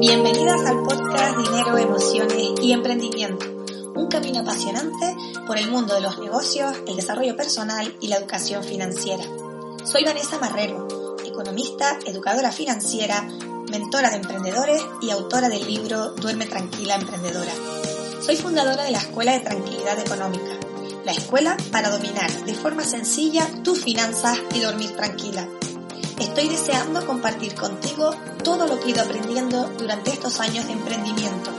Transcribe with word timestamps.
Bienvenidas 0.00 0.64
al 0.64 0.84
podcast 0.84 1.38
Dinero, 1.38 1.76
Emociones 1.76 2.50
y 2.62 2.70
Emprendimiento, 2.72 3.44
un 3.96 4.06
camino 4.06 4.40
apasionante 4.40 5.16
por 5.44 5.58
el 5.58 5.68
mundo 5.72 5.94
de 5.94 6.00
los 6.00 6.20
negocios, 6.20 6.72
el 6.86 6.94
desarrollo 6.94 7.36
personal 7.36 7.92
y 8.00 8.06
la 8.06 8.18
educación 8.18 8.62
financiera. 8.62 9.24
Soy 9.84 10.04
Vanessa 10.04 10.38
Marrero, 10.38 11.16
economista, 11.24 11.98
educadora 12.06 12.52
financiera, 12.52 13.22
mentora 13.72 14.10
de 14.10 14.16
emprendedores 14.16 14.80
y 15.02 15.10
autora 15.10 15.48
del 15.48 15.66
libro 15.66 16.10
Duerme 16.10 16.46
Tranquila 16.46 16.94
Emprendedora. 16.94 17.52
Soy 18.24 18.36
fundadora 18.36 18.84
de 18.84 18.92
la 18.92 18.98
Escuela 18.98 19.32
de 19.32 19.40
Tranquilidad 19.40 19.98
Económica, 19.98 20.60
la 21.04 21.10
escuela 21.12 21.56
para 21.72 21.90
dominar 21.90 22.30
de 22.44 22.54
forma 22.54 22.84
sencilla 22.84 23.48
tus 23.64 23.82
finanzas 23.82 24.38
y 24.54 24.60
dormir 24.60 24.94
tranquila 24.94 25.48
Estoy 26.20 26.48
deseando 26.48 27.06
compartir 27.06 27.54
contigo 27.54 28.10
todo 28.42 28.66
lo 28.66 28.80
que 28.80 28.86
he 28.86 28.90
ido 28.90 29.02
aprendiendo 29.02 29.68
durante 29.78 30.10
estos 30.10 30.40
años 30.40 30.66
de 30.66 30.72
emprendimiento. 30.72 31.50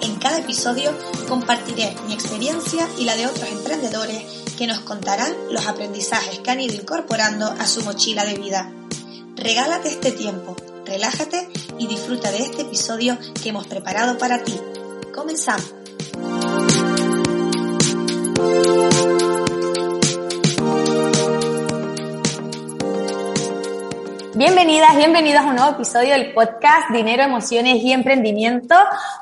En 0.00 0.16
cada 0.16 0.38
episodio 0.38 0.92
compartiré 1.28 1.94
mi 2.06 2.14
experiencia 2.14 2.88
y 2.98 3.04
la 3.04 3.16
de 3.16 3.26
otros 3.26 3.48
emprendedores 3.48 4.24
que 4.56 4.66
nos 4.66 4.80
contarán 4.80 5.34
los 5.50 5.66
aprendizajes 5.66 6.38
que 6.40 6.50
han 6.50 6.60
ido 6.60 6.74
incorporando 6.74 7.46
a 7.46 7.66
su 7.66 7.82
mochila 7.82 8.24
de 8.24 8.34
vida. 8.34 8.72
Regálate 9.36 9.88
este 9.88 10.12
tiempo, 10.12 10.56
relájate 10.84 11.48
y 11.78 11.86
disfruta 11.86 12.30
de 12.30 12.38
este 12.38 12.62
episodio 12.62 13.18
que 13.42 13.50
hemos 13.50 13.66
preparado 13.66 14.18
para 14.18 14.42
ti. 14.42 14.58
Comenzamos. 15.14 15.72
Bienvenidas, 24.44 24.96
bienvenidos 24.96 25.42
a 25.42 25.50
un 25.50 25.54
nuevo 25.54 25.70
episodio 25.70 26.14
del 26.14 26.34
podcast 26.34 26.90
Dinero, 26.90 27.22
Emociones 27.22 27.76
y 27.76 27.92
Emprendimiento. 27.92 28.74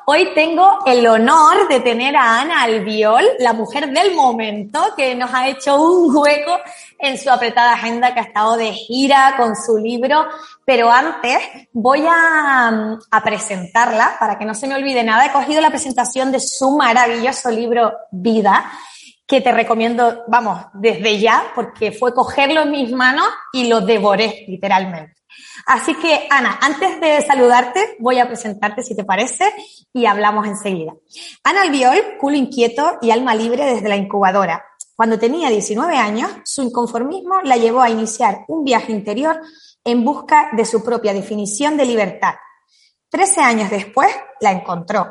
Hoy 0.06 0.30
tengo 0.34 0.79
el 0.87 1.06
honor 1.06 1.69
de 1.69 1.80
tener 1.80 2.16
a 2.16 2.40
Ana 2.40 2.62
Albiol, 2.62 3.23
la 3.38 3.52
mujer 3.52 3.93
del 3.93 4.15
momento, 4.15 4.80
que 4.96 5.15
nos 5.15 5.30
ha 5.35 5.46
hecho 5.46 5.77
un 5.77 6.16
hueco 6.16 6.59
en 6.99 7.18
su 7.18 7.29
apretada 7.29 7.74
agenda, 7.74 8.15
que 8.15 8.21
ha 8.21 8.23
estado 8.23 8.57
de 8.57 8.73
gira 8.73 9.35
con 9.37 9.54
su 9.57 9.77
libro. 9.77 10.24
Pero 10.65 10.90
antes 10.90 11.37
voy 11.71 12.02
a, 12.09 12.96
a 13.10 13.23
presentarla 13.23 14.16
para 14.18 14.38
que 14.38 14.46
no 14.46 14.55
se 14.55 14.68
me 14.68 14.74
olvide 14.74 15.05
nada. 15.05 15.27
He 15.27 15.32
cogido 15.32 15.60
la 15.60 15.68
presentación 15.68 16.32
de 16.32 16.40
su 16.40 16.79
maravilloso 16.79 17.51
libro 17.51 17.93
Vida 18.10 18.73
que 19.30 19.40
te 19.40 19.52
recomiendo, 19.52 20.24
vamos, 20.26 20.60
desde 20.74 21.20
ya, 21.20 21.52
porque 21.54 21.92
fue 21.92 22.12
cogerlo 22.12 22.62
en 22.62 22.73
mis 22.73 22.90
manos 22.90 23.28
y 23.52 23.68
lo 23.68 23.80
devoré, 23.80 24.45
literalmente. 24.48 25.14
Así 25.66 25.95
que, 25.95 26.26
Ana, 26.28 26.59
antes 26.60 27.00
de 27.00 27.22
saludarte, 27.22 27.96
voy 28.00 28.18
a 28.18 28.26
presentarte, 28.26 28.82
si 28.82 28.96
te 28.96 29.04
parece, 29.04 29.54
y 29.92 30.06
hablamos 30.06 30.48
enseguida. 30.48 30.95
Ana 31.45 31.62
Albiol, 31.62 32.16
culo 32.18 32.37
inquieto 32.37 32.98
y 33.00 33.12
alma 33.12 33.37
libre 33.37 33.64
desde 33.66 33.88
la 33.88 33.95
incubadora. 33.95 34.64
Cuando 34.96 35.16
tenía 35.16 35.48
19 35.48 35.96
años, 35.96 36.28
su 36.44 36.62
inconformismo 36.62 37.40
la 37.44 37.56
llevó 37.56 37.82
a 37.82 37.90
iniciar 37.90 38.44
un 38.48 38.65
viaje 38.65 38.90
interior 38.90 39.40
en 39.84 40.04
busca 40.04 40.50
de 40.54 40.65
su 40.65 40.82
propia 40.82 41.12
definición 41.12 41.76
de 41.76 41.87
libertad. 41.87 42.34
Trece 43.09 43.40
años 43.40 43.70
después, 43.70 44.10
la 44.40 44.50
encontró 44.50 45.06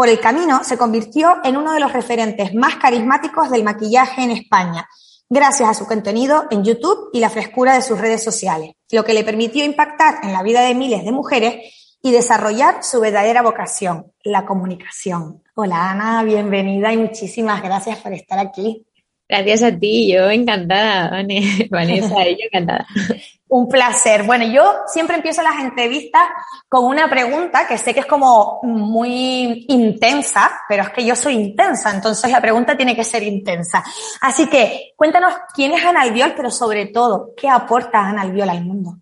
por 0.00 0.08
el 0.08 0.18
camino, 0.18 0.64
se 0.64 0.78
convirtió 0.78 1.40
en 1.44 1.58
uno 1.58 1.74
de 1.74 1.80
los 1.80 1.92
referentes 1.92 2.54
más 2.54 2.76
carismáticos 2.76 3.50
del 3.50 3.62
maquillaje 3.62 4.22
en 4.22 4.30
España, 4.30 4.88
gracias 5.28 5.68
a 5.68 5.74
su 5.74 5.84
contenido 5.84 6.44
en 6.50 6.64
YouTube 6.64 7.10
y 7.12 7.20
la 7.20 7.28
frescura 7.28 7.74
de 7.74 7.82
sus 7.82 8.00
redes 8.00 8.24
sociales, 8.24 8.70
lo 8.92 9.04
que 9.04 9.12
le 9.12 9.24
permitió 9.24 9.62
impactar 9.62 10.20
en 10.22 10.32
la 10.32 10.42
vida 10.42 10.62
de 10.62 10.74
miles 10.74 11.04
de 11.04 11.12
mujeres 11.12 11.74
y 12.02 12.12
desarrollar 12.12 12.82
su 12.82 12.98
verdadera 12.98 13.42
vocación, 13.42 14.10
la 14.24 14.46
comunicación. 14.46 15.42
Hola 15.54 15.90
Ana, 15.90 16.22
bienvenida 16.22 16.90
y 16.94 16.96
muchísimas 16.96 17.62
gracias 17.62 17.98
por 17.98 18.14
estar 18.14 18.38
aquí. 18.38 18.86
Gracias 19.28 19.62
a 19.62 19.78
ti, 19.78 20.10
yo 20.10 20.30
encantada, 20.30 21.10
Vanessa, 21.70 22.24
yo 22.24 22.46
encantada. 22.50 22.86
Un 23.52 23.68
placer. 23.68 24.22
Bueno, 24.22 24.44
yo 24.44 24.82
siempre 24.86 25.16
empiezo 25.16 25.42
las 25.42 25.60
entrevistas 25.60 26.22
con 26.68 26.84
una 26.84 27.10
pregunta 27.10 27.66
que 27.66 27.78
sé 27.78 27.92
que 27.92 28.00
es 28.00 28.06
como 28.06 28.60
muy 28.62 29.66
intensa, 29.68 30.52
pero 30.68 30.84
es 30.84 30.90
que 30.90 31.04
yo 31.04 31.16
soy 31.16 31.34
intensa, 31.34 31.92
entonces 31.92 32.30
la 32.30 32.40
pregunta 32.40 32.76
tiene 32.76 32.94
que 32.94 33.02
ser 33.02 33.24
intensa. 33.24 33.82
Así 34.20 34.46
que 34.46 34.92
cuéntanos 34.94 35.34
quién 35.52 35.72
es 35.72 35.84
Ana 35.84 36.02
Albiol, 36.02 36.34
pero 36.36 36.48
sobre 36.48 36.86
todo, 36.86 37.32
¿qué 37.36 37.48
aporta 37.48 37.98
Ana 37.98 38.22
Albiol 38.22 38.50
al 38.50 38.64
mundo? 38.64 38.98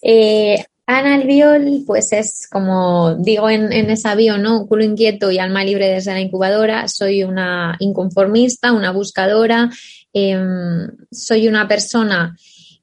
Eh, 0.00 0.64
Ana 0.86 1.16
Albiol, 1.16 1.84
pues 1.86 2.12
es 2.12 2.48
como 2.50 3.14
digo 3.14 3.50
en, 3.50 3.72
esa 3.90 4.14
bio, 4.14 4.38
¿no? 4.38 4.66
Culo 4.66 4.84
inquieto 4.84 5.30
y 5.30 5.38
alma 5.38 5.62
libre 5.64 5.88
desde 5.88 6.12
la 6.12 6.20
incubadora. 6.20 6.88
Soy 6.88 7.24
una 7.24 7.76
inconformista, 7.78 8.72
una 8.72 8.90
buscadora. 8.90 9.70
Em, 10.12 10.88
soy 11.12 11.46
una 11.46 11.68
persona 11.68 12.34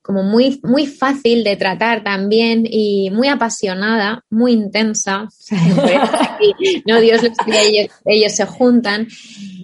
como 0.07 0.23
muy, 0.23 0.62
muy 0.63 0.88
fácil 0.88 1.44
de 1.44 1.57
tratar 1.57 2.01
también 2.01 2.63
y 2.66 3.12
muy 3.12 3.28
apasionada, 3.28 4.23
muy 4.29 4.53
intensa. 4.53 5.28
no, 6.85 7.01
Dios 7.01 7.22
ellos, 7.47 7.91
ellos 8.06 8.31
se 8.31 8.45
juntan. 8.45 9.07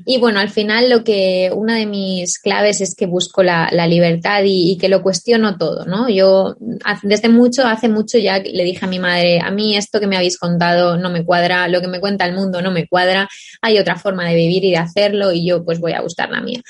Y 0.06 0.20
bueno, 0.20 0.42
al 0.42 0.50
final 0.50 0.90
lo 0.90 1.06
que 1.06 1.50
una 1.56 1.78
de 1.78 1.86
mis 1.86 2.38
claves 2.40 2.82
es 2.82 2.94
que 2.94 3.06
busco 3.06 3.42
la, 3.42 3.70
libertad 3.88 4.44
y, 4.46 4.78
que 4.78 4.90
lo 4.90 5.02
cuestiono 5.02 5.58
todo, 5.58 5.86
¿no? 5.86 6.10
Yo 6.10 6.58
desde 7.04 7.30
mucho, 7.30 7.66
hace 7.66 7.88
mucho 7.88 8.18
ya 8.18 8.40
le 8.40 8.64
dije 8.66 8.86
a 8.86 8.90
mi 8.90 9.00
madre, 9.00 9.40
a 9.40 9.50
mí 9.50 9.78
esto 9.78 10.02
que 10.02 10.08
me 10.08 10.18
habéis 10.18 10.38
contado 10.38 10.98
no 10.98 11.10
me 11.10 11.24
cuadra, 11.24 11.70
lo 11.70 11.80
que 11.80 11.88
me 11.88 12.02
cuenta 12.02 12.26
el 12.26 12.34
mundo 12.34 12.62
no 12.62 12.72
me 12.72 12.86
cuadra, 12.86 13.30
hay 13.62 13.80
otra 13.80 13.96
forma 13.96 14.28
de 14.28 14.36
vivir 14.36 14.66
y 14.66 14.72
de 14.72 14.78
hacerlo 14.78 15.32
y 15.32 15.48
yo 15.48 15.64
pues 15.64 15.80
voy 15.80 15.94
a 15.94 16.02
buscar 16.02 16.30
la 16.30 16.42
mía. 16.42 16.62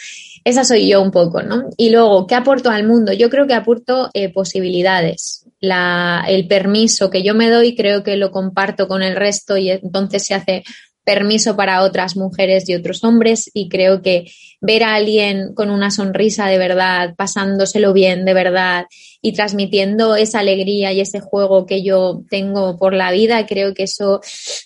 Esa 0.44 0.64
soy 0.66 0.90
yo 0.90 1.02
un 1.02 1.12
poco, 1.12 1.42
¿no? 1.42 1.70
Y 1.78 1.90
luego, 1.90 2.28
¿qué 2.28 2.36
aporto 2.36 2.70
al 2.70 2.86
mundo? 2.86 3.14
Yo 3.14 3.30
creo 3.30 3.48
que 3.48 3.54
aporto 3.54 4.10
eh, 4.14 4.32
posibilidades. 4.32 5.46
La, 5.60 6.26
el 6.28 6.48
permiso 6.48 7.10
que 7.10 7.24
yo 7.24 7.34
me 7.34 7.50
doy 7.50 7.76
creo 7.76 8.04
que 8.04 8.18
lo 8.18 8.32
comparto 8.32 8.88
con 8.88 9.02
el 9.02 9.16
resto 9.16 9.56
y 9.56 9.70
entonces 9.70 10.26
se 10.26 10.34
hace 10.34 10.64
permiso 11.06 11.56
para 11.56 11.84
otras 11.84 12.16
mujeres 12.16 12.68
y 12.68 12.76
otros 12.76 13.04
hombres 13.04 13.50
y 13.54 13.70
creo 13.70 14.02
que 14.02 14.26
ver 14.62 14.84
a 14.84 14.96
alguien 14.96 15.54
con 15.54 15.70
una 15.70 15.92
sonrisa 15.92 16.48
de 16.48 16.58
verdad, 16.58 17.16
pasándoselo 17.16 17.94
bien 17.94 18.26
de 18.26 18.34
verdad 18.34 18.86
y 19.26 19.32
transmitiendo 19.32 20.18
esa 20.18 20.40
alegría 20.40 20.92
y 20.92 21.00
ese 21.00 21.22
juego 21.22 21.66
que 21.66 21.82
yo 21.82 22.24
tengo 22.30 22.78
por 22.78 22.94
la 22.94 23.12
vida, 23.14 23.46
creo 23.48 23.74
que 23.74 23.84
eso, 23.84 24.20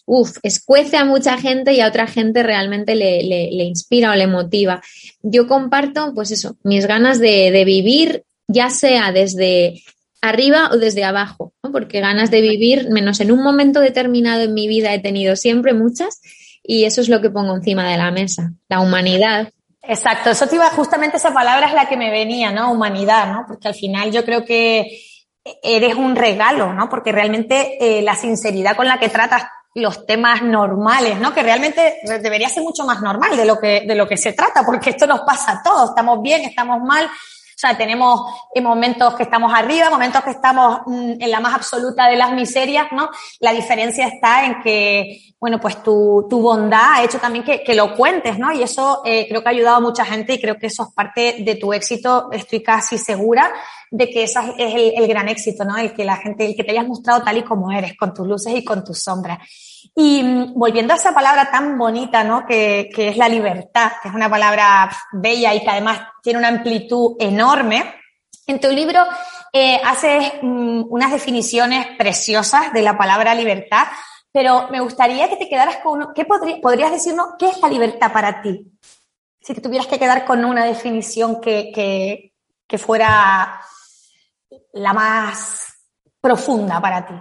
uff, 0.08 0.38
escuece 0.42 0.98
a 0.98 1.06
mucha 1.06 1.38
gente 1.38 1.74
y 1.74 1.80
a 1.80 1.88
otra 1.88 2.08
gente 2.08 2.42
realmente 2.42 2.96
le, 2.96 3.64
inspira 3.64 4.12
o 4.12 4.16
le 4.16 4.26
motiva. 4.26 4.82
Yo 5.22 5.48
comparto, 5.48 6.12
pues 6.16 6.32
eso, 6.32 6.58
mis 6.64 6.88
ganas 6.88 7.20
de, 7.20 7.52
de 7.52 7.66
vivir, 7.66 8.24
ya 8.48 8.72
sea 8.72 9.12
desde 9.12 9.84
arriba 10.22 10.72
o 10.74 10.78
desde 10.78 11.04
abajo, 11.04 11.54
porque 11.72 12.00
ganas 12.00 12.32
de 12.32 12.42
vivir, 12.42 12.90
menos 12.90 13.20
en 13.20 13.32
un 13.32 13.44
momento 13.44 13.80
determinado 13.80 14.42
en 14.42 14.56
mi 14.56 14.68
vida 14.68 14.92
he 14.92 15.00
tenido 15.00 15.36
siempre 15.36 15.76
muchas 15.76 16.20
y 16.64 16.86
eso 16.86 17.00
es 17.02 17.10
lo 17.10 17.22
que 17.22 17.30
pongo 17.30 17.56
encima 17.56 17.88
de 17.90 17.98
la 17.98 18.10
mesa, 18.10 18.54
la 18.70 18.80
humanidad. 18.80 19.52
Exacto, 19.88 20.32
eso 20.32 20.48
te 20.48 20.56
iba, 20.56 20.70
justamente 20.72 21.18
esa 21.18 21.34
palabra 21.34 21.68
es 21.68 21.74
la 21.74 21.88
que 21.88 21.96
me 21.96 22.12
venía, 22.12 22.52
¿no? 22.52 22.72
Humanidad, 22.72 23.32
¿no? 23.32 23.46
Porque 23.48 23.70
al 23.70 23.74
final 23.74 24.12
yo 24.12 24.26
creo 24.26 24.44
que 24.44 25.02
eres 25.64 25.96
un 25.96 26.16
regalo, 26.16 26.74
¿no? 26.74 26.90
Porque 26.90 27.12
realmente 27.12 27.78
eh, 27.80 28.02
la 28.02 28.16
sinceridad 28.16 28.76
con 28.76 28.88
la 28.88 29.00
que 29.00 29.10
tratas 29.10 29.44
los 29.74 30.06
temas 30.06 30.42
normales, 30.42 31.20
¿no? 31.20 31.34
Que 31.34 31.44
realmente 31.44 32.00
debería 32.22 32.50
ser 32.50 32.64
mucho 32.64 32.84
más 32.84 33.02
normal 33.02 33.38
de 33.38 33.46
lo 33.46 33.60
que, 33.60 33.84
de 33.88 33.96
lo 33.96 34.08
que 34.08 34.18
se 34.18 34.34
trata, 34.34 34.64
porque 34.66 34.90
esto 34.90 35.06
nos 35.06 35.22
pasa 35.22 35.52
a 35.52 35.64
todos, 35.64 35.90
estamos 35.90 36.22
bien, 36.22 36.42
estamos 36.42 36.82
mal, 36.82 37.08
sea, 37.60 37.76
tenemos 37.76 38.22
momentos 38.62 39.16
que 39.16 39.24
estamos 39.24 39.52
arriba, 39.54 39.90
momentos 39.90 40.24
que 40.24 40.32
estamos 40.32 40.82
mm, 40.86 41.14
en 41.20 41.32
la 41.32 41.40
más 41.40 41.56
absoluta 41.56 42.08
de 42.08 42.16
las 42.16 42.32
miserias, 42.32 42.88
¿no? 42.92 43.10
La 43.40 43.52
diferencia 43.52 44.08
está 44.08 44.46
en 44.46 44.62
que, 44.62 45.34
bueno, 45.40 45.60
pues 45.60 45.82
tu, 45.82 46.28
tu 46.30 46.40
bondad 46.40 46.94
ha 46.94 47.04
hecho 47.04 47.20
también 47.20 47.44
que, 47.44 47.64
que 47.64 47.74
lo 47.74 47.96
cuentes, 47.96 48.38
¿no? 48.38 48.52
Y 48.52 48.62
eso 48.62 49.02
eh, 49.06 49.26
creo 49.28 49.42
que 49.42 49.50
ha 49.50 49.52
ayudado 49.52 49.78
a 49.78 49.82
mucha 49.82 50.06
gente 50.06 50.34
y 50.34 50.42
creo 50.42 50.58
que 50.58 50.68
eso 50.68 50.84
es 50.84 50.94
parte 50.94 51.38
de 51.40 51.56
tu 51.56 51.74
éxito, 51.74 52.30
estoy 52.32 52.62
casi 52.62 52.98
segura 52.98 53.52
de 53.90 54.10
que 54.10 54.24
eso 54.24 54.40
es 54.58 54.76
el, 54.76 54.94
el 54.96 55.08
gran 55.08 55.28
éxito, 55.28 55.66
¿no? 55.66 55.78
El 55.78 55.94
que 55.94 56.06
la 56.06 56.18
gente, 56.18 56.46
el 56.46 56.56
que 56.56 56.64
te 56.64 56.72
hayas 56.72 56.88
mostrado 56.88 57.24
tal 57.24 57.38
y 57.38 57.44
como 57.44 57.72
eres, 57.72 57.98
con 57.98 58.14
tus 58.14 58.28
luces 58.28 58.54
y 58.56 58.64
con 58.64 58.84
tus 58.84 59.00
sombras. 59.00 59.40
Y 60.00 60.22
mm, 60.22 60.54
volviendo 60.54 60.94
a 60.94 60.98
esa 60.98 61.12
palabra 61.12 61.50
tan 61.50 61.76
bonita, 61.76 62.24
¿no? 62.24 62.46
Que, 62.46 62.88
que, 62.94 63.10
es 63.10 63.18
la 63.18 63.28
libertad, 63.28 63.94
que 64.00 64.10
es 64.10 64.14
una 64.14 64.30
palabra 64.30 64.92
bella 65.12 65.56
y 65.56 65.64
que 65.64 65.70
además 65.72 66.00
tiene 66.22 66.38
una 66.38 66.50
amplitud 66.50 67.16
enorme. 67.20 67.96
En 68.46 68.60
tu 68.60 68.70
libro 68.70 69.04
eh, 69.52 69.82
haces 69.84 70.34
mm, 70.44 70.84
unas 70.90 71.12
definiciones 71.12 71.88
preciosas 71.98 72.72
de 72.74 72.84
la 72.84 72.96
palabra 72.96 73.34
libertad, 73.34 73.88
pero 74.32 74.68
me 74.70 74.82
gustaría 74.82 75.30
que 75.30 75.38
te 75.38 75.50
quedaras 75.50 75.78
con 75.78 75.98
uno. 75.98 76.14
¿Qué 76.14 76.26
podrías 76.26 76.92
decirnos 76.92 77.30
qué 77.40 77.48
es 77.48 77.60
la 77.60 77.68
libertad 77.68 78.14
para 78.14 78.40
ti? 78.44 78.72
Si 79.42 79.56
te 79.56 79.62
tuvieras 79.62 79.88
que 79.88 79.98
quedar 79.98 80.26
con 80.26 80.46
una 80.46 80.64
definición 80.64 81.42
que, 81.42 81.72
que, 81.74 82.34
que 82.68 82.78
fuera 82.78 83.62
la 84.74 84.94
más 84.94 85.74
profunda 86.22 86.80
para 86.80 87.04
ti. 87.04 87.16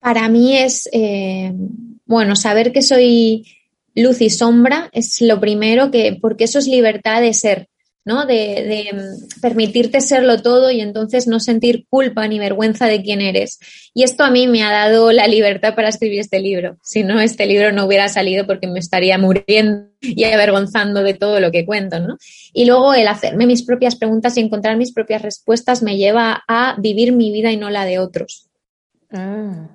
Para 0.00 0.28
mí 0.28 0.56
es, 0.56 0.88
eh, 0.92 1.52
bueno, 2.10 2.34
saber 2.34 2.72
que 2.72 2.82
soy 2.82 3.46
luz 3.94 4.20
y 4.20 4.30
sombra 4.30 4.90
es 4.92 5.20
lo 5.20 5.38
primero 5.38 5.92
que, 5.92 6.18
porque 6.20 6.42
eso 6.42 6.58
es 6.58 6.66
libertad 6.66 7.20
de 7.20 7.32
ser. 7.34 7.68
¿no? 8.02 8.24
De, 8.24 8.90
mm, 8.92 9.40
permitirte 9.40 10.00
serlo 10.00 10.42
todo 10.42 10.72
y 10.72 10.80
entonces 10.80 11.28
no 11.28 11.38
sentir 11.38 11.86
culpa 11.88 12.26
ni 12.26 12.40
vergüenza 12.40 12.86
de 12.86 13.02
quién 13.02 13.20
eres. 13.20 13.60
Y 13.94 14.02
esto 14.02 14.24
a 14.24 14.30
mí 14.30 14.48
me 14.48 14.64
ha 14.64 14.72
dado 14.72 15.12
la 15.12 15.28
libertad 15.28 15.76
para 15.76 15.90
escribir 15.90 16.18
este 16.18 16.40
libro. 16.40 16.78
Si 16.82 17.04
no, 17.04 17.20
este 17.20 17.46
libro 17.46 17.70
no 17.70 17.84
hubiera 17.84 18.08
salido 18.08 18.44
porque 18.46 18.66
me 18.66 18.80
estaría 18.80 19.16
muriendo 19.18 19.90
y 20.00 20.24
avergonzando 20.24 21.04
de 21.04 21.14
todo 21.14 21.38
lo 21.38 21.52
que 21.52 21.64
cuento, 21.64 22.00
¿no? 22.00 22.16
Y 22.52 22.64
luego 22.64 22.94
el 22.94 23.06
hacerme 23.06 23.46
mis 23.46 23.62
propias 23.62 23.94
preguntas 23.94 24.36
y 24.36 24.40
encontrar 24.40 24.76
mis 24.78 24.92
propias 24.92 25.22
respuestas 25.22 25.82
me 25.82 25.96
lleva 25.96 26.42
a 26.48 26.74
vivir 26.80 27.12
mi 27.12 27.30
vida 27.30 27.52
y 27.52 27.58
no 27.58 27.70
la 27.70 27.84
de 27.84 28.00
otros. 28.00 28.48
Mm. 29.10 29.66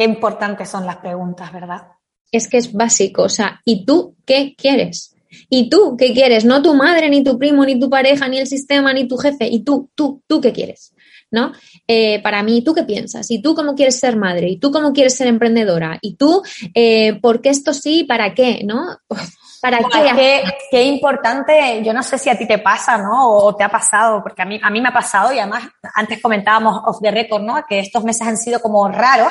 Qué 0.00 0.04
importantes 0.04 0.66
son 0.66 0.86
las 0.86 0.96
preguntas, 0.96 1.52
¿verdad? 1.52 1.88
Es 2.32 2.48
que 2.48 2.56
es 2.56 2.72
básico, 2.72 3.24
o 3.24 3.28
sea, 3.28 3.60
¿y 3.66 3.84
tú 3.84 4.16
qué 4.24 4.54
quieres? 4.56 5.14
¿Y 5.50 5.68
tú 5.68 5.94
qué 5.98 6.14
quieres? 6.14 6.46
No 6.46 6.62
tu 6.62 6.72
madre, 6.72 7.10
ni 7.10 7.22
tu 7.22 7.38
primo, 7.38 7.66
ni 7.66 7.78
tu 7.78 7.90
pareja, 7.90 8.26
ni 8.26 8.38
el 8.38 8.46
sistema, 8.46 8.94
ni 8.94 9.06
tu 9.06 9.18
jefe. 9.18 9.46
¿Y 9.46 9.62
tú, 9.62 9.90
tú, 9.94 10.22
tú 10.26 10.40
qué 10.40 10.54
quieres? 10.54 10.94
¿No? 11.30 11.52
Eh, 11.86 12.22
para 12.22 12.42
mí, 12.42 12.64
¿tú 12.64 12.72
qué 12.72 12.84
piensas? 12.84 13.30
¿Y 13.30 13.42
tú 13.42 13.54
cómo 13.54 13.74
quieres 13.74 14.00
ser 14.00 14.16
madre? 14.16 14.48
¿Y 14.48 14.58
tú 14.58 14.72
cómo 14.72 14.94
quieres 14.94 15.14
ser 15.18 15.26
emprendedora? 15.26 15.98
¿Y 16.00 16.16
tú 16.16 16.42
eh, 16.72 17.20
por 17.20 17.42
qué 17.42 17.50
esto 17.50 17.74
sí? 17.74 18.04
¿Para 18.04 18.32
qué? 18.32 18.62
¿No? 18.64 18.96
¿Para 19.60 19.80
qué? 19.80 20.42
qué? 20.70 20.82
importante, 20.82 21.82
yo 21.84 21.92
no 21.92 22.02
sé 22.02 22.16
si 22.16 22.30
a 22.30 22.38
ti 22.38 22.48
te 22.48 22.56
pasa, 22.56 22.96
¿no? 22.96 23.34
O 23.34 23.54
te 23.54 23.64
ha 23.64 23.68
pasado, 23.68 24.22
porque 24.22 24.40
a 24.40 24.46
mí, 24.46 24.58
a 24.62 24.70
mí 24.70 24.80
me 24.80 24.88
ha 24.88 24.94
pasado 24.94 25.30
y 25.30 25.38
además 25.38 25.64
antes 25.94 26.22
comentábamos 26.22 26.80
off 26.86 27.02
the 27.02 27.10
record, 27.10 27.42
¿no? 27.42 27.62
Que 27.68 27.80
estos 27.80 28.02
meses 28.02 28.26
han 28.26 28.38
sido 28.38 28.60
como 28.60 28.88
raros 28.88 29.30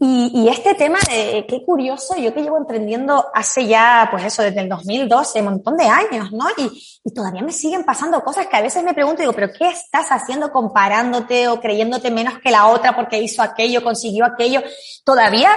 y, 0.00 0.48
este 0.48 0.74
tema 0.74 0.98
de 1.08 1.46
qué 1.48 1.64
curioso, 1.64 2.16
yo 2.16 2.34
que 2.34 2.42
llevo 2.42 2.56
emprendiendo 2.56 3.26
hace 3.32 3.66
ya, 3.66 4.08
pues 4.10 4.24
eso, 4.24 4.42
desde 4.42 4.60
el 4.60 4.68
2012, 4.68 5.38
un 5.38 5.44
montón 5.44 5.76
de 5.76 5.84
años, 5.84 6.32
¿no? 6.32 6.46
Y, 6.56 7.12
todavía 7.12 7.42
me 7.42 7.52
siguen 7.52 7.84
pasando 7.84 8.22
cosas 8.22 8.48
que 8.48 8.56
a 8.56 8.62
veces 8.62 8.82
me 8.82 8.94
pregunto, 8.94 9.20
digo, 9.20 9.32
pero 9.32 9.52
¿qué 9.52 9.68
estás 9.68 10.08
haciendo 10.08 10.50
comparándote 10.50 11.48
o 11.48 11.60
creyéndote 11.60 12.10
menos 12.10 12.38
que 12.40 12.50
la 12.50 12.66
otra 12.68 12.96
porque 12.96 13.20
hizo 13.20 13.42
aquello, 13.42 13.84
consiguió 13.84 14.24
aquello? 14.24 14.62
Todavía, 15.04 15.50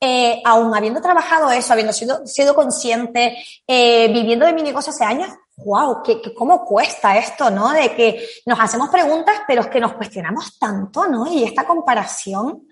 eh, 0.00 0.42
aún 0.44 0.74
habiendo 0.74 1.00
trabajado 1.00 1.50
eso, 1.50 1.72
habiendo 1.72 1.92
sido, 1.92 2.26
sido 2.26 2.54
consciente, 2.54 3.36
eh, 3.66 4.10
viviendo 4.12 4.44
de 4.44 4.54
mi 4.54 4.62
negocio 4.62 4.90
hace 4.90 5.04
años, 5.04 5.28
wow, 5.58 6.02
¿qué, 6.02 6.20
cómo 6.34 6.64
cuesta 6.64 7.16
esto, 7.16 7.50
¿no? 7.50 7.70
De 7.70 7.94
que 7.94 8.26
nos 8.46 8.58
hacemos 8.58 8.88
preguntas, 8.88 9.36
pero 9.46 9.62
es 9.62 9.68
que 9.68 9.80
nos 9.80 9.92
cuestionamos 9.92 10.58
tanto, 10.58 11.06
¿no? 11.06 11.30
Y 11.32 11.44
esta 11.44 11.64
comparación 11.64 12.66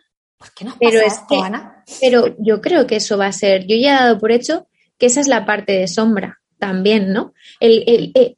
pero 0.79 1.01
es 1.01 1.21
que, 1.29 1.41
Pero 2.01 2.37
yo 2.39 2.61
creo 2.61 2.87
que 2.87 2.97
eso 2.97 3.19
va 3.19 3.27
a 3.27 3.33
ser, 3.33 3.67
yo 3.67 3.77
ya 3.77 3.97
he 3.97 4.01
dado 4.01 4.19
por 4.19 4.33
hecho 4.33 4.67
que 4.99 5.07
esa 5.07 5.21
es 5.21 5.29
la 5.29 5.45
parte 5.45 5.73
de 5.73 5.89
sombra 5.89 6.41
también, 6.59 7.13
¿no? 7.13 7.35
El, 7.59 8.13
eh, 8.15 8.37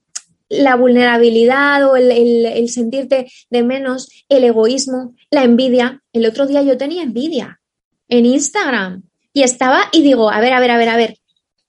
la 0.49 0.77
vulnerabilidad 0.77 1.85
o 1.89 1.97
el, 1.97 2.69
sentirte 2.69 3.31
de 3.51 3.63
menos, 3.63 4.09
el 4.29 4.45
egoísmo, 4.45 5.15
la 5.31 5.45
envidia. 5.45 6.03
El 6.13 6.27
otro 6.27 6.47
día 6.47 6.63
yo 6.63 6.77
tenía 6.77 7.03
envidia 7.03 7.61
en 8.09 8.27
Instagram 8.27 9.03
y 9.33 9.43
estaba 9.43 9.89
y 9.93 10.03
digo, 10.03 10.31
a 10.31 10.41
ver, 10.41 10.53
a 10.53 10.61
ver, 10.61 10.71
a 10.71 10.79
ver, 10.79 10.89
a 10.89 10.97
ver, 10.97 11.19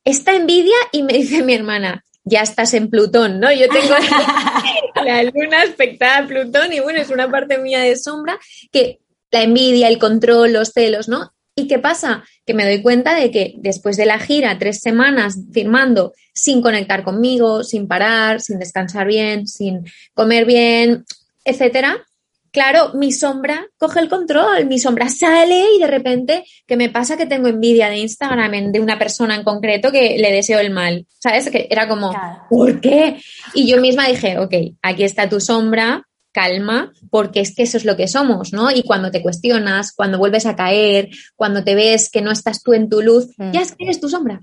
esta 0.04 0.36
envidia 0.36 0.76
y 0.92 1.04
me 1.04 1.14
dice 1.14 1.44
mi 1.44 1.54
hermana, 1.54 2.04
ya 2.24 2.42
estás 2.42 2.74
en 2.74 2.90
Plutón, 2.90 3.40
¿no? 3.40 3.52
Yo 3.52 3.68
tengo 3.70 3.96
la 5.06 5.24
luna 5.24 5.62
aspectada 5.64 6.20
a 6.20 6.28
Plutón 6.28 6.74
y 6.74 6.80
bueno, 6.80 7.00
es 7.00 7.10
una 7.10 7.30
parte 7.30 7.58
mía 7.58 7.80
de 7.80 7.96
sombra 7.96 8.38
que 8.72 9.00
la 9.36 9.44
envidia, 9.44 9.90
el 9.90 10.00
control, 10.00 10.54
los 10.54 10.72
celos, 10.72 11.10
¿no? 11.10 11.34
¿Y 11.56 11.68
qué 11.68 11.78
pasa? 11.78 12.24
Que 12.46 12.54
me 12.54 12.64
doy 12.64 12.82
cuenta 12.82 13.16
de 13.16 13.32
que 13.32 13.56
después 13.58 13.98
de 13.98 14.06
la 14.06 14.18
gira, 14.18 14.58
tres 14.58 14.80
semanas 14.80 15.38
firmando 15.52 16.14
sin 16.34 16.62
conectar 16.62 17.04
conmigo, 17.04 17.64
sin 17.64 17.88
parar, 17.88 18.40
sin 18.40 18.60
descansar 18.60 19.08
bien, 19.08 19.46
sin 19.46 19.86
comer 20.14 20.46
bien, 20.46 21.04
etcétera, 21.44 22.06
claro, 22.52 22.94
mi 22.94 23.12
sombra 23.12 23.68
coge 23.78 24.00
el 24.00 24.08
control, 24.08 24.68
mi 24.68 24.80
sombra 24.80 25.10
sale 25.10 25.66
y 25.76 25.80
de 25.80 25.88
repente, 25.88 26.46
¿qué 26.66 26.78
me 26.78 26.90
pasa? 26.90 27.18
Que 27.18 27.26
tengo 27.26 27.50
envidia 27.50 27.90
de 27.90 27.98
Instagram 27.98 28.72
de 28.72 28.80
una 28.80 28.98
persona 28.98 29.36
en 29.36 29.44
concreto 29.44 29.92
que 29.92 30.18
le 30.18 30.32
deseo 30.32 30.60
el 30.60 30.72
mal, 30.72 31.06
¿sabes? 31.20 31.50
Que 31.50 31.68
era 31.70 31.90
como, 31.90 32.14
¿por 32.50 32.80
qué? 32.80 33.18
Y 33.54 33.68
yo 33.68 33.82
misma 33.82 34.08
dije, 34.08 34.40
ok, 34.40 34.54
aquí 34.82 35.04
está 35.04 35.28
tu 35.28 35.42
sombra, 35.42 36.06
calma, 36.36 36.92
porque 37.10 37.40
es 37.40 37.56
que 37.56 37.64
eso 37.64 37.78
es 37.78 37.86
lo 37.86 37.96
que 37.96 38.10
somos, 38.10 38.52
¿no? 38.52 38.70
Y 38.70 38.84
cuando 38.84 39.10
te 39.10 39.22
cuestionas, 39.22 39.94
cuando 39.94 40.18
vuelves 40.18 40.46
a 40.46 40.58
caer, 40.58 41.10
cuando 41.38 41.64
te 41.64 41.76
ves 41.76 42.10
que 42.12 42.22
no 42.22 42.30
estás 42.30 42.62
tú 42.62 42.74
en 42.74 42.90
tu 42.90 43.02
luz, 43.02 43.30
mm. 43.38 43.52
ya 43.52 43.62
es 43.62 43.72
que 43.72 43.86
eres 43.86 44.02
tu 44.02 44.10
sombra. 44.10 44.42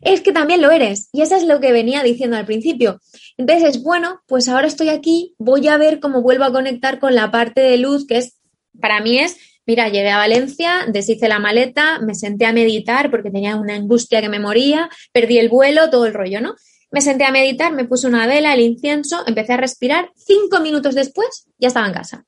Es 0.00 0.20
que 0.20 0.32
también 0.32 0.62
lo 0.62 0.72
eres. 0.72 1.10
Y 1.12 1.22
eso 1.22 1.36
es 1.36 1.44
lo 1.44 1.60
que 1.60 1.70
venía 1.70 2.02
diciendo 2.02 2.36
al 2.36 2.44
principio. 2.44 3.00
Entonces, 3.36 3.84
bueno, 3.84 4.20
pues 4.26 4.48
ahora 4.48 4.66
estoy 4.66 4.88
aquí, 4.88 5.36
voy 5.38 5.68
a 5.68 5.76
ver 5.76 6.00
cómo 6.00 6.22
vuelvo 6.22 6.42
a 6.42 6.52
conectar 6.52 6.98
con 6.98 7.14
la 7.14 7.30
parte 7.30 7.60
de 7.60 7.78
luz, 7.78 8.04
que 8.04 8.18
es, 8.18 8.36
para 8.80 9.00
mí 9.00 9.20
es, 9.20 9.36
mira, 9.64 9.88
llegué 9.88 10.10
a 10.10 10.16
Valencia, 10.16 10.86
deshice 10.88 11.28
la 11.28 11.38
maleta, 11.38 12.00
me 12.00 12.16
senté 12.16 12.46
a 12.46 12.52
meditar 12.52 13.12
porque 13.12 13.30
tenía 13.30 13.54
una 13.54 13.76
angustia 13.76 14.20
que 14.20 14.28
me 14.28 14.40
moría, 14.40 14.88
perdí 15.12 15.38
el 15.38 15.48
vuelo, 15.48 15.88
todo 15.88 16.04
el 16.06 16.14
rollo, 16.14 16.40
¿no? 16.40 16.56
Me 16.90 17.00
senté 17.00 17.24
a 17.24 17.30
meditar, 17.30 17.72
me 17.72 17.84
puse 17.84 18.06
una 18.06 18.26
vela, 18.26 18.54
el 18.54 18.60
incienso, 18.60 19.22
empecé 19.26 19.54
a 19.54 19.58
respirar. 19.58 20.10
Cinco 20.16 20.60
minutos 20.60 20.94
después 20.94 21.46
ya 21.58 21.68
estaba 21.68 21.86
en 21.86 21.92
casa. 21.92 22.24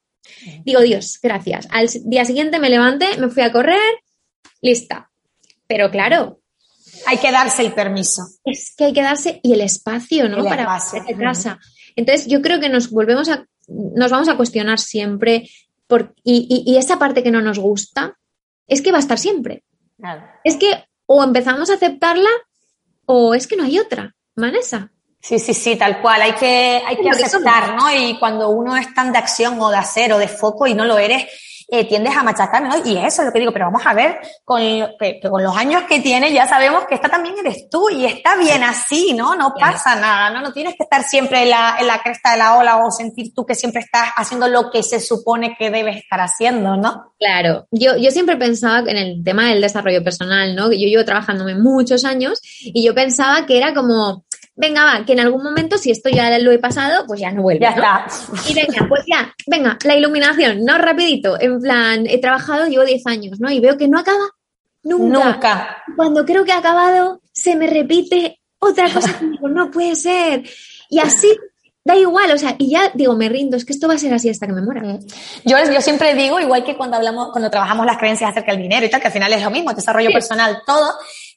Digo, 0.64 0.80
Dios, 0.80 1.18
gracias. 1.22 1.66
Al 1.70 1.88
día 2.04 2.24
siguiente 2.24 2.58
me 2.58 2.70
levanté, 2.70 3.16
me 3.18 3.28
fui 3.28 3.42
a 3.42 3.52
correr, 3.52 3.80
lista. 4.60 5.10
Pero 5.66 5.90
claro. 5.90 6.40
Hay 7.06 7.18
que 7.18 7.32
darse 7.32 7.62
el 7.62 7.72
permiso. 7.72 8.22
Es 8.44 8.74
que 8.76 8.86
hay 8.86 8.92
que 8.92 9.02
darse 9.02 9.40
y 9.42 9.52
el 9.52 9.60
espacio, 9.60 10.28
¿no? 10.28 10.44
Para 10.44 10.66
casa. 11.18 11.58
Entonces, 11.96 12.26
yo 12.26 12.42
creo 12.42 12.60
que 12.60 12.68
nos 12.68 12.90
volvemos 12.90 13.28
a, 13.28 13.46
nos 13.68 14.10
vamos 14.10 14.28
a 14.28 14.36
cuestionar 14.36 14.78
siempre 14.78 15.48
por, 15.86 16.14
y, 16.22 16.76
esa 16.76 16.98
parte 16.98 17.22
que 17.22 17.30
no 17.30 17.40
nos 17.40 17.58
gusta 17.58 18.16
es 18.66 18.82
que 18.82 18.92
va 18.92 18.98
a 18.98 19.00
estar 19.00 19.18
siempre. 19.18 19.64
Es 20.44 20.56
que 20.56 20.84
o 21.06 21.22
empezamos 21.22 21.70
a 21.70 21.74
aceptarla 21.74 22.30
o 23.06 23.34
es 23.34 23.46
que 23.46 23.56
no 23.56 23.64
hay 23.64 23.78
otra. 23.78 24.14
Vanessa. 24.40 24.90
Sí, 25.20 25.38
sí, 25.38 25.52
sí, 25.52 25.76
tal 25.76 26.00
cual. 26.00 26.22
Hay 26.22 26.32
que, 26.32 26.82
hay 26.84 26.96
que 26.96 27.10
aceptar, 27.10 27.74
¿no? 27.74 27.90
Y 27.94 28.18
cuando 28.18 28.48
uno 28.48 28.76
es 28.76 28.92
tan 28.94 29.12
de 29.12 29.18
acción 29.18 29.60
o 29.60 29.70
de 29.70 29.76
hacer 29.76 30.12
o 30.12 30.18
de 30.18 30.28
foco 30.28 30.66
y 30.66 30.74
no 30.74 30.84
lo 30.84 30.98
eres, 30.98 31.26
eh, 31.70 31.84
tiendes 31.84 32.16
a 32.16 32.22
machacarme, 32.22 32.68
¿no? 32.68 32.76
Y 32.84 32.96
eso 32.96 33.22
es 33.22 33.26
lo 33.26 33.32
que 33.32 33.38
digo, 33.38 33.52
pero 33.52 33.66
vamos 33.66 33.82
a 33.84 33.94
ver, 33.94 34.18
con, 34.44 34.60
que, 34.60 35.20
con 35.20 35.42
los 35.42 35.56
años 35.56 35.82
que 35.88 36.00
tienes 36.00 36.32
ya 36.32 36.48
sabemos 36.48 36.84
que 36.86 36.96
esta 36.96 37.08
también 37.08 37.36
eres 37.38 37.68
tú 37.70 37.88
y 37.90 38.06
está 38.06 38.36
bien 38.36 38.62
así, 38.64 39.12
¿no? 39.12 39.36
No 39.36 39.54
pasa 39.58 39.94
nada, 39.96 40.30
¿no? 40.30 40.40
No 40.40 40.52
tienes 40.52 40.74
que 40.76 40.82
estar 40.82 41.02
siempre 41.04 41.44
en 41.44 41.50
la, 41.50 41.76
en 41.78 41.86
la 41.86 42.02
cresta 42.02 42.32
de 42.32 42.38
la 42.38 42.56
ola 42.56 42.84
o 42.84 42.90
sentir 42.90 43.32
tú 43.34 43.46
que 43.46 43.54
siempre 43.54 43.82
estás 43.82 44.10
haciendo 44.16 44.48
lo 44.48 44.70
que 44.70 44.82
se 44.82 45.00
supone 45.00 45.56
que 45.58 45.70
debes 45.70 45.96
estar 45.96 46.20
haciendo, 46.20 46.76
¿no? 46.76 47.14
Claro, 47.18 47.66
yo, 47.70 47.96
yo 47.96 48.10
siempre 48.10 48.36
pensaba 48.36 48.90
en 48.90 48.96
el 48.96 49.22
tema 49.22 49.48
del 49.48 49.60
desarrollo 49.60 50.02
personal, 50.02 50.56
¿no? 50.56 50.72
Yo 50.72 50.88
llevo 50.88 51.04
trabajándome 51.04 51.54
muchos 51.54 52.04
años 52.04 52.40
y 52.62 52.84
yo 52.84 52.94
pensaba 52.94 53.46
que 53.46 53.58
era 53.58 53.74
como, 53.74 54.24
venga, 54.60 54.84
va, 54.84 55.04
que 55.04 55.12
en 55.12 55.20
algún 55.20 55.42
momento, 55.42 55.78
si 55.78 55.90
esto 55.90 56.10
ya 56.10 56.38
lo 56.38 56.52
he 56.52 56.58
pasado, 56.58 57.04
pues 57.06 57.20
ya 57.20 57.30
no 57.32 57.42
vuelve. 57.42 57.62
Ya 57.62 57.70
está. 57.70 58.06
Y 58.48 58.54
venga, 58.54 58.86
pues 58.88 59.02
ya, 59.06 59.34
venga, 59.46 59.78
la 59.84 59.96
iluminación, 59.96 60.64
no 60.64 60.78
rapidito, 60.78 61.40
en 61.40 61.59
plan, 61.60 62.06
he 62.06 62.20
trabajado, 62.20 62.66
llevo 62.66 62.84
10 62.84 63.06
años, 63.06 63.40
¿no? 63.40 63.50
Y 63.50 63.60
veo 63.60 63.76
que 63.76 63.88
no 63.88 63.98
acaba 63.98 64.24
nunca. 64.82 65.24
Nunca. 65.24 65.84
Cuando 65.96 66.24
creo 66.24 66.44
que 66.44 66.52
ha 66.52 66.58
acabado, 66.58 67.20
se 67.32 67.56
me 67.56 67.66
repite 67.66 68.40
otra 68.58 68.92
cosa 68.92 69.18
que 69.18 69.26
digo, 69.26 69.48
no 69.48 69.70
puede 69.70 69.96
ser. 69.96 70.42
Y 70.88 70.98
así 70.98 71.28
da 71.84 71.96
igual, 71.96 72.30
o 72.30 72.38
sea, 72.38 72.54
y 72.58 72.70
ya 72.70 72.90
digo, 72.94 73.16
me 73.16 73.28
rindo, 73.28 73.56
es 73.56 73.64
que 73.64 73.72
esto 73.72 73.88
va 73.88 73.94
a 73.94 73.98
ser 73.98 74.12
así 74.12 74.28
hasta 74.28 74.46
que 74.46 74.52
me 74.52 74.62
muera. 74.62 74.82
Yo, 75.44 75.56
yo 75.72 75.80
siempre 75.80 76.14
digo, 76.14 76.38
igual 76.38 76.62
que 76.62 76.76
cuando 76.76 76.96
hablamos, 76.96 77.30
cuando 77.32 77.50
trabajamos 77.50 77.86
las 77.86 77.96
creencias 77.96 78.30
acerca 78.30 78.52
del 78.52 78.62
dinero 78.62 78.84
y 78.84 78.90
tal, 78.90 79.00
que 79.00 79.06
al 79.06 79.12
final 79.12 79.32
es 79.32 79.42
lo 79.42 79.50
mismo, 79.50 79.72
desarrollo 79.72 80.10
personal, 80.12 80.62
todo, 80.66 80.92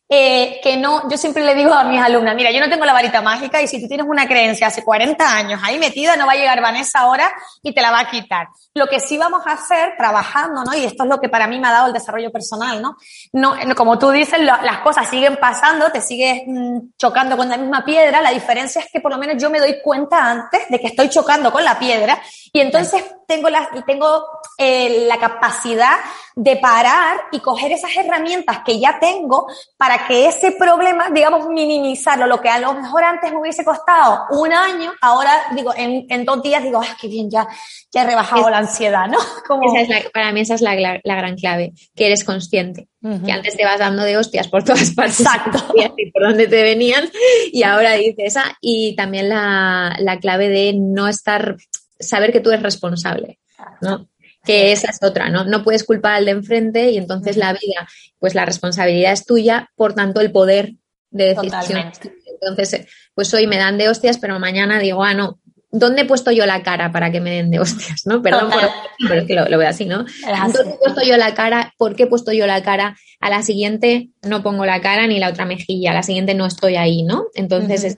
eh, 0.10 0.60
que 0.62 0.78
no, 0.78 1.10
yo 1.10 1.18
siempre 1.18 1.44
le 1.44 1.56
digo 1.56 1.74
a 1.74 1.86
mis 1.86 2.00
alumnas, 2.00 2.36
mira, 2.36 2.52
yo 2.52 2.60
no 2.60 2.70
tengo 2.70 2.86
la 2.86 2.94
varita 2.94 3.22
mágica 3.22 3.62
y 3.62 3.68
si 3.68 3.82
tú 3.82 3.88
tienes 3.88 4.06
una 4.08 4.28
creencia 4.28 4.68
hace 4.68 4.84
40 4.84 5.26
años 5.26 5.60
ahí 5.64 5.80
metida, 5.80 6.16
no 6.16 6.28
va 6.28 6.34
a 6.34 6.36
llegar 6.36 6.62
Vanessa 6.62 7.00
ahora 7.00 7.32
y 7.64 7.74
te 7.74 7.82
la 7.82 7.90
va 7.90 8.02
a 8.02 8.12
quitar. 8.12 8.48
Lo 8.74 8.88
que 8.88 9.00
sí 9.00 9.18
vamos 9.18 9.42
a 9.48 9.54
hacer 9.54 9.94
trabajando, 9.98 10.64
¿no? 10.64 10.74
Y 10.76 10.84
esto 10.84 11.04
es 11.04 11.10
lo 11.10 11.20
que 11.20 11.30
para 11.30 11.48
mí 11.48 11.60
me 11.60 11.68
ha 11.68 11.72
dado 11.72 11.88
el 11.88 11.94
desarrollo 11.94 12.32
personal, 12.32 12.82
¿no? 12.82 12.98
No, 13.32 13.56
como 13.76 13.98
tú 13.98 14.12
dices, 14.12 14.40
las 14.40 14.80
cosas 14.80 15.10
siguen 15.10 15.38
pasando, 15.38 15.92
te 15.92 16.02
sigues 16.02 16.44
mm, 16.46 16.80
chocando 16.98 17.38
con 17.38 17.50
la 17.50 17.58
misma 17.58 17.84
piedra, 17.84 18.22
la 18.22 18.32
diferencia 18.32 18.82
es 18.82 18.92
que 18.92 19.00
por 19.00 19.12
lo 19.12 19.18
menos 19.18 19.42
yo 19.42 19.50
me 19.50 19.60
doy 19.60 19.82
cuenta 19.82 20.30
antes 20.30 20.70
de 20.70 20.80
que 20.80 20.88
estoy 20.88 21.10
chocando 21.10 21.52
con 21.52 21.64
la 21.64 21.80
piedra 21.80 22.22
y 22.52 22.60
entonces 22.60 23.04
tengo 23.28 23.50
la, 23.50 23.70
tengo 23.88 24.24
eh, 24.58 25.06
la 25.08 25.18
capacidad 25.18 25.98
de 26.36 26.56
parar 26.58 27.18
y 27.32 27.40
coger 27.40 27.72
esas 27.72 27.96
herramientas 27.96 28.60
que 28.66 28.80
ya 28.80 29.00
tengo 29.00 29.48
para 29.78 30.08
que 30.08 30.28
ese 30.28 30.52
problema, 30.52 31.10
digamos, 31.10 31.48
minimizarlo. 31.48 32.28
Lo 32.28 32.42
que 32.42 32.50
a 32.50 32.60
lo 32.60 32.74
mejor 32.74 33.04
antes 33.04 33.32
me 33.32 33.40
hubiese 33.40 33.64
costado 33.64 34.26
un 34.32 34.52
año, 34.52 34.92
ahora 35.02 35.32
digo, 35.56 35.74
en, 35.76 36.06
en 36.10 36.26
dos 36.26 36.42
días 36.42 36.64
digo, 36.64 36.82
ah, 36.84 36.98
qué 37.00 37.08
bien, 37.08 37.30
ya, 37.30 37.48
ya 37.92 38.02
he 38.02 38.06
rebajado 38.06 38.50
la 38.50 38.60
ansiedad, 38.60 39.08
¿no? 39.08 39.18
Como... 39.48 39.76
Esa 39.76 39.98
es 39.98 40.10
para 40.12 40.32
mí 40.32 40.42
esa 40.42 40.56
es 40.56 40.62
la, 40.62 40.76
la, 40.76 41.16
gran 41.16 41.36
clave, 41.36 41.74
que 41.96 42.08
eres 42.08 42.24
consciente. 42.24 42.88
Que 43.26 43.34
antes 43.34 43.58
te 43.58 43.66
vas 43.66 43.80
dando 43.80 44.04
de 44.04 44.16
hostias 44.16 44.48
por 44.48 44.64
todas 44.64 44.92
partes 44.96 45.20
Exacto. 45.20 45.62
y 45.98 46.12
por 46.12 46.24
dónde 46.24 46.48
te 46.48 46.64
venían 46.64 47.10
y 47.52 47.64
ahora 47.64 47.94
dices, 47.94 48.38
ah, 48.38 48.58
y 48.62 48.96
también 48.96 49.30
la, 49.30 49.96
la 50.00 50.20
clave 50.20 50.50
de 50.50 50.74
no 50.74 51.08
estar, 51.08 51.58
saber 52.00 52.32
que 52.32 52.40
tú 52.40 52.50
eres 52.50 52.64
responsable, 52.64 53.40
¿no? 53.82 54.08
Que 54.44 54.72
esa 54.72 54.92
es 54.92 55.00
otra, 55.02 55.30
¿no? 55.30 55.46
No 55.46 55.64
puedes 55.64 55.84
culpar 55.84 56.16
al 56.16 56.26
de 56.26 56.32
enfrente 56.32 56.92
y 56.92 56.98
entonces 56.98 57.38
la 57.38 57.54
vida, 57.54 57.88
pues 58.20 58.36
la 58.36 58.46
responsabilidad 58.46 59.14
es 59.14 59.26
tuya, 59.26 59.70
por 59.76 59.94
tanto 59.94 60.22
el 60.22 60.32
poder 60.32 60.74
de 61.12 61.36
decisión. 61.36 61.92
Entonces, 62.42 62.86
pues 63.16 63.34
hoy 63.34 63.48
me 63.48 63.58
dan 63.58 63.78
de 63.78 63.88
hostias, 63.88 64.18
pero 64.18 64.40
mañana 64.40 64.80
digo, 64.80 65.04
ah, 65.04 65.14
no, 65.14 65.40
¿dónde 65.72 66.02
he 66.02 66.06
puesto 66.06 66.32
yo 66.32 66.46
la 66.46 66.62
cara 66.62 66.92
para 66.92 67.12
que 67.12 67.22
me 67.22 67.32
den 67.32 67.52
de 67.52 67.60
hostias? 67.60 68.06
¿no? 68.06 68.22
Perdón, 68.22 68.50
pero 69.08 69.22
es 69.22 69.28
que 69.28 69.34
lo, 69.34 69.58
veo 69.58 69.68
así, 69.70 69.86
¿no? 69.86 70.06
¿Dónde 70.54 70.74
he 70.74 70.78
puesto 70.78 71.04
yo 71.04 71.16
la 71.18 71.34
cara? 71.34 71.74
¿Por 71.78 71.96
qué 71.96 72.04
he 72.04 72.08
puesto 72.08 72.34
yo 72.34 72.46
la 72.46 72.62
cara? 72.64 72.98
A 73.22 73.30
la 73.30 73.42
siguiente 73.44 74.10
no 74.22 74.44
pongo 74.44 74.66
la 74.66 74.82
cara 74.82 75.08
ni 75.08 75.20
la 75.20 75.30
otra 75.30 75.46
mejilla, 75.46 75.92
a 75.92 75.94
la 75.94 76.04
siguiente 76.04 76.34
no 76.34 76.46
estoy 76.46 76.76
ahí, 76.76 77.04
¿no? 77.04 77.28
Entonces 77.34 77.84
es, 77.86 77.98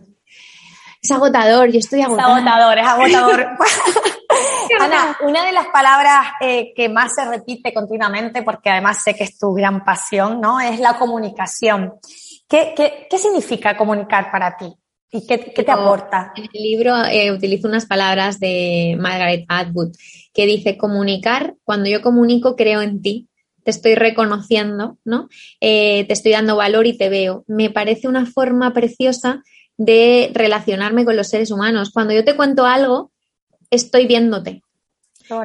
es, 1.02 1.12
agotador, 1.12 1.72
yo 1.72 1.80
estoy 1.80 2.02
agotador. 2.02 2.40
Es 2.40 2.46
agotador, 2.46 2.78
es 2.78 2.86
agotador. 2.88 4.15
Ana, 4.80 5.18
una 5.22 5.46
de 5.46 5.52
las 5.52 5.68
palabras 5.68 6.28
eh, 6.42 6.74
que 6.76 6.90
más 6.90 7.14
se 7.16 7.26
repite 7.26 7.74
continuamente, 7.74 8.44
porque 8.44 8.70
además 8.70 9.04
sé 9.04 9.16
que 9.16 9.24
es 9.24 9.38
tu 9.38 9.54
gran 9.54 9.84
pasión, 9.84 10.42
¿no? 10.42 10.60
Es 10.60 10.80
la 10.80 10.98
comunicación. 10.98 11.94
¿Qué, 12.48 12.74
qué, 12.76 13.08
qué 13.10 13.18
significa 13.18 13.76
comunicar 13.78 14.32
para 14.32 14.56
ti? 14.58 14.74
¿Y 15.12 15.26
qué, 15.26 15.40
qué 15.40 15.64
te 15.64 15.72
aporta? 15.72 16.34
En 16.36 16.44
el 16.44 16.62
libro 16.62 16.96
eh, 17.06 17.32
utilizo 17.32 17.68
unas 17.68 17.86
palabras 17.86 18.40
de 18.40 18.98
Margaret 19.00 19.46
Atwood 19.48 19.96
que 20.34 20.46
dice, 20.46 20.78
comunicar, 20.78 21.56
cuando 21.64 21.90
yo 21.90 22.02
comunico 22.02 22.56
creo 22.56 22.82
en 22.82 23.02
ti, 23.02 23.30
te 23.64 23.72
estoy 23.72 23.96
reconociendo, 23.96 24.98
¿no? 25.06 25.28
Eh, 25.60 26.06
te 26.06 26.14
estoy 26.14 26.34
dando 26.34 26.56
valor 26.56 26.86
y 26.86 26.98
te 26.98 27.10
veo. 27.10 27.44
Me 27.48 27.70
parece 27.70 28.08
una 28.08 28.26
forma 28.26 28.74
preciosa 28.74 29.42
de 29.78 30.32
relacionarme 30.34 31.04
con 31.04 31.16
los 31.16 31.30
seres 31.30 31.50
humanos. 31.50 31.92
Cuando 31.92 32.14
yo 32.14 32.24
te 32.24 32.36
cuento 32.36 32.66
algo, 32.66 33.12
estoy 33.76 34.08
viéndote. 34.08 34.62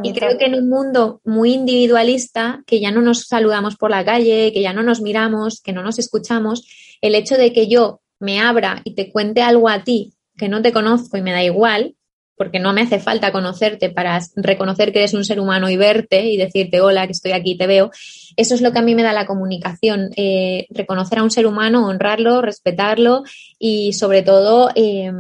Y 0.02 0.12
creo 0.12 0.36
que 0.36 0.44
en 0.44 0.54
un 0.54 0.68
mundo 0.68 1.20
muy 1.24 1.54
individualista, 1.54 2.62
que 2.66 2.80
ya 2.80 2.90
no 2.90 3.00
nos 3.00 3.26
saludamos 3.26 3.76
por 3.76 3.90
la 3.90 4.04
calle, 4.04 4.52
que 4.52 4.60
ya 4.60 4.74
no 4.74 4.82
nos 4.82 5.00
miramos, 5.00 5.62
que 5.62 5.72
no 5.72 5.82
nos 5.82 5.98
escuchamos, 5.98 6.66
el 7.00 7.14
hecho 7.14 7.36
de 7.36 7.52
que 7.52 7.66
yo 7.66 8.00
me 8.18 8.40
abra 8.40 8.82
y 8.84 8.94
te 8.94 9.10
cuente 9.10 9.40
algo 9.40 9.70
a 9.70 9.82
ti 9.82 10.12
que 10.36 10.48
no 10.48 10.62
te 10.62 10.72
conozco 10.72 11.18
y 11.18 11.22
me 11.22 11.32
da 11.32 11.42
igual, 11.42 11.94
porque 12.34 12.58
no 12.58 12.72
me 12.72 12.80
hace 12.80 12.98
falta 12.98 13.30
conocerte 13.30 13.90
para 13.90 14.18
reconocer 14.36 14.90
que 14.90 15.00
eres 15.00 15.12
un 15.12 15.26
ser 15.26 15.38
humano 15.38 15.68
y 15.68 15.76
verte 15.76 16.24
y 16.24 16.38
decirte 16.38 16.80
hola, 16.80 17.04
que 17.04 17.12
estoy 17.12 17.32
aquí, 17.32 17.58
te 17.58 17.66
veo. 17.66 17.90
Eso 18.36 18.54
es 18.54 18.62
lo 18.62 18.72
que 18.72 18.78
a 18.78 18.82
mí 18.82 18.94
me 18.94 19.02
da 19.02 19.12
la 19.12 19.26
comunicación, 19.26 20.08
eh, 20.16 20.66
reconocer 20.70 21.18
a 21.18 21.22
un 21.22 21.30
ser 21.30 21.46
humano, 21.46 21.86
honrarlo, 21.86 22.40
respetarlo 22.40 23.24
y 23.58 23.92
sobre 23.92 24.22
todo 24.22 24.70
eh, 24.74 25.12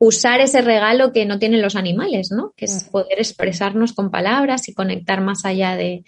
usar 0.00 0.40
ese 0.40 0.62
regalo 0.62 1.12
que 1.12 1.26
no 1.26 1.38
tienen 1.38 1.60
los 1.60 1.76
animales, 1.76 2.32
¿no? 2.32 2.54
Que 2.56 2.64
es 2.64 2.84
poder 2.84 3.18
expresarnos 3.18 3.92
con 3.92 4.10
palabras 4.10 4.66
y 4.68 4.74
conectar 4.74 5.20
más 5.20 5.44
allá 5.44 5.76
de, 5.76 6.04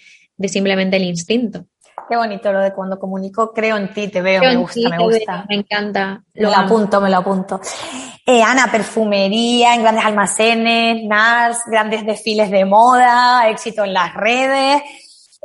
simplemente 0.48 0.96
el 0.96 1.04
instinto. 1.04 1.66
Qué 2.08 2.16
bonito 2.16 2.50
lo 2.52 2.60
de 2.60 2.72
cuando 2.72 2.98
comunico, 2.98 3.52
creo 3.52 3.76
en 3.76 3.92
ti, 3.92 4.08
te 4.08 4.22
veo, 4.22 4.40
me 4.40 4.56
gusta, 4.56 4.88
me 4.88 4.98
gusta. 4.98 5.44
me 5.46 5.56
encanta. 5.56 6.22
Lo 6.34 6.48
me 6.48 6.56
lo 6.56 6.62
apunto, 6.62 7.00
me 7.02 7.10
lo 7.10 7.18
apunto. 7.18 7.60
Eh, 8.24 8.42
Ana, 8.42 8.70
perfumería 8.72 9.74
en 9.74 9.82
grandes 9.82 10.04
almacenes, 10.06 11.04
NARS, 11.04 11.58
grandes 11.66 12.06
desfiles 12.06 12.50
de 12.50 12.64
moda, 12.64 13.48
éxito 13.50 13.84
en 13.84 13.92
las 13.92 14.14
redes. 14.14 14.82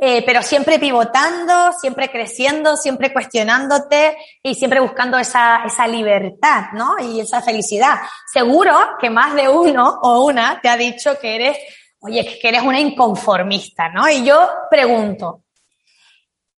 Eh, 0.00 0.22
pero 0.24 0.42
siempre 0.42 0.78
pivotando, 0.78 1.72
siempre 1.72 2.08
creciendo, 2.08 2.76
siempre 2.76 3.12
cuestionándote 3.12 4.16
y 4.40 4.54
siempre 4.54 4.78
buscando 4.78 5.18
esa, 5.18 5.64
esa 5.64 5.88
libertad, 5.88 6.66
¿no? 6.72 6.94
Y 7.00 7.18
esa 7.18 7.42
felicidad. 7.42 7.96
Seguro 8.32 8.78
que 9.00 9.10
más 9.10 9.34
de 9.34 9.48
uno 9.48 9.98
o 10.02 10.24
una 10.24 10.60
te 10.60 10.68
ha 10.68 10.76
dicho 10.76 11.18
que 11.18 11.34
eres, 11.34 11.58
oye, 11.98 12.38
que 12.40 12.48
eres 12.48 12.62
una 12.62 12.78
inconformista, 12.78 13.88
¿no? 13.88 14.08
Y 14.08 14.24
yo 14.24 14.48
pregunto, 14.70 15.42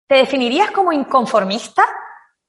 ¿te 0.06 0.16
definirías 0.16 0.70
como 0.70 0.92
inconformista 0.92 1.86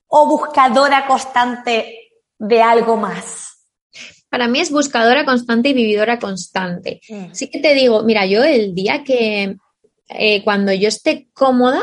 o 0.08 0.28
buscadora 0.28 1.08
constante 1.08 2.12
de 2.38 2.62
algo 2.62 2.98
más? 2.98 3.66
Para 4.30 4.50
mí 4.50 4.60
es 4.60 4.70
buscadora 4.72 5.24
constante 5.24 5.70
y 5.70 5.74
vividora 5.74 6.20
constante. 6.20 7.00
Mm. 7.08 7.28
Sí 7.32 7.50
que 7.50 7.60
te 7.60 7.74
digo, 7.74 8.04
mira, 8.04 8.26
yo 8.26 8.44
el 8.44 8.76
día 8.76 9.06
que 9.06 9.56
eh, 10.18 10.44
cuando 10.44 10.74
yo 10.74 10.88
esté 10.88 11.30
cómoda, 11.34 11.82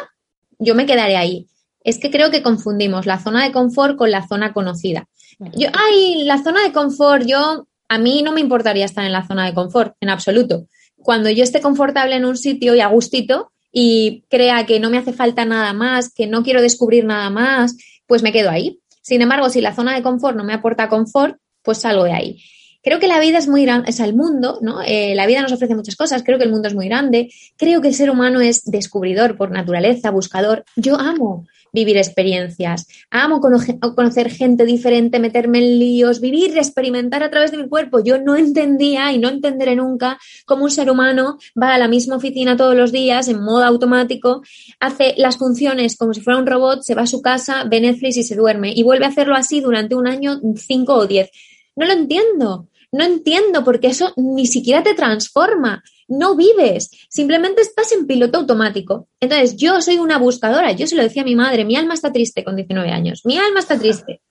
yo 0.59 0.75
me 0.75 0.87
quedaré 0.87 1.17
ahí. 1.17 1.47
Es 1.83 1.99
que 1.99 2.11
creo 2.11 2.31
que 2.31 2.43
confundimos 2.43 3.07
la 3.07 3.19
zona 3.19 3.45
de 3.45 3.53
confort 3.53 3.97
con 3.97 4.11
la 4.11 4.27
zona 4.27 4.53
conocida. 4.53 5.09
Yo, 5.55 5.69
ay, 5.73 6.25
la 6.25 6.43
zona 6.43 6.63
de 6.63 6.73
confort, 6.73 7.25
yo, 7.25 7.67
a 7.89 7.99
mí 7.99 8.23
no 8.23 8.33
me 8.33 8.41
importaría 8.41 8.85
estar 8.85 9.05
en 9.05 9.13
la 9.13 9.27
zona 9.27 9.47
de 9.47 9.55
confort, 9.55 9.95
en 10.01 10.11
absoluto. 10.11 10.67
Cuando 10.97 11.31
yo 11.31 11.45
esté 11.45 11.61
confortable 11.61 12.17
en 12.17 12.25
un 12.25 12.37
sitio 12.37 12.75
y 12.75 12.81
a 12.81 12.89
gustito 12.89 13.53
y 13.73 14.25
crea 14.29 14.67
que 14.67 14.81
no 14.81 14.91
me 14.91 14.99
hace 14.99 15.13
falta 15.13 15.45
nada 15.45 15.73
más, 15.73 16.13
que 16.13 16.27
no 16.27 16.43
quiero 16.43 16.61
descubrir 16.61 17.05
nada 17.05 17.31
más, 17.31 17.77
pues 18.07 18.23
me 18.23 18.33
quedo 18.33 18.51
ahí. 18.51 18.81
Sin 19.01 19.23
embargo, 19.23 19.49
si 19.49 19.61
la 19.61 19.75
zona 19.75 19.95
de 19.95 20.03
confort 20.03 20.37
no 20.37 20.45
me 20.45 20.55
aporta 20.55 20.89
confort, 20.89 21.37
pues 21.63 21.79
salgo 21.79 22.05
de 22.05 22.13
ahí. 22.13 22.43
Creo 22.83 23.01
que 23.01 23.09
la 23.09 23.21
vida 23.21 23.39
es 23.39 23.49
muy 23.49 23.65
grande, 23.65 23.91
es 23.91 23.99
el 24.01 24.15
mundo, 24.15 24.59
¿no? 24.63 24.81
Eh, 24.83 25.15
la 25.15 25.27
vida 25.27 25.43
nos 25.43 25.53
ofrece 25.53 25.75
muchas 25.75 25.97
cosas, 25.97 26.23
creo 26.23 26.39
que 26.39 26.45
el 26.45 26.51
mundo 26.51 26.69
es 26.69 26.75
muy 26.75 26.87
grande, 26.87 27.31
creo 27.57 27.81
que 27.81 27.89
el 27.89 27.95
ser 27.95 28.09
humano 28.11 28.41
es 28.41 28.65
descubridor 28.65 29.37
por 29.37 29.51
naturaleza, 29.51 30.11
buscador. 30.11 30.65
Yo 30.77 30.97
amo 30.97 31.47
vivir 31.73 31.97
experiencias, 31.97 32.87
amo 33.11 33.41
conocer 33.41 34.31
gente 34.31 34.65
diferente, 34.65 35.19
meterme 35.19 35.59
en 35.59 35.79
líos, 35.79 36.21
vivir, 36.21 36.57
experimentar 36.57 37.23
a 37.23 37.31
través 37.31 37.51
de 37.51 37.59
mi 37.59 37.69
cuerpo. 37.69 38.01
Yo 38.01 38.19
no 38.19 38.37
entendía 38.37 39.13
y 39.13 39.19
no 39.19 39.29
entenderé 39.29 39.77
nunca 39.77 40.19
cómo 40.47 40.65
un 40.65 40.71
ser 40.71 40.91
humano 40.91 41.39
va 41.61 41.75
a 41.75 41.79
la 41.79 41.89
misma 41.89 42.17
oficina 42.17 42.57
todos 42.57 42.75
los 42.75 42.93
días 42.93 43.29
en 43.29 43.43
modo 43.43 43.65
automático, 43.65 44.43
hace 44.81 45.15
las 45.17 45.37
funciones 45.37 45.97
como 45.97 46.15
si 46.15 46.21
fuera 46.21 46.39
un 46.39 46.47
robot, 46.47 46.83
se 46.83 46.95
va 46.95 47.03
a 47.03 47.07
su 47.07 47.21
casa, 47.21 47.65
ve 47.65 47.81
Netflix 47.81 48.17
y 48.17 48.23
se 48.23 48.37
duerme 48.37 48.73
y 48.75 48.83
vuelve 48.83 49.05
a 49.05 49.09
hacerlo 49.09 49.35
así 49.35 49.61
durante 49.61 49.95
un 49.95 50.07
año, 50.07 50.41
cinco 50.57 50.95
o 50.95 51.07
diez. 51.07 51.31
No 51.79 51.87
lo 51.87 51.93
entiendo. 51.93 52.69
No 52.91 53.05
entiendo 53.05 53.63
porque 53.65 53.87
eso 53.87 54.13
ni 54.17 54.47
siquiera 54.47 54.83
te 54.83 54.95
transforma. 54.95 55.85
No 56.09 56.35
vives. 56.35 56.91
Simplemente 57.09 57.63
estás 57.63 57.93
en 57.93 58.07
piloto 58.07 58.39
automático. 58.39 59.09
Entonces, 59.21 59.57
yo 59.57 59.81
soy 59.81 59.99
una 59.99 60.19
buscadora. 60.19 60.73
Yo 60.73 60.89
se 60.89 60.97
lo 60.97 61.05
decía 61.05 61.23
a 61.23 61.25
mi 61.25 61.37
madre. 61.37 61.65
Mi 61.65 61.77
alma 61.77 61.95
está 61.95 62.13
triste 62.13 62.43
con 62.43 62.57
19 62.57 62.91
años. 62.91 63.21
Mi 63.25 63.39
alma 63.39 63.61
está 63.61 63.79
triste. 63.79 64.23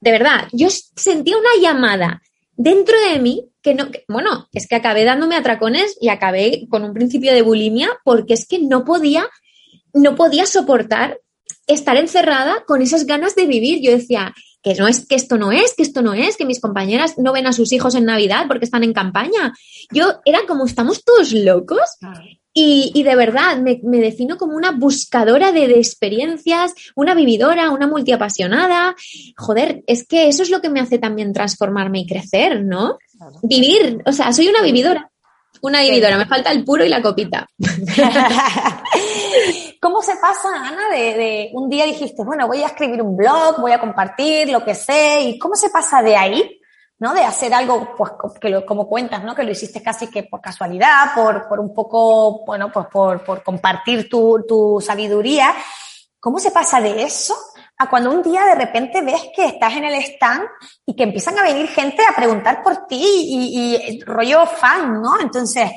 De 0.00 0.10
verdad, 0.10 0.48
yo 0.50 0.66
sentía 0.70 1.36
una 1.36 1.62
llamada 1.62 2.22
dentro 2.56 2.96
de 3.00 3.20
mí 3.20 3.46
que 3.62 3.74
no, 3.74 3.88
bueno, 4.08 4.48
es 4.52 4.66
que 4.66 4.74
acabé 4.74 5.04
dándome 5.04 5.36
atracones 5.36 5.96
y 6.00 6.08
acabé 6.08 6.66
con 6.70 6.82
un 6.82 6.92
principio 6.92 7.32
de 7.32 7.42
bulimia 7.42 7.88
porque 8.02 8.34
es 8.34 8.48
que 8.48 8.58
no 8.58 8.84
podía, 8.84 9.28
no 9.92 10.16
podía 10.16 10.44
soportar 10.46 11.20
estar 11.68 11.96
encerrada 11.98 12.64
con 12.66 12.82
esas 12.82 13.06
ganas 13.06 13.36
de 13.36 13.46
vivir. 13.46 13.80
Yo 13.80 13.92
decía, 13.92 14.34
que 14.62 14.74
no 14.74 14.88
es 14.88 15.06
que 15.06 15.14
esto 15.14 15.38
no 15.38 15.52
es, 15.52 15.74
que 15.74 15.82
esto 15.82 16.02
no 16.02 16.12
es, 16.12 16.36
que 16.36 16.44
mis 16.44 16.60
compañeras 16.60 17.18
no 17.18 17.32
ven 17.32 17.46
a 17.46 17.52
sus 17.52 17.72
hijos 17.72 17.94
en 17.94 18.04
Navidad 18.04 18.46
porque 18.46 18.64
están 18.64 18.84
en 18.84 18.92
campaña. 18.92 19.54
Yo 19.90 20.20
era 20.24 20.40
como, 20.46 20.66
estamos 20.66 21.04
todos 21.04 21.32
locos. 21.32 21.80
Y, 22.52 23.02
de 23.04 23.14
verdad, 23.14 23.58
me, 23.58 24.00
defino 24.00 24.36
como 24.36 24.56
una 24.56 24.72
buscadora 24.72 25.52
de, 25.52 25.66
experiencias, 25.78 26.74
una 26.96 27.14
vividora, 27.14 27.70
una 27.70 27.86
multiapasionada. 27.86 28.96
Joder, 29.36 29.82
es 29.86 30.06
que 30.06 30.28
eso 30.28 30.42
es 30.42 30.50
lo 30.50 30.60
que 30.60 30.68
me 30.68 30.80
hace 30.80 30.98
también 30.98 31.32
transformarme 31.32 32.00
y 32.00 32.06
crecer, 32.06 32.64
¿no? 32.64 32.98
Vivir, 33.42 34.02
o 34.04 34.12
sea, 34.12 34.32
soy 34.32 34.48
una 34.48 34.62
vividora. 34.62 35.10
Una 35.62 35.82
vividora, 35.82 36.18
me 36.18 36.26
falta 36.26 36.50
el 36.50 36.64
puro 36.64 36.84
y 36.84 36.88
la 36.88 37.02
copita. 37.02 37.48
¿Cómo 39.80 40.02
se 40.02 40.16
pasa, 40.16 40.48
Ana, 40.54 40.90
de, 40.90 41.50
un 41.54 41.70
día 41.70 41.86
dijiste, 41.86 42.22
bueno, 42.22 42.46
voy 42.46 42.62
a 42.62 42.66
escribir 42.66 43.00
un 43.00 43.16
blog, 43.16 43.60
voy 43.60 43.72
a 43.72 43.80
compartir 43.80 44.50
lo 44.50 44.62
que 44.62 44.74
sé, 44.74 45.22
y 45.22 45.38
cómo 45.38 45.54
se 45.54 45.70
pasa 45.70 46.02
de 46.02 46.16
ahí, 46.16 46.60
¿no? 46.98 47.14
De 47.14 47.24
hacer 47.24 47.54
algo, 47.54 47.94
pues, 47.96 48.12
que 48.38 48.50
lo, 48.50 48.66
como 48.66 48.86
cuentas, 48.86 49.24
¿no? 49.24 49.34
Que 49.34 49.42
lo 49.42 49.52
hiciste 49.52 49.82
casi 49.82 50.08
que 50.08 50.24
por 50.24 50.42
casualidad, 50.42 51.14
por, 51.14 51.48
por 51.48 51.60
un 51.60 51.72
poco, 51.72 52.44
bueno, 52.44 52.70
pues 52.70 52.88
por, 52.92 53.24
por 53.24 53.42
compartir 53.42 54.06
tu, 54.10 54.44
tu 54.46 54.82
sabiduría. 54.82 55.54
¿Cómo 56.20 56.38
se 56.38 56.50
pasa 56.50 56.82
de 56.82 57.02
eso 57.02 57.34
a 57.78 57.88
cuando 57.88 58.10
un 58.10 58.22
día 58.22 58.44
de 58.44 58.56
repente 58.56 59.00
ves 59.00 59.30
que 59.34 59.46
estás 59.46 59.74
en 59.74 59.84
el 59.84 59.94
stand 59.94 60.46
y 60.84 60.94
que 60.94 61.04
empiezan 61.04 61.38
a 61.38 61.42
venir 61.42 61.66
gente 61.68 62.02
a 62.06 62.14
preguntar 62.14 62.62
por 62.62 62.86
ti 62.86 63.00
y, 63.02 64.04
rollo 64.04 64.44
fan, 64.44 65.00
¿no? 65.00 65.18
Entonces, 65.18 65.70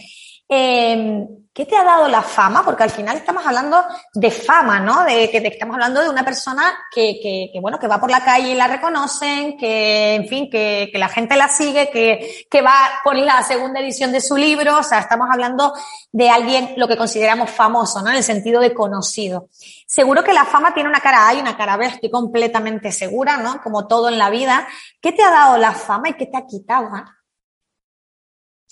Eh, 0.55 1.27
¿Qué 1.53 1.67
te 1.67 1.75
ha 1.75 1.83
dado 1.83 2.07
la 2.07 2.23
fama? 2.23 2.65
Porque 2.65 2.81
al 2.81 2.89
final 2.89 3.15
estamos 3.15 3.45
hablando 3.45 3.83
de 4.15 4.31
fama, 4.31 4.79
¿no? 4.79 5.03
De 5.03 5.29
que 5.29 5.37
estamos 5.37 5.75
hablando 5.75 6.01
de 6.01 6.09
una 6.09 6.25
persona 6.25 6.63
que, 6.91 7.19
que, 7.21 7.51
que, 7.53 7.59
bueno, 7.59 7.77
que 7.77 7.87
va 7.87 7.99
por 7.99 8.09
la 8.09 8.25
calle 8.25 8.49
y 8.49 8.55
la 8.55 8.67
reconocen, 8.67 9.55
que, 9.55 10.15
en 10.15 10.27
fin, 10.27 10.49
que, 10.49 10.89
que 10.91 10.97
la 10.97 11.09
gente 11.09 11.35
la 11.35 11.49
sigue, 11.49 11.91
que, 11.91 12.47
que 12.49 12.61
va 12.63 12.73
por 13.03 13.15
la 13.15 13.43
segunda 13.43 13.79
edición 13.79 14.11
de 14.11 14.19
su 14.19 14.35
libro. 14.35 14.79
O 14.79 14.83
sea, 14.83 14.97
estamos 14.97 15.27
hablando 15.31 15.73
de 16.11 16.27
alguien, 16.27 16.73
lo 16.75 16.87
que 16.87 16.97
consideramos 16.97 17.51
famoso, 17.51 18.01
¿no? 18.01 18.09
En 18.09 18.15
el 18.15 18.23
sentido 18.23 18.59
de 18.59 18.73
conocido. 18.73 19.49
Seguro 19.85 20.23
que 20.23 20.33
la 20.33 20.45
fama 20.45 20.73
tiene 20.73 20.89
una 20.89 21.01
cara 21.01 21.27
A 21.27 21.35
y 21.35 21.39
una 21.39 21.55
cara 21.55 21.77
B, 21.77 21.85
estoy 21.85 22.09
completamente 22.09 22.91
segura, 22.91 23.37
¿no? 23.37 23.61
Como 23.61 23.85
todo 23.85 24.09
en 24.09 24.17
la 24.17 24.31
vida. 24.31 24.67
¿Qué 24.99 25.11
te 25.11 25.21
ha 25.21 25.29
dado 25.29 25.59
la 25.59 25.73
fama 25.73 26.09
y 26.09 26.13
qué 26.13 26.25
te 26.25 26.37
ha 26.37 26.47
quitado? 26.47 26.89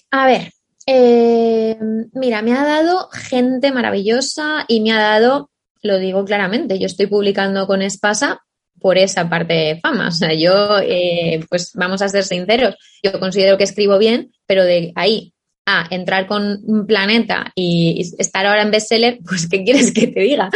A 0.09 0.25
ver, 0.25 0.51
eh, 0.85 1.77
mira, 2.13 2.41
me 2.41 2.53
ha 2.53 2.65
dado 2.65 3.09
gente 3.11 3.71
maravillosa 3.71 4.65
y 4.67 4.81
me 4.81 4.91
ha 4.91 4.99
dado, 4.99 5.51
lo 5.81 5.99
digo 5.99 6.25
claramente, 6.25 6.79
yo 6.79 6.85
estoy 6.85 7.07
publicando 7.07 7.67
con 7.67 7.81
Espasa 7.81 8.41
por 8.79 8.97
esa 8.97 9.29
parte 9.29 9.53
de 9.53 9.79
fama. 9.79 10.07
O 10.07 10.11
sea, 10.11 10.33
yo, 10.33 10.79
eh, 10.79 11.45
pues 11.49 11.71
vamos 11.75 12.01
a 12.01 12.09
ser 12.09 12.23
sinceros, 12.23 12.75
yo 13.03 13.19
considero 13.19 13.57
que 13.57 13.63
escribo 13.63 13.97
bien, 13.97 14.31
pero 14.47 14.63
de 14.63 14.91
ahí 14.95 15.33
entrar 15.89 16.27
con 16.27 16.59
un 16.63 16.85
planeta 16.85 17.51
y 17.55 18.01
estar 18.17 18.45
ahora 18.45 18.61
en 18.61 18.71
bestseller, 18.71 19.19
pues 19.27 19.47
¿qué 19.47 19.63
quieres 19.63 19.93
que 19.93 20.07
te 20.07 20.21
diga? 20.21 20.49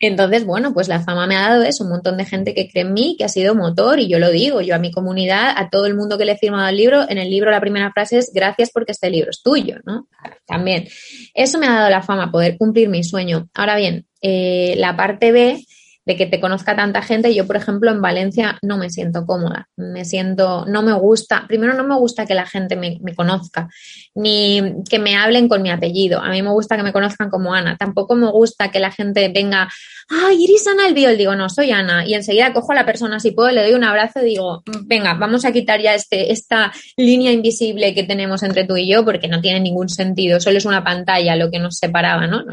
Entonces, 0.00 0.44
bueno, 0.44 0.72
pues 0.72 0.88
la 0.88 1.00
fama 1.00 1.26
me 1.26 1.36
ha 1.36 1.48
dado 1.48 1.62
eso, 1.62 1.84
un 1.84 1.90
montón 1.90 2.16
de 2.16 2.24
gente 2.24 2.54
que 2.54 2.68
cree 2.68 2.84
en 2.84 2.92
mí, 2.92 3.16
que 3.18 3.24
ha 3.24 3.28
sido 3.28 3.54
motor, 3.54 3.98
y 3.98 4.08
yo 4.08 4.18
lo 4.18 4.30
digo, 4.30 4.60
yo 4.60 4.74
a 4.74 4.78
mi 4.78 4.90
comunidad, 4.90 5.54
a 5.56 5.68
todo 5.70 5.86
el 5.86 5.94
mundo 5.94 6.18
que 6.18 6.24
le 6.24 6.32
he 6.32 6.38
firmado 6.38 6.68
el 6.68 6.76
libro, 6.76 7.08
en 7.08 7.18
el 7.18 7.30
libro 7.30 7.50
la 7.50 7.60
primera 7.60 7.92
frase 7.92 8.18
es 8.18 8.30
gracias 8.32 8.70
porque 8.72 8.92
este 8.92 9.10
libro 9.10 9.30
es 9.30 9.42
tuyo, 9.42 9.76
¿no? 9.84 10.08
También. 10.46 10.88
Eso 11.34 11.58
me 11.58 11.66
ha 11.66 11.74
dado 11.74 11.90
la 11.90 12.02
fama, 12.02 12.30
poder 12.30 12.56
cumplir 12.56 12.88
mi 12.88 13.04
sueño. 13.04 13.48
Ahora 13.54 13.76
bien, 13.76 14.06
eh, 14.22 14.74
la 14.78 14.96
parte 14.96 15.32
B 15.32 15.64
de 16.08 16.16
que 16.16 16.24
te 16.26 16.40
conozca 16.40 16.74
tanta 16.74 17.02
gente. 17.02 17.34
Yo, 17.34 17.46
por 17.46 17.56
ejemplo, 17.56 17.90
en 17.90 18.00
Valencia 18.00 18.58
no 18.62 18.78
me 18.78 18.88
siento 18.88 19.26
cómoda, 19.26 19.68
me 19.76 20.06
siento, 20.06 20.64
no 20.64 20.82
me 20.82 20.94
gusta, 20.94 21.44
primero 21.46 21.74
no 21.74 21.84
me 21.84 21.96
gusta 21.96 22.24
que 22.24 22.34
la 22.34 22.46
gente 22.46 22.76
me, 22.76 22.98
conozca, 23.14 23.68
ni 24.14 24.76
que 24.88 24.98
me 24.98 25.16
hablen 25.16 25.48
con 25.48 25.60
mi 25.60 25.70
apellido. 25.70 26.18
A 26.20 26.30
mí 26.30 26.42
me 26.42 26.50
gusta 26.50 26.78
que 26.78 26.82
me 26.82 26.94
conozcan 26.94 27.28
como 27.28 27.52
Ana. 27.52 27.76
Tampoco 27.76 28.14
me 28.14 28.30
gusta 28.30 28.70
que 28.70 28.80
la 28.80 28.90
gente 28.90 29.28
venga, 29.28 29.68
ay, 30.08 30.44
eres 30.46 30.66
Ana 30.66 30.86
Albiol. 30.86 31.18
Digo, 31.18 31.36
no, 31.36 31.50
soy 31.50 31.72
Ana. 31.72 32.06
Y 32.06 32.14
enseguida 32.14 32.54
cojo 32.54 32.72
a 32.72 32.76
la 32.76 32.86
persona, 32.86 33.20
si 33.20 33.32
puedo, 33.32 33.50
le 33.50 33.64
doy 33.64 33.74
un 33.74 33.84
abrazo 33.84 34.20
y 34.22 34.30
digo, 34.30 34.62
venga, 34.86 35.12
vamos 35.12 35.44
a 35.44 35.52
quitar 35.52 35.82
ya 35.82 35.94
este, 35.94 36.32
esta 36.32 36.72
línea 36.96 37.32
invisible 37.32 37.94
que 37.94 38.04
tenemos 38.04 38.42
entre 38.42 38.64
tú 38.64 38.78
y 38.78 38.90
yo, 38.90 39.04
porque 39.04 39.28
no 39.28 39.42
tiene 39.42 39.60
ningún 39.60 39.90
sentido. 39.90 40.40
Solo 40.40 40.56
es 40.56 40.64
una 40.64 40.82
pantalla 40.82 41.36
lo 41.36 41.50
que 41.50 41.58
nos 41.58 41.76
separaba, 41.76 42.26
¿no? 42.26 42.44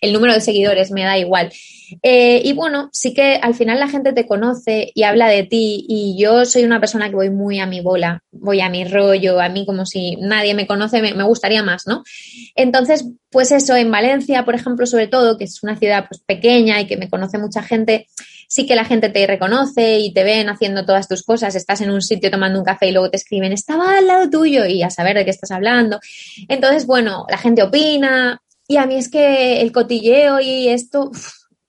El 0.00 0.12
número 0.12 0.34
de 0.34 0.40
seguidores 0.40 0.90
me 0.90 1.04
da 1.04 1.18
igual. 1.18 1.50
Eh, 2.02 2.40
y 2.44 2.52
bueno, 2.52 2.88
sí 2.92 3.14
que 3.14 3.36
al 3.36 3.54
final 3.54 3.78
la 3.78 3.88
gente 3.88 4.12
te 4.12 4.26
conoce 4.26 4.90
y 4.94 5.02
habla 5.02 5.28
de 5.28 5.44
ti 5.44 5.84
y 5.88 6.16
yo 6.18 6.44
soy 6.44 6.64
una 6.64 6.80
persona 6.80 7.08
que 7.08 7.16
voy 7.16 7.30
muy 7.30 7.60
a 7.60 7.66
mi 7.66 7.80
bola, 7.80 8.22
voy 8.32 8.60
a 8.60 8.70
mi 8.70 8.84
rollo, 8.84 9.40
a 9.40 9.48
mí 9.48 9.66
como 9.66 9.86
si 9.86 10.16
nadie 10.16 10.54
me 10.54 10.66
conoce, 10.66 11.00
me, 11.02 11.22
gustaría 11.24 11.62
más, 11.62 11.86
¿no? 11.86 12.02
Entonces, 12.54 13.06
pues 13.30 13.52
eso, 13.52 13.76
en 13.76 13.90
Valencia, 13.90 14.44
por 14.44 14.54
ejemplo, 14.54 14.86
sobre 14.86 15.08
todo, 15.08 15.36
que 15.36 15.44
es 15.44 15.62
una 15.62 15.76
ciudad 15.76 16.06
pues 16.08 16.20
pequeña 16.20 16.80
y 16.80 16.86
que 16.86 16.96
me 16.96 17.10
conoce 17.10 17.38
mucha 17.38 17.62
gente, 17.62 18.06
sí 18.48 18.66
que 18.66 18.76
la 18.76 18.84
gente 18.84 19.08
te 19.08 19.26
reconoce 19.26 19.98
y 19.98 20.12
te 20.12 20.24
ven 20.24 20.48
haciendo 20.48 20.84
todas 20.84 21.08
tus 21.08 21.22
cosas, 21.22 21.54
estás 21.54 21.80
en 21.80 21.90
un 21.90 22.02
sitio 22.02 22.30
tomando 22.30 22.58
un 22.58 22.64
café 22.64 22.88
y 22.88 22.92
luego 22.92 23.10
te 23.10 23.16
escriben, 23.16 23.52
estaba 23.52 23.98
al 23.98 24.06
lado 24.06 24.30
tuyo 24.30 24.64
y 24.66 24.82
a 24.82 24.90
saber 24.90 25.16
de 25.16 25.24
qué 25.24 25.30
estás 25.30 25.50
hablando. 25.50 25.98
Entonces, 26.48 26.86
bueno, 26.86 27.26
la 27.28 27.38
gente 27.38 27.62
opina 27.62 28.40
y 28.66 28.76
a 28.76 28.86
mí 28.86 28.96
es 28.96 29.10
que 29.10 29.60
el 29.60 29.72
cotilleo 29.72 30.40
y 30.40 30.68
esto 30.68 31.10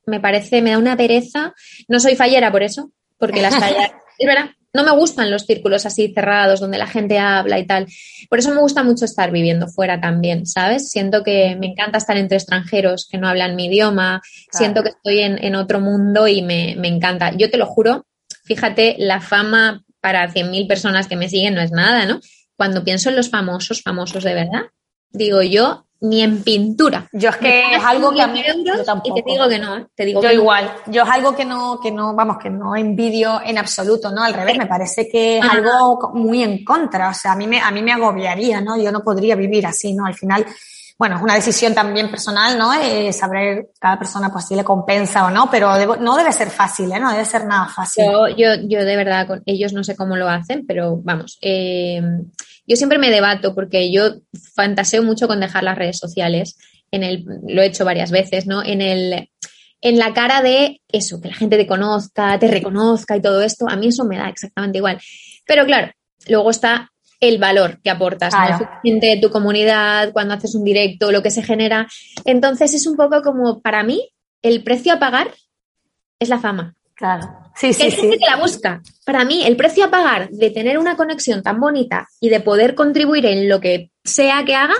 me 0.05 0.19
parece, 0.19 0.61
me 0.61 0.71
da 0.71 0.77
una 0.77 0.97
pereza. 0.97 1.53
No 1.87 1.99
soy 1.99 2.15
fallera 2.15 2.51
por 2.51 2.63
eso, 2.63 2.91
porque 3.17 3.41
las 3.41 3.55
fallas, 3.59 3.91
es 4.17 4.27
verdad, 4.27 4.51
no 4.73 4.83
me 4.83 4.91
gustan 4.91 5.31
los 5.31 5.45
círculos 5.45 5.85
así 5.85 6.11
cerrados 6.13 6.59
donde 6.59 6.77
la 6.77 6.87
gente 6.87 7.17
habla 7.17 7.59
y 7.59 7.65
tal. 7.65 7.87
Por 8.29 8.39
eso 8.39 8.53
me 8.53 8.59
gusta 8.59 8.83
mucho 8.83 9.05
estar 9.05 9.31
viviendo 9.31 9.67
fuera 9.67 10.01
también, 10.01 10.45
¿sabes? 10.45 10.89
Siento 10.89 11.23
que 11.23 11.55
me 11.55 11.67
encanta 11.67 11.97
estar 11.97 12.17
entre 12.17 12.37
extranjeros 12.37 13.07
que 13.09 13.17
no 13.17 13.27
hablan 13.27 13.55
mi 13.55 13.67
idioma, 13.67 14.21
siento 14.51 14.83
que 14.83 14.89
estoy 14.89 15.19
en, 15.19 15.55
otro 15.55 15.79
mundo 15.79 16.27
y 16.27 16.41
me, 16.41 16.75
me, 16.77 16.89
encanta. 16.89 17.31
Yo 17.37 17.49
te 17.49 17.57
lo 17.57 17.65
juro, 17.65 18.05
fíjate, 18.43 18.95
la 18.99 19.21
fama 19.21 19.83
para 20.01 20.29
100.000 20.31 20.67
personas 20.67 21.07
que 21.07 21.15
me 21.15 21.29
siguen 21.29 21.55
no 21.55 21.61
es 21.61 21.71
nada, 21.71 22.05
¿no? 22.05 22.19
Cuando 22.57 22.83
pienso 22.83 23.09
en 23.09 23.15
los 23.15 23.29
famosos, 23.29 23.81
famosos 23.81 24.23
de 24.25 24.33
verdad, 24.33 24.63
digo 25.09 25.41
yo, 25.41 25.84
ni 26.09 26.21
en 26.21 26.43
pintura. 26.43 27.07
Yo 27.11 27.29
es 27.29 27.37
que 27.37 27.75
es 27.75 27.83
algo 27.83 28.11
que 28.13 28.21
a 28.21 28.27
mí 28.27 28.41
Y 29.03 29.13
te 29.13 29.23
digo 29.25 29.47
que 29.49 29.59
no, 29.59 29.77
¿eh? 29.77 29.87
te 29.95 30.05
digo 30.05 30.21
yo 30.21 30.31
igual. 30.31 30.71
Yo 30.87 31.03
es 31.03 31.09
algo 31.09 31.35
que 31.35 31.45
no, 31.45 31.79
que 31.81 31.91
no, 31.91 32.15
vamos, 32.15 32.37
que 32.37 32.49
no 32.49 32.75
envidio 32.75 33.41
en 33.43 33.57
absoluto, 33.57 34.11
¿no? 34.11 34.23
Al 34.23 34.33
revés, 34.33 34.57
me 34.57 34.67
parece 34.67 35.07
que 35.09 35.39
es 35.39 35.43
algo 35.43 36.11
muy 36.13 36.43
en 36.43 36.63
contra. 36.63 37.09
O 37.09 37.13
sea, 37.13 37.33
a 37.33 37.35
mí 37.35 37.47
me, 37.47 37.59
a 37.59 37.71
mí 37.71 37.81
me 37.81 37.91
agobiaría, 37.91 38.61
¿no? 38.61 38.77
Yo 38.77 38.91
no 38.91 39.03
podría 39.03 39.35
vivir 39.35 39.65
así, 39.65 39.93
¿no? 39.93 40.05
Al 40.05 40.13
final, 40.13 40.45
bueno, 40.97 41.17
es 41.17 41.21
una 41.21 41.35
decisión 41.35 41.73
también 41.73 42.09
personal, 42.09 42.57
¿no? 42.57 42.73
Eh, 42.73 43.11
saber 43.11 43.71
cada 43.79 43.97
persona 43.97 44.31
pues 44.31 44.45
si 44.47 44.55
le 44.55 44.63
compensa 44.63 45.25
o 45.25 45.29
no, 45.29 45.49
pero 45.49 45.97
no 45.97 46.15
debe 46.15 46.31
ser 46.31 46.49
fácil, 46.49 46.91
¿eh? 46.91 46.99
No 46.99 47.11
debe 47.11 47.25
ser 47.25 47.45
nada 47.45 47.67
fácil. 47.67 48.05
Yo, 48.05 48.27
yo, 48.29 48.47
yo 48.67 48.85
de 48.85 48.95
verdad, 48.95 49.27
con 49.27 49.43
ellos 49.45 49.73
no 49.73 49.83
sé 49.83 49.95
cómo 49.95 50.15
lo 50.15 50.29
hacen, 50.29 50.65
pero 50.65 50.97
vamos, 51.03 51.37
eh, 51.41 52.01
yo 52.67 52.75
siempre 52.75 52.97
me 52.97 53.11
debato 53.11 53.53
porque 53.53 53.91
yo 53.91 54.15
fantaseo 54.55 55.03
mucho 55.03 55.27
con 55.27 55.39
dejar 55.39 55.63
las 55.63 55.77
redes 55.77 55.97
sociales. 55.97 56.57
En 56.91 57.03
el, 57.03 57.25
lo 57.47 57.61
he 57.61 57.67
hecho 57.67 57.85
varias 57.85 58.11
veces, 58.11 58.47
¿no? 58.47 58.63
En 58.63 58.81
el, 58.81 59.29
en 59.81 59.99
la 59.99 60.13
cara 60.13 60.41
de 60.41 60.81
eso, 60.87 61.21
que 61.21 61.27
la 61.27 61.35
gente 61.35 61.57
te 61.57 61.67
conozca, 61.67 62.39
te 62.39 62.47
reconozca 62.47 63.17
y 63.17 63.21
todo 63.21 63.41
esto, 63.41 63.69
a 63.69 63.75
mí 63.75 63.87
eso 63.87 64.05
me 64.05 64.17
da 64.17 64.29
exactamente 64.29 64.77
igual. 64.77 64.99
Pero 65.45 65.65
claro, 65.65 65.91
luego 66.27 66.49
está 66.49 66.91
el 67.19 67.37
valor 67.37 67.79
que 67.81 67.89
aportas, 67.89 68.33
claro. 68.33 68.67
de 68.83 69.19
tu 69.21 69.29
comunidad, 69.29 70.11
cuando 70.11 70.33
haces 70.33 70.55
un 70.55 70.63
directo, 70.63 71.11
lo 71.11 71.23
que 71.23 71.31
se 71.31 71.43
genera. 71.43 71.87
Entonces 72.23 72.73
es 72.73 72.87
un 72.87 72.95
poco 72.95 73.21
como, 73.21 73.61
para 73.61 73.83
mí, 73.83 74.09
el 74.41 74.63
precio 74.63 74.93
a 74.93 74.99
pagar 74.99 75.31
es 76.19 76.29
la 76.29 76.39
fama. 76.39 76.75
Claro. 76.95 77.27
Sí, 77.55 77.73
sí, 77.73 77.83
hay 77.83 77.91
gente 77.91 78.17
que 78.17 78.25
la 78.25 78.37
busca. 78.37 78.81
Para 79.05 79.25
mí, 79.25 79.45
el 79.45 79.57
precio 79.57 79.85
a 79.85 79.91
pagar 79.91 80.29
de 80.29 80.49
tener 80.49 80.77
una 80.77 80.95
conexión 80.95 81.43
tan 81.43 81.59
bonita 81.59 82.07
y 82.19 82.29
de 82.29 82.39
poder 82.39 82.75
contribuir 82.75 83.25
en 83.25 83.49
lo 83.49 83.59
que 83.59 83.91
sea 84.03 84.43
que 84.45 84.55
haga 84.55 84.75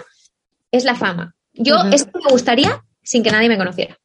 es 0.72 0.86
la 0.86 0.96
fama. 0.96 1.36
Yo 1.54 1.76
esto 1.92 2.20
me 2.24 2.32
gustaría 2.32 2.84
sin 3.04 3.24
que 3.24 3.32
nadie 3.32 3.50
me 3.50 3.58
conociera. 3.58 3.98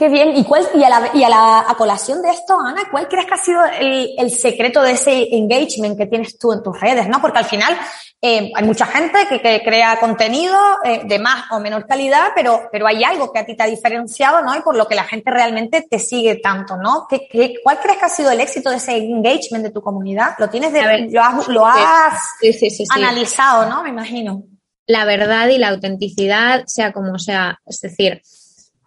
Qué 0.00 0.08
bien. 0.08 0.34
¿Y, 0.34 0.44
cuál, 0.44 0.66
y, 0.74 0.82
a 0.82 0.88
la, 0.88 1.10
y 1.12 1.22
a 1.22 1.28
la 1.28 1.74
colación 1.76 2.22
de 2.22 2.30
esto, 2.30 2.58
Ana, 2.58 2.84
cuál 2.90 3.06
crees 3.06 3.26
que 3.26 3.34
ha 3.34 3.36
sido 3.36 3.60
el, 3.66 4.08
el, 4.16 4.30
secreto 4.30 4.80
de 4.80 4.92
ese 4.92 5.28
engagement 5.36 5.98
que 5.98 6.06
tienes 6.06 6.38
tú 6.38 6.54
en 6.54 6.62
tus 6.62 6.80
redes? 6.80 7.06
¿no? 7.06 7.20
Porque 7.20 7.36
al 7.36 7.44
final 7.44 7.76
eh, 8.22 8.50
hay 8.54 8.64
mucha 8.64 8.86
gente 8.86 9.18
que, 9.28 9.42
que 9.42 9.60
crea 9.62 10.00
contenido 10.00 10.56
eh, 10.84 11.02
de 11.04 11.18
más 11.18 11.52
o 11.52 11.60
menor 11.60 11.86
calidad, 11.86 12.28
pero, 12.34 12.62
pero 12.72 12.86
hay 12.86 13.04
algo 13.04 13.30
que 13.30 13.40
a 13.40 13.44
ti 13.44 13.54
te 13.54 13.62
ha 13.62 13.66
diferenciado, 13.66 14.40
¿no? 14.40 14.56
Y 14.56 14.62
por 14.62 14.74
lo 14.74 14.88
que 14.88 14.94
la 14.94 15.04
gente 15.04 15.30
realmente 15.30 15.86
te 15.90 15.98
sigue 15.98 16.36
tanto, 16.36 16.78
¿no? 16.78 17.06
¿Qué, 17.06 17.28
qué, 17.30 17.56
cuál 17.62 17.78
crees 17.78 17.98
que 17.98 18.04
ha 18.06 18.08
sido 18.08 18.30
el 18.30 18.40
éxito 18.40 18.70
de 18.70 18.76
ese 18.76 18.96
engagement 18.96 19.64
de 19.64 19.70
tu 19.70 19.82
comunidad? 19.82 20.30
¿Lo 20.38 20.48
tienes 20.48 20.72
de, 20.72 20.80
ver, 20.82 21.08
lo 21.12 21.22
has, 21.22 21.48
lo 21.48 21.66
has 21.66 22.18
sí, 22.40 22.54
sí, 22.54 22.70
sí, 22.70 22.84
analizado, 22.88 23.68
¿no? 23.68 23.82
Me 23.82 23.90
imagino. 23.90 24.44
La 24.86 25.04
verdad 25.04 25.48
y 25.48 25.58
la 25.58 25.68
autenticidad, 25.68 26.64
sea 26.64 26.90
como 26.90 27.18
sea, 27.18 27.60
es 27.66 27.80
decir, 27.82 28.22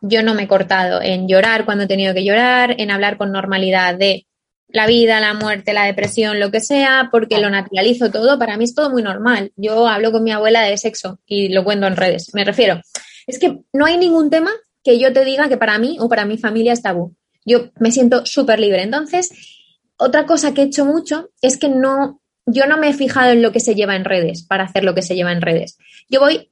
yo 0.03 0.21
no 0.21 0.35
me 0.35 0.43
he 0.43 0.47
cortado 0.47 1.01
en 1.01 1.27
llorar 1.29 1.63
cuando 1.63 1.85
he 1.85 1.87
tenido 1.87 2.13
que 2.13 2.25
llorar, 2.25 2.75
en 2.77 2.91
hablar 2.91 3.17
con 3.17 3.31
normalidad 3.31 3.95
de 3.95 4.27
la 4.67 4.85
vida, 4.85 5.21
la 5.21 5.33
muerte, 5.33 5.71
la 5.71 5.85
depresión, 5.85 6.39
lo 6.39 6.51
que 6.51 6.59
sea, 6.59 7.07
porque 7.09 7.39
lo 7.39 7.49
naturalizo 7.49 8.11
todo, 8.11 8.37
para 8.37 8.57
mí 8.57 8.65
es 8.65 8.75
todo 8.75 8.89
muy 8.89 9.01
normal. 9.01 9.53
Yo 9.55 9.87
hablo 9.87 10.11
con 10.11 10.23
mi 10.23 10.31
abuela 10.31 10.61
de 10.61 10.77
sexo 10.77 11.19
y 11.25 11.49
lo 11.49 11.63
cuento 11.63 11.87
en 11.87 11.95
redes. 11.95 12.33
Me 12.33 12.43
refiero, 12.43 12.81
es 13.27 13.39
que 13.39 13.59
no 13.71 13.85
hay 13.85 13.97
ningún 13.97 14.29
tema 14.29 14.51
que 14.83 14.99
yo 14.99 15.13
te 15.13 15.23
diga 15.23 15.47
que 15.47 15.57
para 15.57 15.77
mí 15.77 15.97
o 15.99 16.09
para 16.09 16.25
mi 16.25 16.37
familia 16.37 16.73
es 16.73 16.81
tabú. 16.81 17.15
Yo 17.45 17.71
me 17.79 17.91
siento 17.91 18.25
súper 18.25 18.59
libre. 18.59 18.81
Entonces, 18.83 19.31
otra 19.95 20.25
cosa 20.25 20.53
que 20.53 20.63
he 20.63 20.65
hecho 20.65 20.85
mucho 20.85 21.29
es 21.41 21.57
que 21.57 21.69
no, 21.69 22.19
yo 22.45 22.65
no 22.67 22.77
me 22.77 22.89
he 22.89 22.93
fijado 22.93 23.31
en 23.31 23.41
lo 23.41 23.53
que 23.53 23.61
se 23.61 23.75
lleva 23.75 23.95
en 23.95 24.03
redes 24.03 24.43
para 24.43 24.65
hacer 24.65 24.83
lo 24.83 24.93
que 24.93 25.01
se 25.01 25.15
lleva 25.15 25.31
en 25.31 25.41
redes. 25.41 25.77
Yo 26.09 26.19
voy 26.19 26.51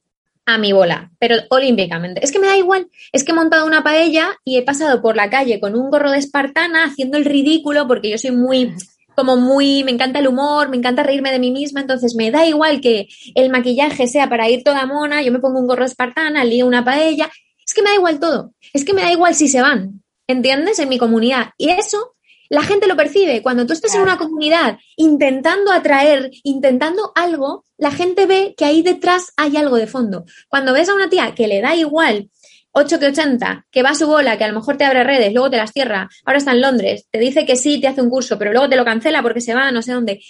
a 0.54 0.58
mi 0.58 0.74
bola, 0.74 1.12
pero 1.20 1.36
olímpicamente. 1.50 2.24
Es 2.24 2.32
que 2.32 2.40
me 2.40 2.48
da 2.48 2.58
igual. 2.58 2.88
Es 3.12 3.24
que 3.24 3.32
he 3.32 3.36
montado 3.36 3.66
una 3.66 3.84
paella 3.84 4.38
y 4.44 4.58
he 4.58 4.64
pasado 4.64 5.02
por 5.02 5.16
la 5.16 5.30
calle 5.30 5.60
con 5.60 5.76
un 5.76 5.90
gorro 5.90 6.12
de 6.12 6.18
espartana 6.18 6.86
haciendo 6.86 7.18
el 7.18 7.26
ridículo 7.26 7.88
porque 7.88 8.10
yo 8.10 8.18
soy 8.18 8.32
muy 8.32 8.74
como 9.16 9.36
muy, 9.36 9.84
me 9.84 9.92
encanta 9.92 10.20
el 10.20 10.28
humor, 10.28 10.70
me 10.70 10.78
encanta 10.78 11.04
reírme 11.04 11.32
de 11.32 11.40
mí 11.40 11.52
misma, 11.52 11.82
entonces 11.82 12.16
me 12.16 12.32
da 12.32 12.46
igual 12.46 12.82
que 12.82 13.08
el 13.36 13.50
maquillaje 13.50 14.08
sea 14.08 14.30
para 14.30 14.50
ir 14.50 14.64
toda 14.64 14.86
mona, 14.86 15.22
yo 15.22 15.32
me 15.32 15.40
pongo 15.40 15.60
un 15.60 15.68
gorro 15.68 15.84
de 15.84 15.90
espartana, 15.90 16.46
lío 16.46 16.66
una 16.66 16.84
paella, 16.84 17.30
es 17.66 17.74
que 17.74 17.82
me 17.82 17.90
da 17.90 17.96
igual 17.96 18.20
todo, 18.20 18.54
es 18.74 18.86
que 18.86 18.94
me 18.94 19.02
da 19.02 19.12
igual 19.12 19.36
si 19.36 19.48
se 19.48 19.62
van, 19.62 20.02
¿entiendes? 20.28 20.80
En 20.80 20.90
mi 20.90 20.98
comunidad. 20.98 21.50
Y 21.58 21.70
eso 21.70 22.16
la 22.52 22.64
gente 22.64 22.86
lo 22.86 22.98
percibe. 22.98 23.42
Cuando 23.42 23.66
tú 23.66 23.72
estás 23.72 23.96
en 23.96 24.02
una 24.02 24.18
comunidad 24.18 24.78
intentando 24.98 25.72
atraer, 25.72 26.32
intentando 26.44 27.14
algo, 27.16 27.64
la 27.78 27.92
gente 27.92 28.26
ve 28.26 28.56
que 28.58 28.66
ahí 28.66 28.82
detrás 28.82 29.32
hay 29.38 29.56
algo 29.56 29.78
de 29.78 29.88
fondo. 29.88 30.26
Cuando 30.50 30.74
ves 30.74 30.90
a 30.90 30.94
una 30.94 31.10
tía 31.10 31.34
que 31.34 31.48
le 31.48 31.62
da 31.62 31.78
igual 31.78 32.30
8 32.74 33.00
que 33.00 33.06
80, 33.08 33.68
que 33.72 33.84
va 33.84 33.92
a 33.92 33.96
su 33.96 34.06
bola, 34.06 34.38
que 34.38 34.44
a 34.44 34.50
lo 34.50 34.54
mejor 34.54 34.76
te 34.76 34.84
abre 34.84 35.06
redes, 35.06 35.32
luego 35.32 35.50
te 35.50 35.56
las 35.56 35.72
cierra, 35.72 36.10
ahora 36.26 36.40
está 36.40 36.52
en 36.52 36.60
Londres, 36.60 37.08
te 37.10 37.20
dice 37.20 37.46
que 37.46 37.56
sí, 37.56 37.80
te 37.80 37.88
hace 37.88 38.02
un 38.02 38.10
curso, 38.10 38.38
pero 38.38 38.52
luego 38.52 38.68
te 38.68 38.76
lo 38.76 38.84
cancela 38.84 39.22
porque 39.22 39.40
se 39.40 39.54
va 39.54 39.72
no 39.72 39.82
sé 39.82 39.94
dónde. 39.94 40.22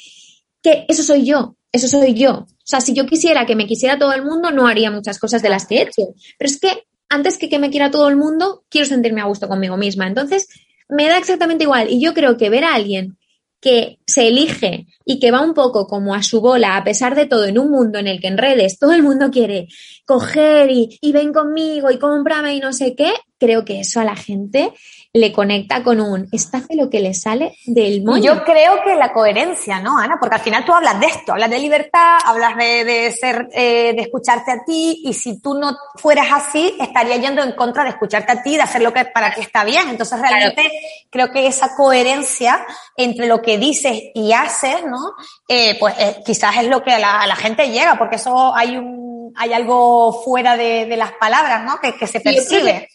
Que 0.62 0.86
eso 0.88 1.02
soy 1.02 1.26
yo, 1.26 1.56
eso 1.72 1.88
soy 1.88 2.14
yo. 2.14 2.32
O 2.32 2.48
sea, 2.64 2.82
si 2.82 2.94
yo 2.94 3.08
quisiera 3.08 3.48
que 3.48 3.56
me 3.56 3.66
quisiera 3.66 3.98
todo 3.98 4.14
el 4.14 4.24
mundo, 4.24 4.52
no 4.52 4.68
haría 4.68 4.92
muchas 4.92 5.18
cosas 5.18 5.42
de 5.42 5.50
las 5.50 5.66
que 5.66 5.78
he 5.78 5.82
hecho. 5.82 6.14
Pero 6.38 6.52
es 6.52 6.60
que 6.60 6.84
antes 7.10 7.40
que 7.40 7.50
que 7.50 7.58
me 7.58 7.72
quiera 7.72 7.90
todo 7.90 8.08
el 8.10 8.16
mundo, 8.16 8.64
quiero 8.70 8.86
sentirme 8.86 9.22
a 9.22 9.26
gusto 9.26 9.48
conmigo 9.48 9.76
misma. 9.76 10.06
Entonces, 10.06 10.48
me 10.92 11.08
da 11.08 11.18
exactamente 11.18 11.64
igual. 11.64 11.90
Y 11.90 12.00
yo 12.00 12.14
creo 12.14 12.38
que 12.38 12.50
ver 12.50 12.64
a 12.64 12.76
alguien 12.76 13.18
que 13.62 14.00
se 14.08 14.28
elige 14.28 14.88
y 15.06 15.20
que 15.20 15.32
va 15.32 15.42
un 15.42 15.54
poco 15.54 15.88
como 15.88 16.16
a 16.16 16.24
su 16.24 16.42
bola, 16.42 16.78
a 16.78 16.84
pesar 16.84 17.16
de 17.16 17.28
todo, 17.28 17.46
en 17.46 17.60
un 17.60 17.70
mundo 17.70 18.00
en 18.00 18.08
el 18.08 18.20
que 18.20 18.28
en 18.28 18.38
redes 18.38 18.80
todo 18.80 18.92
el 18.92 19.04
mundo 19.04 19.30
quiere 19.30 19.68
coger 20.06 20.72
y, 20.72 20.98
y 21.00 21.12
ven 21.12 21.32
conmigo 21.32 21.92
y 21.92 22.00
cómprame 22.00 22.56
y 22.56 22.60
no 22.60 22.74
sé 22.74 22.96
qué, 22.96 23.14
creo 23.38 23.64
que 23.64 23.80
eso 23.80 24.00
a 24.00 24.06
la 24.06 24.16
gente 24.16 24.74
le 25.14 25.34
conecta 25.34 25.84
con 25.84 26.00
un, 26.00 26.30
esta 26.32 26.60
hace 26.60 26.76
lo 26.76 26.90
que 26.90 27.02
le 27.02 27.14
sale 27.14 27.58
del 27.66 28.04
moño. 28.04 28.24
Yo 28.24 28.44
creo 28.46 28.82
que 28.84 28.96
la 28.96 29.12
coherencia, 29.12 29.82
¿no, 29.82 29.98
Ana? 29.98 30.18
Porque 30.18 30.36
al 30.36 30.42
final 30.42 30.64
tú 30.64 30.74
hablas 30.74 31.00
de 31.02 31.08
esto, 31.08 31.34
hablas 31.34 31.50
de 31.50 31.60
libertad, 31.60 32.18
hablas 32.24 32.56
de, 32.56 32.86
de 32.86 33.12
ser, 33.12 33.50
eh, 33.52 33.94
de 33.94 34.02
escucharte 34.04 34.52
a 34.52 34.64
ti, 34.66 35.02
y 35.04 35.14
si 35.14 35.42
tú 35.42 35.54
no 35.54 35.76
fueras 35.96 36.28
así, 36.32 36.78
estaría 36.80 37.18
yendo 37.18 37.44
en 37.44 37.52
contra 37.54 37.84
de 37.84 37.90
escucharte 37.90 38.32
a 38.32 38.42
ti, 38.42 38.56
de 38.56 38.62
hacer 38.62 38.82
lo 38.82 38.94
que 38.94 39.04
para 39.04 39.34
ti 39.34 39.42
está 39.42 39.66
bien. 39.66 39.90
Entonces 39.90 40.18
realmente 40.20 40.72
creo 41.10 41.30
que 41.30 41.46
esa 41.46 41.76
coherencia 41.76 42.66
entre 42.96 43.28
lo 43.28 43.42
que 43.42 43.58
dices 43.58 44.02
y 44.14 44.32
haces, 44.32 44.86
¿no? 44.86 45.14
Eh, 45.50 45.76
pues 45.78 45.94
eh, 46.00 46.22
quizás 46.26 46.56
es 46.58 46.68
lo 46.68 46.82
que 46.84 46.94
a 46.94 47.00
la, 47.00 47.22
a 47.22 47.28
la, 47.28 47.36
gente 47.36 47.70
llega, 47.70 47.98
porque 47.98 48.16
eso 48.16 48.56
hay 48.56 48.78
un, 48.78 49.34
hay 49.36 49.52
algo 49.52 50.24
fuera 50.24 50.56
de, 50.56 50.86
de 50.86 50.96
las 50.96 51.12
palabras, 51.14 51.66
¿no? 51.66 51.80
Que, 51.82 51.98
que 51.98 52.08
se 52.08 52.22
percibe 52.22 52.88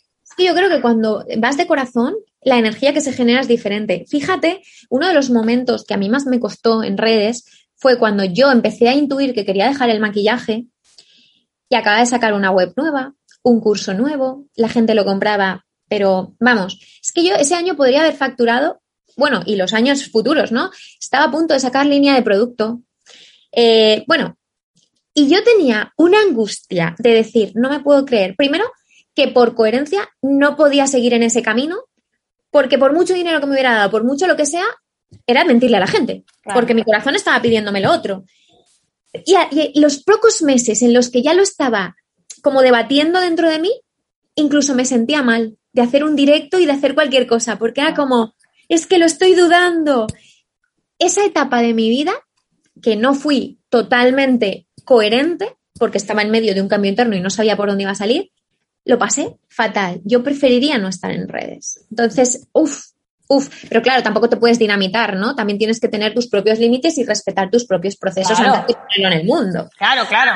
yo 0.44 0.55
creo 0.55 0.68
que 0.68 0.81
cuando 0.81 1.25
vas 1.38 1.57
de 1.57 1.66
corazón, 1.66 2.16
la 2.42 2.59
energía 2.59 2.92
que 2.92 3.01
se 3.01 3.12
genera 3.12 3.40
es 3.40 3.49
diferente. 3.49 4.05
Fíjate, 4.09 4.62
uno 4.88 5.09
de 5.09 5.14
los 5.14 5.31
momentos 5.31 5.85
que 5.85 5.94
a 5.94 5.96
mí 5.96 6.09
más 6.09 6.27
me 6.27 6.40
costó 6.40 6.85
en 6.85 6.99
redes 6.99 7.44
fue 7.75 7.99
cuando 7.99 8.25
yo 8.25 8.51
empecé 8.51 8.88
a 8.88 8.94
intuir 8.94 9.35
que 9.35 9.44
quería 9.44 9.68
dejar 9.68 9.90
el 9.90 10.01
maquillaje 10.01 10.66
y 11.68 11.75
acababa 11.75 12.01
de 12.01 12.07
sacar 12.07 12.35
una 12.35 12.51
web 12.51 12.72
nueva, 12.77 13.14
un 13.42 13.61
curso 13.61 13.94
nuevo, 13.94 14.46
la 14.55 14.68
gente 14.68 14.94
lo 14.94 15.05
compraba, 15.05 15.66
pero 15.88 16.35
vamos, 16.40 16.79
es 17.03 17.12
que 17.12 17.25
yo 17.25 17.35
ese 17.35 17.55
año 17.55 17.77
podría 17.77 18.03
haber 18.03 18.14
facturado, 18.14 18.81
bueno, 19.16 19.42
y 19.46 19.57
los 19.57 19.72
años 19.72 20.09
futuros, 20.11 20.53
¿no? 20.53 20.70
Estaba 21.01 21.25
a 21.25 21.31
punto 21.31 21.55
de 21.55 21.61
sacar 21.61 21.87
línea 21.87 22.14
de 22.14 22.22
producto. 22.22 22.83
Eh, 23.53 24.05
bueno, 24.07 24.37
y 25.14 25.29
yo 25.29 25.42
tenía 25.42 25.92
una 25.96 26.20
angustia 26.20 26.94
de 26.99 27.14
decir, 27.14 27.53
no 27.55 27.70
me 27.70 27.81
puedo 27.81 28.05
creer, 28.05 28.37
primero, 28.37 28.64
que 29.17 29.29
por 29.29 29.55
coherencia 29.55 30.09
no 30.21 30.57
podía 30.57 30.87
seguir 30.87 31.15
en 31.15 31.23
ese 31.23 31.43
camino, 31.43 31.79
porque 32.51 32.79
por 32.79 32.93
mucho 32.93 33.15
dinero 33.15 33.41
que 33.41 33.47
me 33.47 33.53
hubiera 33.53 33.75
dado, 33.75 33.91
por 33.91 34.05
mucho 34.05 34.27
lo 34.27 34.37
que 34.37 34.45
sea, 34.45 34.67
era 35.27 35.45
mentirle 35.45 35.79
a 35.79 35.81
la 35.81 35.87
gente, 35.87 36.25
porque 36.55 36.75
mi 36.75 36.85
corazón 36.85 37.17
estaba 37.17 37.41
pidiéndome 37.41 37.81
lo 37.81 37.93
otro. 37.93 38.25
Y, 39.25 39.35
y, 39.51 39.81
los 39.81 40.05
pocos 40.05 40.43
meses 40.43 40.83
en 40.83 40.93
los 40.93 41.09
que 41.11 41.23
ya 41.23 41.33
lo 41.33 41.43
estaba 41.43 41.97
como 42.43 42.61
debatiendo 42.61 43.21
dentro 43.21 43.49
de 43.49 43.59
mí, 43.59 43.73
incluso 44.35 44.75
me 44.75 44.85
sentía 44.85 45.23
mal 45.23 45.57
de 45.73 45.83
hacer 45.83 46.05
un 46.05 46.15
directo 46.15 46.59
y 46.59 46.67
de 46.67 46.73
hacer 46.73 46.95
cualquier 46.95 47.27
cosa, 47.27 47.59
porque 47.59 47.81
era 47.81 47.95
como, 47.95 48.35
es 48.69 48.87
que 48.87 48.99
lo 48.99 49.07
estoy 49.07 49.35
dudando. 49.35 50.07
Esa 50.99 51.25
etapa 51.25 51.63
de 51.63 51.73
mi 51.73 51.89
vida, 51.89 52.13
que 52.83 52.97
no 52.97 53.15
fui 53.15 53.61
totalmente 53.71 54.67
coherente, 54.85 55.57
porque 55.79 55.99
estaba 55.99 56.21
en 56.21 56.31
medio 56.31 56.55
de 56.55 56.61
un 56.61 56.69
cambio 56.69 56.91
interno 56.91 57.17
y 57.17 57.21
no 57.21 57.31
sabía 57.31 57.57
por 57.57 57.69
dónde 57.69 57.85
iba 57.85 57.93
a 57.93 57.97
salir, 57.97 58.31
lo 58.87 58.99
pasé 58.99 59.37
fatal. 59.49 60.01
Yo 60.05 60.22
preferiría 60.22 60.79
no 60.79 60.88
estar 60.88 61.11
en 61.11 61.29
redes. 61.29 61.85
Entonces, 61.90 62.46
uff, 62.53 62.92
uff, 63.27 63.64
pero 63.68 63.83
claro, 63.83 64.03
tampoco 64.03 64.29
te 64.29 64.37
puedes 64.37 64.61
dinamitar, 64.61 65.16
¿no? 65.16 65.35
También 65.35 65.59
tienes 65.59 65.81
que 65.81 65.88
tener 65.88 66.14
tus 66.14 66.29
propios 66.29 66.61
límites 66.61 66.96
y 66.96 67.05
respetar 67.05 67.51
tus 67.51 67.66
propios 67.66 67.96
procesos 67.96 68.38
claro. 68.38 68.61
antes 68.61 68.77
de 68.77 68.83
ponerlo 68.83 69.09
en 69.09 69.20
el 69.20 69.27
mundo. 69.27 69.68
Claro, 69.77 70.07
claro. 70.09 70.31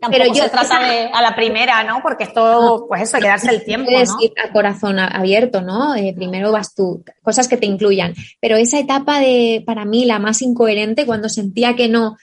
Tampoco 0.00 0.20
pero 0.24 0.34
yo, 0.34 0.42
se 0.42 0.50
trata 0.50 0.80
de 0.80 1.10
a 1.12 1.22
la 1.22 1.36
primera, 1.36 1.84
¿no? 1.84 2.00
Porque 2.02 2.24
esto, 2.24 2.86
pues 2.88 3.02
eso, 3.02 3.18
hay 3.18 3.22
que 3.22 3.28
darse 3.28 3.50
el 3.50 3.64
tiempo, 3.64 3.92
puedes 3.92 4.08
¿no? 4.08 4.20
ir 4.20 4.32
a 4.44 4.52
corazón 4.52 4.98
abierto, 4.98 5.62
¿no? 5.62 5.94
Eh, 5.94 6.12
primero 6.16 6.50
vas 6.50 6.74
tú, 6.74 7.04
cosas 7.22 7.46
que 7.46 7.56
te 7.56 7.66
incluyan. 7.66 8.14
Pero 8.40 8.56
esa 8.56 8.80
etapa 8.80 9.20
de, 9.20 9.62
para 9.64 9.84
mí, 9.84 10.06
la 10.06 10.18
más 10.18 10.42
incoherente, 10.42 11.06
cuando 11.06 11.28
sentía 11.28 11.76
que 11.76 11.88
no, 11.88 12.16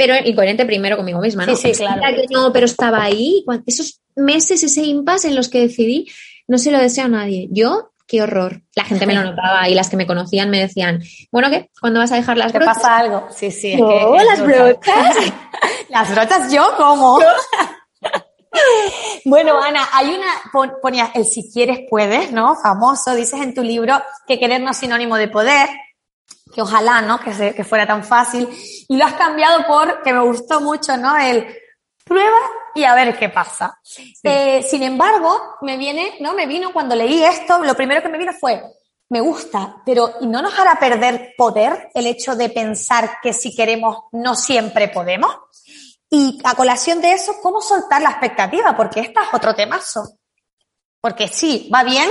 pero 0.00 0.14
incoherente 0.24 0.64
primero 0.64 0.96
conmigo 0.96 1.20
misma, 1.20 1.44
¿no? 1.44 1.54
Sí, 1.54 1.74
sí, 1.74 1.84
claro. 1.84 2.00
Que 2.00 2.26
no, 2.30 2.50
pero 2.54 2.64
estaba 2.64 3.02
ahí. 3.02 3.44
Esos 3.66 4.00
meses, 4.16 4.62
ese 4.62 4.80
impasse 4.80 5.28
en 5.28 5.36
los 5.36 5.50
que 5.50 5.60
decidí, 5.60 6.10
no 6.48 6.56
se 6.56 6.70
lo 6.70 6.78
deseo 6.78 7.04
a 7.04 7.08
nadie. 7.08 7.48
Yo, 7.50 7.90
qué 8.06 8.22
horror. 8.22 8.62
La 8.74 8.84
gente 8.84 9.06
me 9.06 9.14
lo 9.14 9.24
notaba 9.24 9.68
y 9.68 9.74
las 9.74 9.90
que 9.90 9.98
me 9.98 10.06
conocían 10.06 10.48
me 10.48 10.58
decían, 10.58 11.02
bueno, 11.30 11.50
¿qué? 11.50 11.68
¿Cuándo 11.78 12.00
vas 12.00 12.12
a 12.12 12.16
dejar 12.16 12.38
las 12.38 12.50
¿Te 12.50 12.56
brochas? 12.56 12.78
pasa 12.78 12.96
algo? 12.96 13.28
Sí, 13.30 13.50
sí. 13.50 13.72
Es 13.74 13.80
no, 13.80 13.88
que 13.88 14.24
las 14.24 14.42
brochas. 14.42 15.16
las 15.90 16.14
brochas 16.14 16.50
yo, 16.50 16.72
¿cómo? 16.78 17.20
Bueno, 19.24 19.62
Ana, 19.62 19.86
hay 19.92 20.08
una, 20.08 20.72
ponías 20.82 21.10
el 21.14 21.24
si 21.24 21.52
quieres 21.52 21.80
puedes, 21.88 22.32
¿no? 22.32 22.56
Famoso, 22.56 23.14
dices 23.14 23.40
en 23.40 23.54
tu 23.54 23.62
libro 23.62 24.02
que 24.26 24.40
querer 24.40 24.60
no 24.60 24.72
es 24.72 24.76
sinónimo 24.76 25.16
de 25.16 25.28
poder, 25.28 25.68
que 26.52 26.62
ojalá, 26.62 27.00
¿no? 27.02 27.20
Que, 27.20 27.32
se, 27.32 27.54
que 27.54 27.64
fuera 27.64 27.86
tan 27.86 28.04
fácil. 28.04 28.48
Y 28.88 28.96
lo 28.96 29.04
has 29.04 29.14
cambiado 29.14 29.66
por, 29.66 30.02
que 30.02 30.12
me 30.12 30.22
gustó 30.22 30.60
mucho, 30.60 30.96
¿no? 30.96 31.16
El 31.16 31.46
prueba 32.04 32.38
y 32.74 32.84
a 32.84 32.94
ver 32.94 33.18
qué 33.18 33.28
pasa. 33.28 33.78
Sí. 33.82 34.14
Eh, 34.22 34.62
sin 34.62 34.82
embargo, 34.82 35.56
me 35.62 35.76
viene, 35.76 36.16
¿no? 36.20 36.34
Me 36.34 36.46
vino 36.46 36.72
cuando 36.72 36.94
leí 36.94 37.22
esto, 37.22 37.62
lo 37.62 37.74
primero 37.74 38.02
que 38.02 38.08
me 38.08 38.18
vino 38.18 38.32
fue, 38.32 38.62
me 39.10 39.20
gusta, 39.20 39.82
pero 39.84 40.14
¿y 40.20 40.26
no 40.26 40.40
nos 40.40 40.56
hará 40.58 40.76
perder 40.78 41.34
poder 41.36 41.90
el 41.94 42.06
hecho 42.06 42.36
de 42.36 42.48
pensar 42.48 43.18
que 43.20 43.32
si 43.32 43.54
queremos 43.54 44.04
no 44.12 44.34
siempre 44.36 44.88
podemos? 44.88 45.36
Y 46.08 46.40
a 46.44 46.54
colación 46.54 47.00
de 47.00 47.12
eso, 47.12 47.34
¿cómo 47.42 47.60
soltar 47.60 48.02
la 48.02 48.10
expectativa? 48.10 48.76
Porque 48.76 49.00
esta 49.00 49.22
es 49.22 49.28
otro 49.32 49.54
temazo. 49.54 50.18
Porque 51.00 51.28
sí, 51.28 51.70
va 51.72 51.82
bien, 51.82 52.10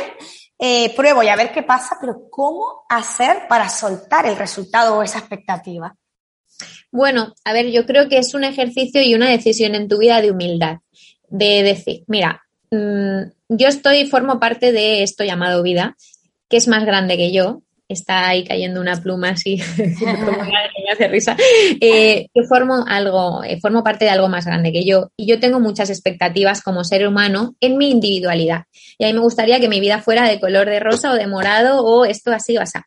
eh, 0.59 0.93
pruebo 0.95 1.23
y 1.23 1.29
a 1.29 1.35
ver 1.37 1.51
qué 1.53 1.63
pasa, 1.63 1.97
pero 2.01 2.29
¿cómo 2.29 2.83
hacer 2.89 3.47
para 3.47 3.69
soltar 3.69 4.25
el 4.25 4.35
resultado 4.35 4.97
o 4.97 5.03
esa 5.03 5.19
expectativa? 5.19 5.95
Bueno, 6.91 7.33
a 7.45 7.53
ver, 7.53 7.71
yo 7.71 7.85
creo 7.85 8.09
que 8.09 8.17
es 8.17 8.33
un 8.33 8.43
ejercicio 8.43 9.01
y 9.01 9.15
una 9.15 9.29
decisión 9.29 9.73
en 9.73 9.87
tu 9.87 9.99
vida 9.99 10.21
de 10.21 10.31
humildad, 10.31 10.79
de 11.29 11.63
decir, 11.63 12.03
mira, 12.07 12.43
mmm, 12.71 13.21
yo 13.47 13.67
estoy, 13.67 14.05
formo 14.07 14.39
parte 14.39 14.71
de 14.71 15.03
esto 15.03 15.23
llamado 15.23 15.63
vida, 15.63 15.95
que 16.49 16.57
es 16.57 16.67
más 16.67 16.85
grande 16.85 17.15
que 17.15 17.31
yo, 17.31 17.61
está 17.89 18.27
ahí 18.27 18.43
cayendo 18.43 18.79
una 18.79 19.01
pluma 19.01 19.29
así, 19.29 19.59
me 19.77 20.91
hace 20.93 21.07
risa, 21.07 21.35
eh, 21.81 22.27
que 22.33 22.43
formo 22.43 22.85
algo, 22.87 23.43
eh, 23.43 23.59
formo 23.59 23.83
parte 23.83 24.05
de 24.05 24.11
algo 24.11 24.29
más 24.29 24.45
grande 24.45 24.71
que 24.71 24.85
yo 24.85 25.11
y 25.17 25.27
yo 25.27 25.39
tengo 25.39 25.59
muchas 25.59 25.89
expectativas 25.89 26.61
como 26.61 26.83
ser 26.83 27.07
humano 27.07 27.55
en 27.59 27.77
mi 27.77 27.89
individualidad. 27.89 28.65
Y 28.97 29.05
a 29.05 29.07
mí 29.07 29.13
me 29.13 29.19
gustaría 29.19 29.59
que 29.59 29.67
mi 29.67 29.79
vida 29.79 30.01
fuera 30.01 30.27
de 30.27 30.39
color 30.39 30.69
de 30.69 30.79
rosa 30.79 31.11
o 31.11 31.15
de 31.15 31.27
morado 31.27 31.83
o 31.83 32.05
esto 32.05 32.31
así 32.31 32.57
o 32.57 32.61
así. 32.61 32.79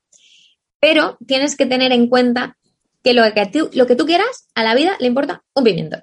Pero 0.81 1.19
tienes 1.27 1.57
que 1.57 1.67
tener 1.67 1.93
en 1.93 2.09
cuenta 2.09 2.57
que 3.03 3.15
lo 3.15 3.23
que, 3.35 3.47
tú, 3.47 3.71
lo 3.73 3.87
que 3.87 3.97
tú 3.97 4.07
quieras 4.07 4.49
a 4.55 4.63
la 4.63 4.75
vida 4.75 4.97
le 5.01 5.09
importa 5.09 5.43
un 5.55 5.65
pimiento. 5.65 5.99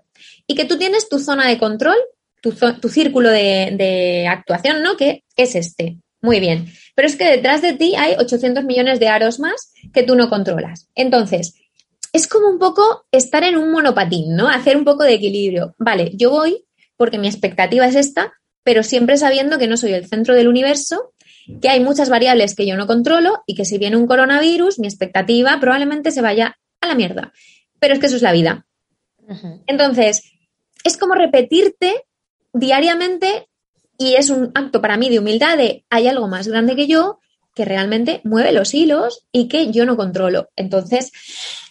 Y 0.46 0.56
que 0.56 0.66
tú 0.66 0.78
tienes 0.78 1.08
tu 1.08 1.20
zona 1.20 1.48
de 1.48 1.58
control, 1.58 1.98
tu, 2.42 2.52
tu 2.52 2.90
círculo 2.90 3.30
de, 3.30 3.72
de 3.74 4.28
actuación, 4.28 4.82
¿no? 4.82 4.98
Que 4.98 5.24
es 5.36 5.56
este. 5.56 5.98
Muy 6.22 6.40
bien. 6.40 6.68
Pero 6.96 7.08
es 7.08 7.16
que 7.16 7.30
detrás 7.30 7.62
de 7.62 7.74
ti 7.74 7.96
hay 7.96 8.16
800 8.18 8.64
millones 8.66 9.00
de 9.00 9.08
aros 9.08 9.40
más 9.40 9.72
que 9.94 10.04
tú 10.04 10.16
no 10.16 10.30
controlas. 10.30 10.90
Entonces, 10.96 11.56
es 12.12 12.28
como 12.28 12.50
un 12.50 12.60
poco 12.60 13.06
estar 13.12 13.44
en 13.44 13.58
un 13.58 13.72
monopatín, 13.72 14.36
¿no? 14.36 14.50
Hacer 14.50 14.76
un 14.78 14.86
poco 14.86 15.04
de 15.04 15.14
equilibrio. 15.14 15.76
Vale, 15.78 16.12
yo 16.16 16.32
voy 16.32 16.66
porque 16.98 17.18
mi 17.18 17.28
expectativa 17.28 17.88
es 17.88 17.96
esta, 17.96 18.34
pero 18.64 18.84
siempre 18.84 19.18
sabiendo 19.18 19.58
que 19.58 19.68
no 19.68 19.78
soy 19.78 19.94
el 19.94 20.08
centro 20.08 20.36
del 20.36 20.48
universo, 20.48 21.14
que 21.62 21.70
hay 21.70 21.80
muchas 21.80 22.10
variables 22.10 22.56
que 22.56 22.68
yo 22.68 22.76
no 22.76 22.88
controlo 22.88 23.42
y 23.46 23.56
que 23.56 23.66
si 23.66 23.78
viene 23.78 23.96
un 23.96 24.06
coronavirus, 24.06 24.80
mi 24.80 24.88
expectativa 24.88 25.58
probablemente 25.60 26.12
se 26.12 26.22
vaya 26.22 26.58
a 26.82 26.88
la 26.88 26.96
mierda. 26.96 27.32
Pero 27.80 27.94
es 27.94 28.00
que 28.00 28.08
eso 28.08 28.18
es 28.18 28.22
la 28.22 28.34
vida. 28.34 28.66
Entonces, 29.68 30.24
es 30.84 30.98
como 30.98 31.14
repetirte 31.16 32.04
diariamente 32.54 33.48
y 34.00 34.16
es 34.16 34.30
un 34.30 34.52
acto 34.56 34.82
para 34.82 34.98
mí 34.98 35.10
de 35.10 35.20
humildad 35.20 35.58
de 35.58 35.86
hay 35.90 36.08
algo 36.08 36.28
más 36.28 36.48
grande 36.48 36.76
que 36.76 36.88
yo 36.88 37.20
que 37.54 37.66
realmente 37.66 38.22
mueve 38.24 38.54
los 38.54 38.74
hilos 38.74 39.28
y 39.34 39.50
que 39.50 39.72
yo 39.72 39.86
no 39.86 39.98
controlo. 39.98 40.48
Entonces, 40.56 41.12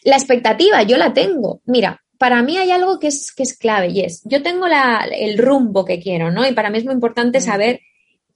la 0.04 0.16
expectativa 0.16 0.82
yo 0.82 0.98
la 0.98 1.14
tengo. 1.14 1.62
Mira, 1.64 2.02
para 2.18 2.42
mí 2.42 2.58
hay 2.58 2.70
algo 2.70 2.98
que 2.98 3.06
es, 3.06 3.32
que 3.32 3.42
es 3.44 3.56
clave 3.56 3.88
y 3.88 4.00
es, 4.00 4.20
yo 4.24 4.42
tengo 4.42 4.68
la, 4.68 5.08
el 5.10 5.38
rumbo 5.38 5.86
que 5.86 6.00
quiero, 6.00 6.30
¿no? 6.30 6.46
Y 6.46 6.52
para 6.52 6.68
mí 6.68 6.76
es 6.76 6.84
muy 6.84 6.92
importante 6.92 7.40
saber 7.40 7.80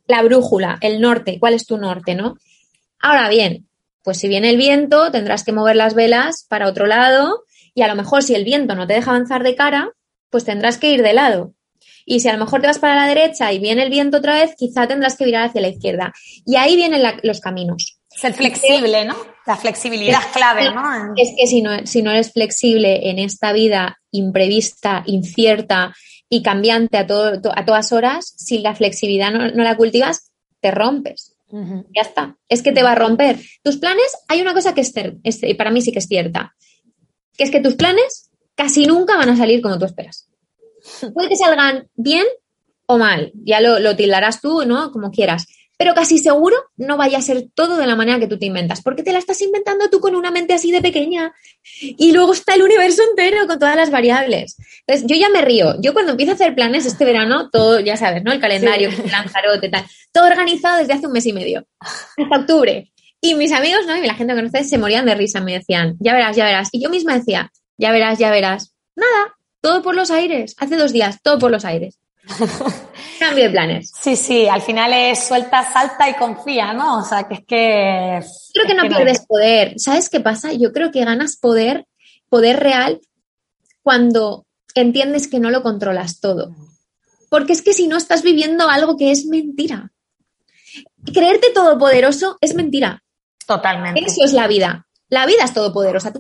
la 0.07 0.23
brújula, 0.23 0.79
el 0.81 1.01
norte, 1.01 1.39
cuál 1.39 1.53
es 1.53 1.67
tu 1.67 1.77
norte, 1.77 2.15
¿no? 2.15 2.37
Ahora 2.99 3.29
bien, 3.29 3.69
pues 4.03 4.19
si 4.19 4.29
viene 4.29 4.49
el 4.49 4.57
viento, 4.57 5.11
tendrás 5.11 5.45
que 5.45 5.53
mover 5.53 5.77
las 5.77 5.95
velas 5.95 6.47
para 6.49 6.69
otro 6.69 6.87
lado 6.87 7.45
y 7.75 7.83
a 7.83 7.89
lo 7.89 7.97
mejor 7.97 8.23
si 8.23 8.35
el 8.35 8.45
viento 8.45 8.75
no 8.75 8.87
te 8.87 8.95
deja 8.95 9.11
avanzar 9.11 9.43
de 9.43 9.55
cara, 9.55 9.91
pues 10.31 10.45
tendrás 10.45 10.79
que 10.79 10.91
ir 10.91 11.03
de 11.03 11.13
lado. 11.13 11.53
Y 12.05 12.21
si 12.21 12.29
a 12.29 12.33
lo 12.33 12.39
mejor 12.39 12.61
te 12.61 12.67
vas 12.67 12.79
para 12.79 12.97
la 12.97 13.07
derecha 13.07 13.53
y 13.53 13.59
viene 13.59 13.83
el 13.83 13.91
viento 13.91 14.19
otra 14.19 14.35
vez, 14.35 14.55
quizá 14.57 14.87
tendrás 14.87 15.17
que 15.17 15.25
virar 15.25 15.49
hacia 15.49 15.61
la 15.61 15.69
izquierda. 15.69 16.13
Y 16.45 16.57
ahí 16.57 16.77
vienen 16.77 17.03
los 17.23 17.41
caminos. 17.41 17.99
Ser 18.09 18.35
flexible, 18.35 19.05
¿no? 19.05 19.17
La 19.47 19.57
flexibilidad 19.57 20.21
es 20.21 20.27
clave, 20.27 20.73
¿no? 20.73 21.15
Es 21.17 21.33
que 21.37 21.47
si 21.47 21.63
no, 21.63 21.87
si 21.87 22.03
no 22.03 22.11
eres 22.11 22.33
flexible 22.33 23.11
en 23.11 23.19
esta 23.19 23.53
vida 23.53 23.99
imprevista, 24.11 25.03
incierta 25.07 25.95
y 26.29 26.43
cambiante 26.43 26.99
a, 26.99 27.07
todo, 27.07 27.41
a 27.55 27.65
todas 27.65 27.93
horas, 27.93 28.35
si 28.37 28.59
la 28.59 28.75
flexibilidad 28.75 29.33
no, 29.33 29.49
la 29.49 29.77
cultivas, 29.77 30.31
te 30.61 30.71
rompes. 30.71 31.35
Ya 31.95 32.01
está. 32.01 32.39
Es 32.49 32.63
que 32.63 32.73
te 32.73 32.83
va 32.83 32.93
a 32.93 32.95
romper. 32.95 33.39
Tus 33.63 33.77
planes, 33.77 34.17
hay 34.29 34.41
una 34.41 34.55
cosa 34.55 34.73
que 34.73 34.81
es, 34.81 34.95
es, 35.23 35.41
para 35.57 35.71
mí 35.71 35.83
sí 35.83 35.93
que 35.93 35.99
es 35.99 36.07
cierta, 36.07 36.55
que 37.37 37.45
es 37.45 37.51
que 37.51 37.61
tus 37.61 37.75
planes 37.75 38.31
casi 38.55 38.87
nunca 38.87 39.19
van 39.19 39.29
a 39.29 39.37
salir 39.37 39.61
como 39.61 39.79
tú 39.79 39.85
esperas. 39.85 40.29
Puede 41.15 41.29
que 41.29 41.37
salgan 41.37 41.89
bien 41.95 42.25
o 42.87 42.99
mal, 42.99 43.33
ya 43.35 43.61
lo, 43.61 43.79
lo 43.79 43.97
tildarás 43.97 44.41
tú, 44.41 44.65
¿no? 44.65 44.91
Como 44.93 45.11
quieras 45.11 45.47
pero 45.83 45.95
casi 45.95 46.19
seguro 46.19 46.57
no 46.77 46.97
vaya 46.97 47.19
a 47.19 47.23
ser 47.23 47.47
todo 47.57 47.77
de 47.77 47.89
la 47.89 47.97
manera 47.97 48.21
que 48.21 48.29
tú 48.29 48.39
te 48.39 48.47
inventas, 48.47 48.83
porque 48.83 49.03
te 49.03 49.13
la 49.13 49.19
estás 49.19 49.43
inventando 49.43 49.91
tú 49.91 49.99
con 49.99 50.15
una 50.15 50.31
mente 50.31 50.53
así 50.53 50.71
de 50.71 50.81
pequeña 50.81 51.35
y 51.81 52.13
luego 52.13 52.35
está 52.35 52.55
el 52.55 52.63
universo 52.63 53.03
entero 53.11 53.49
con 53.49 53.59
todas 53.59 53.75
las 53.75 53.91
variables. 53.91 54.57
Entonces, 54.87 55.09
yo 55.09 55.21
ya 55.21 55.29
me 55.29 55.43
río. 55.43 55.75
Yo 55.81 55.93
cuando 55.93 56.13
empiezo 56.13 56.31
a 56.31 56.35
hacer 56.37 56.55
planes 56.55 56.87
este 56.87 57.05
verano, 57.05 57.51
todo, 57.51 57.81
ya 57.81 57.97
sabes, 57.97 58.23
¿no? 58.23 58.31
El 58.31 58.39
calendario, 58.39 58.91
el 58.91 58.97
Lanzarote, 59.11 59.71
tal, 59.71 59.85
todo 60.13 60.29
organizado 60.29 60.79
desde 60.79 60.93
hace 60.93 61.09
un 61.09 61.15
mes 61.15 61.27
y 61.27 61.33
medio, 61.33 61.67
hasta 61.81 62.39
octubre. 62.39 62.93
Y 63.21 63.35
mis 63.35 63.51
amigos, 63.51 63.85
¿no? 63.85 63.97
Y 63.97 64.07
la 64.07 64.15
gente 64.15 64.35
que 64.35 64.41
conoce 64.41 64.63
se 64.63 64.79
morían 64.79 65.05
de 65.05 65.17
risa, 65.17 65.41
me 65.41 65.55
decían, 65.55 65.97
ya 65.99 66.13
verás, 66.13 66.37
ya 66.37 66.45
verás. 66.45 66.69
Y 66.71 66.81
yo 66.81 66.91
misma 66.91 67.19
decía, 67.19 67.51
ya 67.77 67.91
verás, 67.91 68.21
ya 68.21 68.31
verás. 68.31 68.73
Nada, 68.95 69.35
todo 69.63 69.81
por 69.81 69.95
los 69.95 70.11
aires. 70.11 70.55
Hace 70.59 70.77
dos 70.77 70.93
días, 70.93 71.23
todo 71.23 71.39
por 71.39 71.51
los 71.51 71.65
aires. 71.65 71.99
Cambio 73.19 73.45
de 73.45 73.51
planes. 73.51 73.93
Sí, 73.99 74.17
sí, 74.17 74.49
al 74.49 74.61
final 74.61 74.93
es 74.93 75.27
suelta, 75.27 75.73
salta 75.73 76.11
y 76.11 76.15
confía, 76.15 76.73
¿no? 76.73 76.99
O 76.99 77.05
sea, 77.05 77.27
que 77.27 77.35
es 77.35 77.45
que... 77.47 78.21
Creo 78.53 78.67
que 78.67 78.75
no 78.75 78.89
pierdes 78.89 79.25
poder. 79.27 79.75
¿Sabes 79.79 80.11
qué 80.11 80.21
pasa? 80.21 80.53
Yo 80.53 80.73
creo 80.73 80.91
que 80.91 81.05
ganas 81.05 81.37
poder, 81.37 81.87
poder 82.29 82.61
real, 82.61 83.01
cuando 83.83 84.47
entiendes 84.75 85.29
que 85.29 85.41
no 85.41 85.51
lo 85.51 85.63
controlas 85.63 86.21
todo. 86.21 86.55
Porque 87.31 87.53
es 87.53 87.63
que 87.63 87.73
si 87.73 87.87
no 87.87 87.97
estás 87.97 88.23
viviendo 88.23 88.69
algo 88.69 88.97
que 88.97 89.11
es 89.11 89.27
mentira. 89.27 89.93
Creerte 91.13 91.49
todopoderoso 91.55 92.37
es 92.41 92.55
mentira. 92.55 93.03
Totalmente. 93.47 94.01
Eso 94.05 94.25
es 94.25 94.33
la 94.33 94.49
vida. 94.49 94.87
La 95.13 95.27
vida 95.27 95.45
es 95.45 95.53
todopoderosa. 95.53 96.11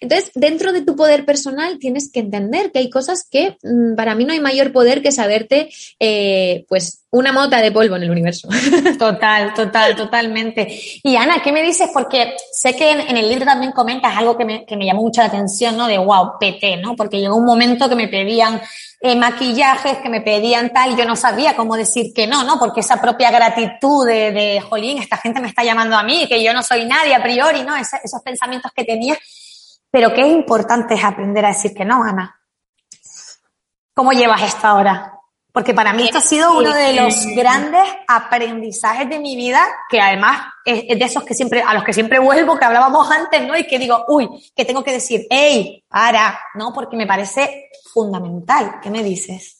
Entonces, 0.00 0.32
dentro 0.34 0.72
de 0.72 0.82
tu 0.82 0.96
poder 0.96 1.24
personal 1.24 1.78
tienes 1.78 2.10
que 2.10 2.18
entender 2.18 2.72
que 2.72 2.80
hay 2.80 2.90
cosas 2.90 3.24
que 3.30 3.56
mm, 3.62 3.94
para 3.94 4.16
mí 4.16 4.24
no 4.24 4.32
hay 4.32 4.40
mayor 4.40 4.72
poder 4.72 5.00
que 5.00 5.12
saberte, 5.12 5.70
eh, 6.00 6.64
pues, 6.68 7.01
una 7.12 7.30
mota 7.30 7.60
de 7.60 7.70
polvo 7.70 7.96
en 7.96 8.04
el 8.04 8.10
universo. 8.10 8.48
Total, 8.98 9.52
total, 9.52 9.94
totalmente. 9.94 10.66
Y 11.02 11.14
Ana, 11.16 11.42
¿qué 11.42 11.52
me 11.52 11.62
dices? 11.62 11.90
Porque 11.92 12.34
sé 12.52 12.74
que 12.74 12.90
en, 12.90 13.16
el 13.16 13.28
libro 13.28 13.44
también 13.44 13.72
comentas 13.72 14.16
algo 14.16 14.36
que 14.36 14.44
me, 14.44 14.64
que 14.64 14.76
me 14.76 14.86
llamó 14.86 15.02
mucho 15.02 15.20
la 15.20 15.26
atención, 15.26 15.76
¿no? 15.76 15.86
De 15.86 15.98
wow, 15.98 16.38
PT, 16.40 16.78
¿no? 16.78 16.96
Porque 16.96 17.20
llegó 17.20 17.36
un 17.36 17.44
momento 17.44 17.88
que 17.88 17.96
me 17.96 18.08
pedían 18.08 18.60
eh, 19.04 19.16
maquillajes 19.16 19.98
que 19.98 20.08
me 20.08 20.20
pedían 20.20 20.72
tal, 20.72 20.96
yo 20.96 21.04
no 21.04 21.16
sabía 21.16 21.56
cómo 21.56 21.76
decir 21.76 22.14
que 22.14 22.26
no, 22.26 22.44
¿no? 22.44 22.58
Porque 22.58 22.80
esa 22.80 23.00
propia 23.00 23.30
gratitud 23.30 24.06
de, 24.06 24.30
de 24.30 24.60
jolín, 24.60 24.98
esta 24.98 25.16
gente 25.16 25.40
me 25.40 25.48
está 25.48 25.64
llamando 25.64 25.96
a 25.96 26.04
mí, 26.04 26.26
que 26.28 26.42
yo 26.42 26.54
no 26.54 26.62
soy 26.62 26.86
nadie 26.86 27.14
a 27.14 27.22
priori, 27.22 27.64
¿no? 27.64 27.74
esos 27.76 28.22
pensamientos 28.22 28.70
que 28.74 28.84
tenía. 28.84 29.18
Pero 29.90 30.14
qué 30.14 30.26
importante 30.26 30.94
es 30.94 31.04
aprender 31.04 31.44
a 31.44 31.48
decir 31.48 31.74
que 31.74 31.84
no, 31.84 32.02
Ana. 32.02 32.40
¿Cómo 33.92 34.12
llevas 34.12 34.42
esto 34.42 34.66
ahora? 34.66 35.21
Porque 35.52 35.74
para 35.74 35.92
mí 35.92 36.04
esto 36.04 36.16
ha 36.16 36.22
sido 36.22 36.56
uno 36.56 36.72
de 36.72 36.94
los 36.94 37.26
grandes 37.36 37.82
aprendizajes 38.08 39.08
de 39.10 39.18
mi 39.18 39.36
vida, 39.36 39.62
que 39.90 40.00
además 40.00 40.40
es, 40.64 40.98
de 40.98 41.04
esos 41.04 41.24
que 41.24 41.34
siempre, 41.34 41.60
a 41.60 41.74
los 41.74 41.84
que 41.84 41.92
siempre 41.92 42.18
vuelvo, 42.18 42.58
que 42.58 42.64
hablábamos 42.64 43.10
antes, 43.10 43.46
¿no? 43.46 43.56
Y 43.58 43.66
que 43.66 43.78
digo, 43.78 44.02
uy, 44.08 44.28
que 44.56 44.64
tengo 44.64 44.82
que 44.82 44.92
decir, 44.92 45.26
hey, 45.28 45.84
para, 45.88 46.40
¿no? 46.54 46.72
Porque 46.72 46.96
me 46.96 47.06
parece 47.06 47.68
fundamental. 47.92 48.76
¿Qué 48.82 48.88
me 48.88 49.02
dices? 49.02 49.58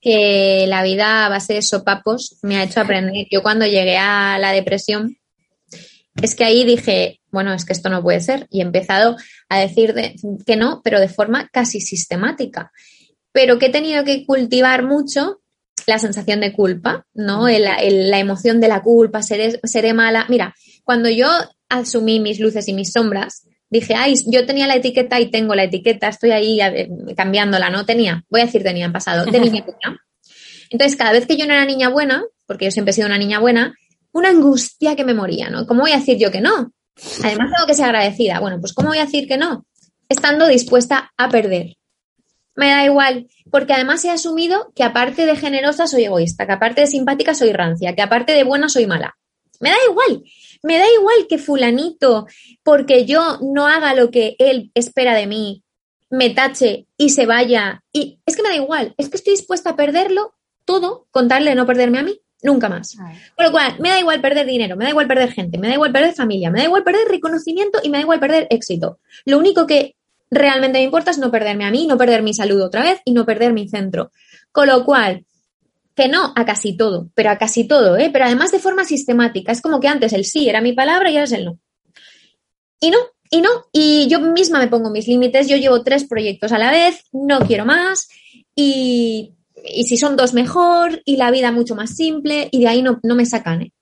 Que 0.00 0.64
la 0.66 0.82
vida 0.82 1.26
a 1.26 1.28
base 1.28 1.54
de 1.54 1.62
sopapos 1.62 2.38
me 2.40 2.56
ha 2.56 2.62
hecho 2.62 2.80
aprender. 2.80 3.26
Yo 3.30 3.42
cuando 3.42 3.66
llegué 3.66 3.98
a 3.98 4.38
la 4.38 4.52
depresión, 4.52 5.18
es 6.22 6.34
que 6.34 6.44
ahí 6.44 6.64
dije, 6.64 7.20
bueno, 7.30 7.52
es 7.52 7.66
que 7.66 7.74
esto 7.74 7.90
no 7.90 8.02
puede 8.02 8.20
ser. 8.20 8.46
Y 8.50 8.60
he 8.60 8.62
empezado 8.62 9.16
a 9.50 9.58
decir 9.58 9.94
que 10.46 10.56
no, 10.56 10.80
pero 10.82 11.00
de 11.00 11.08
forma 11.10 11.50
casi 11.52 11.82
sistemática 11.82 12.72
pero 13.32 13.58
que 13.58 13.66
he 13.66 13.70
tenido 13.70 14.04
que 14.04 14.24
cultivar 14.26 14.84
mucho 14.84 15.40
la 15.86 15.98
sensación 15.98 16.40
de 16.40 16.52
culpa, 16.52 17.06
¿no? 17.14 17.48
la 17.48 18.18
emoción 18.18 18.60
de 18.60 18.68
la 18.68 18.82
culpa, 18.82 19.22
seré, 19.22 19.58
seré 19.64 19.94
mala. 19.94 20.26
Mira, 20.28 20.54
cuando 20.84 21.08
yo 21.08 21.28
asumí 21.68 22.20
mis 22.20 22.40
luces 22.40 22.68
y 22.68 22.74
mis 22.74 22.92
sombras, 22.92 23.46
dije, 23.70 23.94
ay, 23.94 24.14
yo 24.26 24.46
tenía 24.46 24.66
la 24.66 24.76
etiqueta 24.76 25.20
y 25.20 25.30
tengo 25.30 25.54
la 25.54 25.64
etiqueta, 25.64 26.08
estoy 26.08 26.30
ahí 26.30 26.58
cambiándola, 27.16 27.70
¿no? 27.70 27.84
Tenía, 27.84 28.24
voy 28.28 28.40
a 28.40 28.46
decir 28.46 28.62
tenía 28.62 28.86
en 28.86 28.92
pasado, 28.92 29.24
de 29.30 29.40
niña 29.40 29.64
buena. 29.64 30.00
Entonces, 30.70 30.96
cada 30.96 31.12
vez 31.12 31.26
que 31.26 31.36
yo 31.36 31.46
no 31.46 31.54
era 31.54 31.64
niña 31.64 31.88
buena, 31.88 32.24
porque 32.46 32.66
yo 32.66 32.70
siempre 32.70 32.90
he 32.90 32.94
sido 32.94 33.06
una 33.06 33.18
niña 33.18 33.38
buena, 33.38 33.74
una 34.12 34.30
angustia 34.30 34.96
que 34.96 35.04
me 35.04 35.14
moría, 35.14 35.50
¿no? 35.50 35.66
¿Cómo 35.66 35.82
voy 35.82 35.92
a 35.92 35.98
decir 35.98 36.18
yo 36.18 36.30
que 36.30 36.40
no? 36.40 36.72
Además 37.22 37.52
tengo 37.54 37.66
que 37.66 37.74
ser 37.74 37.86
agradecida. 37.86 38.40
Bueno, 38.40 38.58
pues 38.60 38.72
¿cómo 38.72 38.88
voy 38.88 38.98
a 38.98 39.04
decir 39.04 39.28
que 39.28 39.36
no? 39.36 39.64
Estando 40.08 40.48
dispuesta 40.48 41.12
a 41.16 41.28
perder, 41.28 41.76
me 42.58 42.70
da 42.70 42.84
igual, 42.84 43.28
porque 43.52 43.72
además 43.72 44.04
he 44.04 44.10
asumido 44.10 44.72
que 44.74 44.82
aparte 44.82 45.26
de 45.26 45.36
generosa 45.36 45.86
soy 45.86 46.06
egoísta, 46.06 46.44
que 46.44 46.52
aparte 46.54 46.80
de 46.80 46.86
simpática 46.88 47.32
soy 47.32 47.52
rancia, 47.52 47.94
que 47.94 48.02
aparte 48.02 48.32
de 48.32 48.42
buena 48.42 48.68
soy 48.68 48.88
mala. 48.88 49.16
Me 49.60 49.70
da 49.70 49.76
igual, 49.88 50.24
me 50.64 50.76
da 50.76 50.84
igual 50.92 51.28
que 51.28 51.38
fulanito, 51.38 52.26
porque 52.64 53.06
yo 53.06 53.38
no 53.42 53.68
haga 53.68 53.94
lo 53.94 54.10
que 54.10 54.34
él 54.40 54.72
espera 54.74 55.14
de 55.14 55.28
mí, 55.28 55.62
me 56.10 56.30
tache 56.30 56.88
y 56.96 57.10
se 57.10 57.26
vaya. 57.26 57.84
Y 57.92 58.18
es 58.26 58.34
que 58.34 58.42
me 58.42 58.48
da 58.48 58.56
igual, 58.56 58.92
es 58.98 59.08
que 59.08 59.18
estoy 59.18 59.34
dispuesta 59.34 59.70
a 59.70 59.76
perderlo 59.76 60.34
todo 60.64 61.06
con 61.12 61.28
tal 61.28 61.44
de 61.44 61.54
no 61.54 61.64
perderme 61.64 62.00
a 62.00 62.02
mí. 62.02 62.20
Nunca 62.42 62.68
más. 62.68 62.96
Por 63.36 63.46
lo 63.46 63.52
cual, 63.52 63.76
me 63.80 63.88
da 63.88 63.98
igual 64.00 64.20
perder 64.20 64.46
dinero, 64.46 64.76
me 64.76 64.84
da 64.84 64.90
igual 64.90 65.08
perder 65.08 65.32
gente, 65.32 65.58
me 65.58 65.68
da 65.68 65.74
igual 65.74 65.92
perder 65.92 66.14
familia, 66.14 66.50
me 66.50 66.60
da 66.60 66.66
igual 66.66 66.84
perder 66.84 67.08
reconocimiento 67.08 67.80
y 67.82 67.88
me 67.88 67.98
da 67.98 68.02
igual 68.02 68.20
perder 68.20 68.46
éxito. 68.50 69.00
Lo 69.24 69.38
único 69.38 69.66
que 69.66 69.96
realmente 70.30 70.78
me 70.78 70.84
importa 70.84 71.10
es 71.10 71.18
no 71.18 71.30
perderme 71.30 71.64
a 71.64 71.70
mí, 71.70 71.86
no 71.86 71.96
perder 71.96 72.22
mi 72.22 72.34
salud 72.34 72.60
otra 72.62 72.82
vez 72.82 73.00
y 73.04 73.12
no 73.12 73.24
perder 73.24 73.52
mi 73.52 73.68
centro. 73.68 74.10
Con 74.52 74.68
lo 74.68 74.84
cual, 74.84 75.24
que 75.94 76.08
no 76.08 76.32
a 76.36 76.44
casi 76.44 76.76
todo, 76.76 77.10
pero 77.14 77.30
a 77.30 77.38
casi 77.38 77.66
todo, 77.66 77.96
¿eh? 77.96 78.10
pero 78.12 78.24
además 78.24 78.52
de 78.52 78.60
forma 78.60 78.84
sistemática. 78.84 79.52
Es 79.52 79.60
como 79.60 79.80
que 79.80 79.88
antes 79.88 80.12
el 80.12 80.24
sí 80.24 80.48
era 80.48 80.60
mi 80.60 80.72
palabra 80.72 81.10
y 81.10 81.14
ahora 81.14 81.24
es 81.24 81.32
el 81.32 81.44
no. 81.44 81.58
Y 82.80 82.90
no, 82.90 82.98
y 83.30 83.40
no, 83.40 83.50
y 83.72 84.06
yo 84.08 84.20
misma 84.20 84.60
me 84.60 84.68
pongo 84.68 84.90
mis 84.90 85.08
límites, 85.08 85.48
yo 85.48 85.56
llevo 85.56 85.82
tres 85.82 86.04
proyectos 86.04 86.52
a 86.52 86.58
la 86.58 86.70
vez, 86.70 87.02
no 87.12 87.40
quiero 87.40 87.66
más 87.66 88.08
y, 88.54 89.34
y 89.64 89.84
si 89.84 89.96
son 89.96 90.16
dos 90.16 90.34
mejor 90.34 91.02
y 91.04 91.16
la 91.16 91.30
vida 91.30 91.50
mucho 91.50 91.74
más 91.74 91.96
simple 91.96 92.48
y 92.52 92.60
de 92.60 92.68
ahí 92.68 92.80
no, 92.80 93.00
no 93.02 93.14
me 93.14 93.26
sacan. 93.26 93.62
¿eh? 93.62 93.72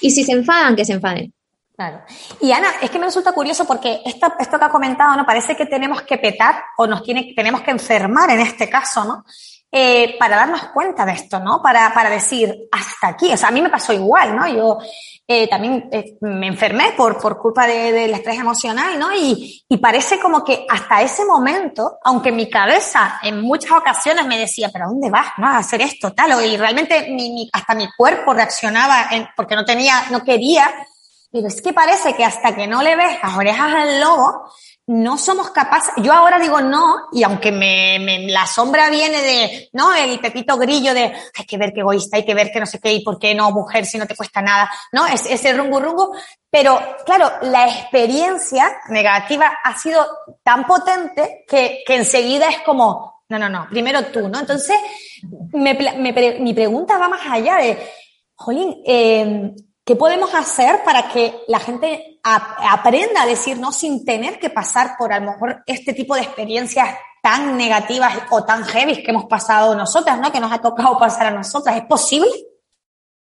Y 0.00 0.10
si 0.10 0.24
se 0.24 0.32
enfadan, 0.32 0.76
que 0.76 0.84
se 0.84 0.92
enfaden. 0.92 1.33
Claro. 1.76 2.02
Y 2.40 2.52
Ana, 2.52 2.68
es 2.80 2.88
que 2.88 3.00
me 3.00 3.06
resulta 3.06 3.32
curioso 3.32 3.64
porque 3.64 4.00
esto, 4.04 4.32
esto 4.38 4.58
que 4.58 4.64
ha 4.64 4.70
comentado, 4.70 5.16
¿no? 5.16 5.26
Parece 5.26 5.56
que 5.56 5.66
tenemos 5.66 6.02
que 6.02 6.18
petar 6.18 6.62
o 6.76 6.86
nos 6.86 7.02
tiene, 7.02 7.32
tenemos 7.34 7.62
que 7.62 7.72
enfermar 7.72 8.30
en 8.30 8.40
este 8.40 8.70
caso, 8.70 9.04
¿no? 9.04 9.24
Eh, 9.76 10.16
para 10.20 10.36
darnos 10.36 10.68
cuenta 10.68 11.04
de 11.04 11.14
esto, 11.14 11.40
¿no? 11.40 11.60
Para, 11.60 11.92
para 11.92 12.08
decir, 12.08 12.68
hasta 12.70 13.08
aquí. 13.08 13.32
O 13.32 13.36
sea, 13.36 13.48
a 13.48 13.50
mí 13.52 13.60
me 13.60 13.70
pasó 13.70 13.92
igual, 13.92 14.36
¿no? 14.36 14.46
Yo 14.46 14.78
eh, 15.26 15.48
también 15.48 15.88
eh, 15.90 16.16
me 16.20 16.46
enfermé 16.46 16.92
por, 16.96 17.18
por 17.18 17.38
culpa 17.40 17.66
de, 17.66 17.90
del 17.90 18.14
estrés 18.14 18.38
emocional, 18.38 18.96
¿no? 18.96 19.12
Y, 19.12 19.64
y 19.68 19.76
parece 19.78 20.20
como 20.20 20.44
que 20.44 20.64
hasta 20.70 21.02
ese 21.02 21.24
momento, 21.24 21.98
aunque 22.04 22.30
mi 22.30 22.48
cabeza 22.48 23.18
en 23.20 23.40
muchas 23.40 23.72
ocasiones 23.72 24.24
me 24.26 24.38
decía, 24.38 24.70
pero 24.72 24.84
¿a 24.84 24.88
dónde 24.90 25.10
vas? 25.10 25.26
¿No? 25.38 25.48
A 25.48 25.58
hacer 25.58 25.82
esto, 25.82 26.12
tal. 26.12 26.40
Y 26.44 26.56
realmente 26.56 27.08
mi, 27.10 27.32
mi, 27.32 27.50
hasta 27.52 27.74
mi 27.74 27.88
cuerpo 27.96 28.32
reaccionaba 28.32 29.08
en, 29.10 29.26
porque 29.36 29.56
no 29.56 29.64
tenía, 29.64 30.04
no 30.12 30.22
quería 30.22 30.72
pero 31.34 31.48
es 31.48 31.60
que 31.60 31.72
parece 31.72 32.14
que 32.14 32.24
hasta 32.24 32.54
que 32.54 32.68
no 32.68 32.80
le 32.80 32.94
ves 32.94 33.18
las 33.20 33.36
orejas 33.36 33.74
al 33.74 34.00
lobo, 34.00 34.48
no 34.86 35.18
somos 35.18 35.50
capaces. 35.50 35.92
Yo 35.96 36.12
ahora 36.12 36.38
digo 36.38 36.60
no, 36.60 37.08
y 37.10 37.24
aunque 37.24 37.50
me, 37.50 37.98
me, 37.98 38.28
la 38.28 38.46
sombra 38.46 38.88
viene 38.88 39.20
de, 39.20 39.68
¿no? 39.72 39.92
El 39.92 40.20
pepito 40.20 40.56
grillo 40.56 40.94
de 40.94 41.12
hay 41.36 41.44
que 41.44 41.58
ver 41.58 41.72
qué 41.72 41.80
egoísta, 41.80 42.18
hay 42.18 42.24
que 42.24 42.36
ver 42.36 42.52
que 42.52 42.60
no 42.60 42.66
sé 42.66 42.78
qué, 42.78 42.92
y 42.92 43.02
por 43.02 43.18
qué 43.18 43.34
no, 43.34 43.50
mujer, 43.50 43.84
si 43.84 43.98
no 43.98 44.06
te 44.06 44.14
cuesta 44.14 44.40
nada, 44.42 44.70
¿no? 44.92 45.06
Es, 45.06 45.26
ese 45.26 45.52
rungu 45.54 45.80
rungu. 45.80 46.14
Pero 46.48 46.80
claro, 47.04 47.28
la 47.42 47.66
experiencia 47.66 48.70
negativa 48.90 49.58
ha 49.64 49.76
sido 49.76 50.06
tan 50.44 50.64
potente 50.64 51.44
que, 51.48 51.82
que 51.84 51.96
enseguida 51.96 52.48
es 52.48 52.60
como, 52.60 53.24
no, 53.28 53.40
no, 53.40 53.48
no, 53.48 53.66
primero 53.68 54.04
tú, 54.04 54.28
¿no? 54.28 54.38
Entonces, 54.38 54.76
me, 55.52 55.74
me, 55.74 56.38
mi 56.38 56.54
pregunta 56.54 56.96
va 56.96 57.08
más 57.08 57.26
allá 57.28 57.56
de, 57.56 57.76
Jolín, 58.36 58.82
eh, 58.86 59.52
¿Qué 59.84 59.96
podemos 59.96 60.32
hacer 60.34 60.82
para 60.82 61.08
que 61.10 61.42
la 61.46 61.60
gente 61.60 62.18
aprenda 62.22 63.22
a 63.22 63.26
decir 63.26 63.58
no 63.58 63.70
sin 63.70 64.04
tener 64.04 64.38
que 64.38 64.48
pasar 64.48 64.96
por 64.98 65.12
a 65.12 65.20
lo 65.20 65.32
mejor 65.32 65.62
este 65.66 65.92
tipo 65.92 66.14
de 66.14 66.22
experiencias 66.22 66.88
tan 67.22 67.56
negativas 67.56 68.14
o 68.30 68.44
tan 68.44 68.64
heavy 68.64 69.02
que 69.02 69.10
hemos 69.10 69.26
pasado 69.26 69.74
nosotras, 69.74 70.18
¿no? 70.20 70.32
Que 70.32 70.40
nos 70.40 70.52
ha 70.52 70.60
tocado 70.60 70.98
pasar 70.98 71.26
a 71.26 71.30
nosotras. 71.30 71.76
¿Es 71.76 71.84
posible? 71.84 72.30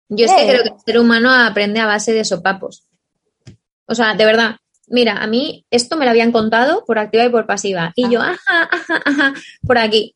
Yo 0.09 0.25
es 0.25 0.33
que 0.33 0.47
creo 0.47 0.63
que 0.63 0.69
el 0.71 0.81
ser 0.85 0.99
humano 0.99 1.31
aprende 1.31 1.81
a 1.81 1.87
base 1.87 2.13
de 2.13 2.25
sopapos. 2.25 2.85
O 3.87 3.95
sea, 3.95 4.15
de 4.15 4.25
verdad, 4.25 4.57
mira, 4.87 5.19
a 5.19 5.27
mí 5.27 5.67
esto 5.71 5.97
me 5.97 6.07
lo 6.07 6.11
habían 6.11 6.33
contado 6.33 6.85
por 6.87 6.99
activa 6.99 7.25
y 7.25 7.31
por 7.31 7.47
pasiva. 7.47 7.93
Y 7.95 8.09
yo, 8.09 8.23
ajá, 8.23 8.69
ajá, 8.71 9.03
ajá, 9.05 9.35
por 9.67 9.77
aquí. 9.77 10.15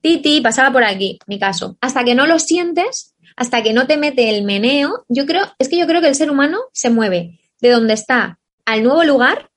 Titi 0.00 0.40
pasaba 0.40 0.72
por 0.72 0.84
aquí, 0.84 1.18
mi 1.26 1.40
caso. 1.40 1.76
Hasta 1.80 2.04
que 2.04 2.14
no 2.14 2.26
lo 2.26 2.38
sientes, 2.38 3.15
hasta 3.36 3.62
que 3.62 3.72
no 3.72 3.86
te 3.86 3.98
mete 3.98 4.30
el 4.30 4.44
meneo, 4.44 5.04
yo 5.08 5.26
creo, 5.26 5.44
es 5.58 5.68
que 5.68 5.78
yo 5.78 5.86
creo 5.86 6.00
que 6.00 6.08
el 6.08 6.14
ser 6.14 6.30
humano 6.30 6.58
se 6.72 6.90
mueve 6.90 7.38
de 7.60 7.70
donde 7.70 7.94
está 7.94 8.38
al 8.64 8.82
nuevo 8.82 9.04
lugar 9.04 9.50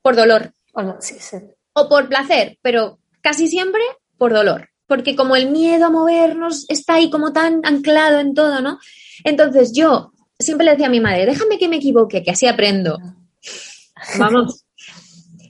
por 0.00 0.16
dolor. 0.16 0.52
O 1.72 1.88
por 1.88 2.08
placer, 2.08 2.58
pero 2.62 2.98
casi 3.20 3.48
siempre 3.48 3.82
por 4.16 4.32
dolor. 4.32 4.68
Porque 4.86 5.16
como 5.16 5.34
el 5.34 5.50
miedo 5.50 5.86
a 5.86 5.90
movernos 5.90 6.64
está 6.68 6.94
ahí 6.94 7.10
como 7.10 7.32
tan 7.32 7.60
anclado 7.64 8.20
en 8.20 8.34
todo, 8.34 8.60
¿no? 8.60 8.78
Entonces 9.24 9.72
yo 9.72 10.12
siempre 10.38 10.64
le 10.64 10.72
decía 10.72 10.86
a 10.86 10.90
mi 10.90 11.00
madre, 11.00 11.26
déjame 11.26 11.58
que 11.58 11.68
me 11.68 11.76
equivoque, 11.76 12.22
que 12.22 12.30
así 12.30 12.46
aprendo. 12.46 12.98
Vamos. 14.18 14.64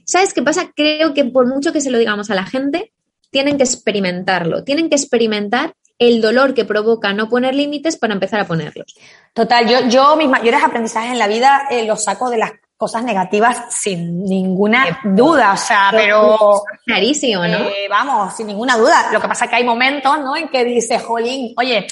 ¿Sabes 0.05 0.33
qué 0.33 0.41
pasa? 0.41 0.71
Creo 0.75 1.13
que 1.13 1.25
por 1.25 1.45
mucho 1.45 1.71
que 1.73 1.81
se 1.81 1.91
lo 1.91 1.97
digamos 1.97 2.31
a 2.31 2.35
la 2.35 2.45
gente, 2.45 2.93
tienen 3.29 3.57
que 3.57 3.63
experimentarlo, 3.63 4.63
tienen 4.63 4.89
que 4.89 4.95
experimentar 4.95 5.75
el 5.99 6.21
dolor 6.21 6.53
que 6.53 6.65
provoca 6.65 7.13
no 7.13 7.29
poner 7.29 7.55
límites 7.55 7.97
para 7.97 8.13
empezar 8.13 8.39
a 8.39 8.47
ponerlos. 8.47 8.95
Total, 9.33 9.67
yo, 9.67 9.87
yo 9.87 10.15
mis 10.15 10.29
mayores 10.29 10.63
aprendizajes 10.63 11.11
en 11.11 11.19
la 11.19 11.27
vida 11.27 11.67
eh, 11.69 11.85
los 11.85 12.03
saco 12.03 12.29
de 12.29 12.37
las 12.37 12.51
cosas 12.77 13.03
negativas 13.03 13.65
sin 13.69 14.23
ninguna 14.23 14.99
duda, 15.03 15.53
o 15.53 15.57
sea, 15.57 15.89
pero... 15.91 16.63
Clarísimo, 16.85 17.47
¿no? 17.47 17.57
Eh, 17.57 17.87
vamos, 17.89 18.35
sin 18.35 18.45
ninguna 18.45 18.77
duda. 18.77 19.09
Lo 19.11 19.19
que 19.19 19.27
pasa 19.27 19.45
es 19.45 19.49
que 19.49 19.57
hay 19.57 19.63
momentos, 19.63 20.19
¿no? 20.19 20.35
En 20.35 20.47
que 20.47 20.63
dices, 20.63 21.01
jolín, 21.01 21.53
oye, 21.57 21.87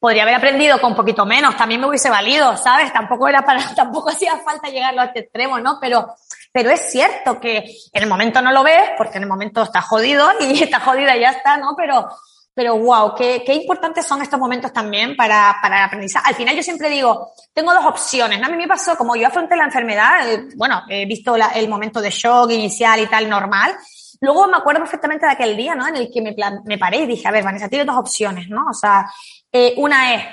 podría 0.00 0.22
haber 0.22 0.34
aprendido 0.34 0.80
con 0.80 0.92
un 0.92 0.96
poquito 0.96 1.26
menos, 1.26 1.56
también 1.56 1.80
me 1.80 1.86
hubiese 1.86 2.08
valido, 2.08 2.56
¿sabes? 2.56 2.92
Tampoco 2.92 3.28
era 3.28 3.44
para, 3.44 3.62
tampoco 3.76 4.08
hacía 4.08 4.36
falta 4.38 4.68
llegarlo 4.68 5.02
a 5.02 5.04
este 5.06 5.20
extremo, 5.20 5.60
¿no? 5.60 5.78
Pero, 5.80 6.14
pero 6.50 6.70
es 6.70 6.90
cierto 6.90 7.38
que 7.38 7.58
en 7.92 8.02
el 8.02 8.08
momento 8.08 8.40
no 8.40 8.52
lo 8.52 8.62
ves, 8.62 8.90
porque 8.96 9.18
en 9.18 9.24
el 9.24 9.28
momento 9.28 9.62
está 9.62 9.82
jodido 9.82 10.28
y 10.40 10.62
está 10.62 10.80
jodida 10.80 11.14
y 11.16 11.20
ya 11.20 11.30
está, 11.30 11.58
¿no? 11.58 11.74
Pero, 11.76 12.08
pero 12.54 12.76
wow, 12.76 13.14
qué, 13.14 13.42
qué 13.46 13.54
importantes 13.54 14.06
son 14.06 14.20
estos 14.20 14.38
momentos 14.38 14.72
también 14.72 15.16
para, 15.16 15.56
para 15.62 15.84
aprendizar. 15.84 16.22
Al 16.24 16.34
final 16.34 16.54
yo 16.54 16.62
siempre 16.62 16.90
digo, 16.90 17.32
tengo 17.52 17.72
dos 17.72 17.86
opciones, 17.86 18.38
¿no? 18.40 18.46
A 18.46 18.50
mí 18.50 18.56
me 18.56 18.68
pasó, 18.68 18.96
como 18.96 19.16
yo 19.16 19.26
afronté 19.26 19.56
la 19.56 19.64
enfermedad, 19.64 20.30
eh, 20.30 20.48
bueno, 20.56 20.82
he 20.88 21.06
visto 21.06 21.34
el 21.36 21.68
momento 21.68 22.00
de 22.00 22.10
shock 22.10 22.50
inicial 22.50 23.00
y 23.00 23.06
tal 23.06 23.28
normal. 23.28 23.74
Luego 24.20 24.46
me 24.46 24.58
acuerdo 24.58 24.80
perfectamente 24.80 25.26
de 25.26 25.32
aquel 25.32 25.56
día, 25.56 25.74
¿no? 25.74 25.88
En 25.88 25.96
el 25.96 26.10
que 26.12 26.20
me, 26.20 26.36
me 26.64 26.78
paré 26.78 26.98
y 26.98 27.06
dije, 27.06 27.26
a 27.26 27.32
ver, 27.32 27.42
Vanessa, 27.42 27.68
tienes 27.68 27.86
dos 27.86 27.96
opciones, 27.96 28.48
¿no? 28.48 28.66
O 28.70 28.74
sea, 28.74 29.10
eh, 29.50 29.74
una 29.78 30.14
es 30.14 30.24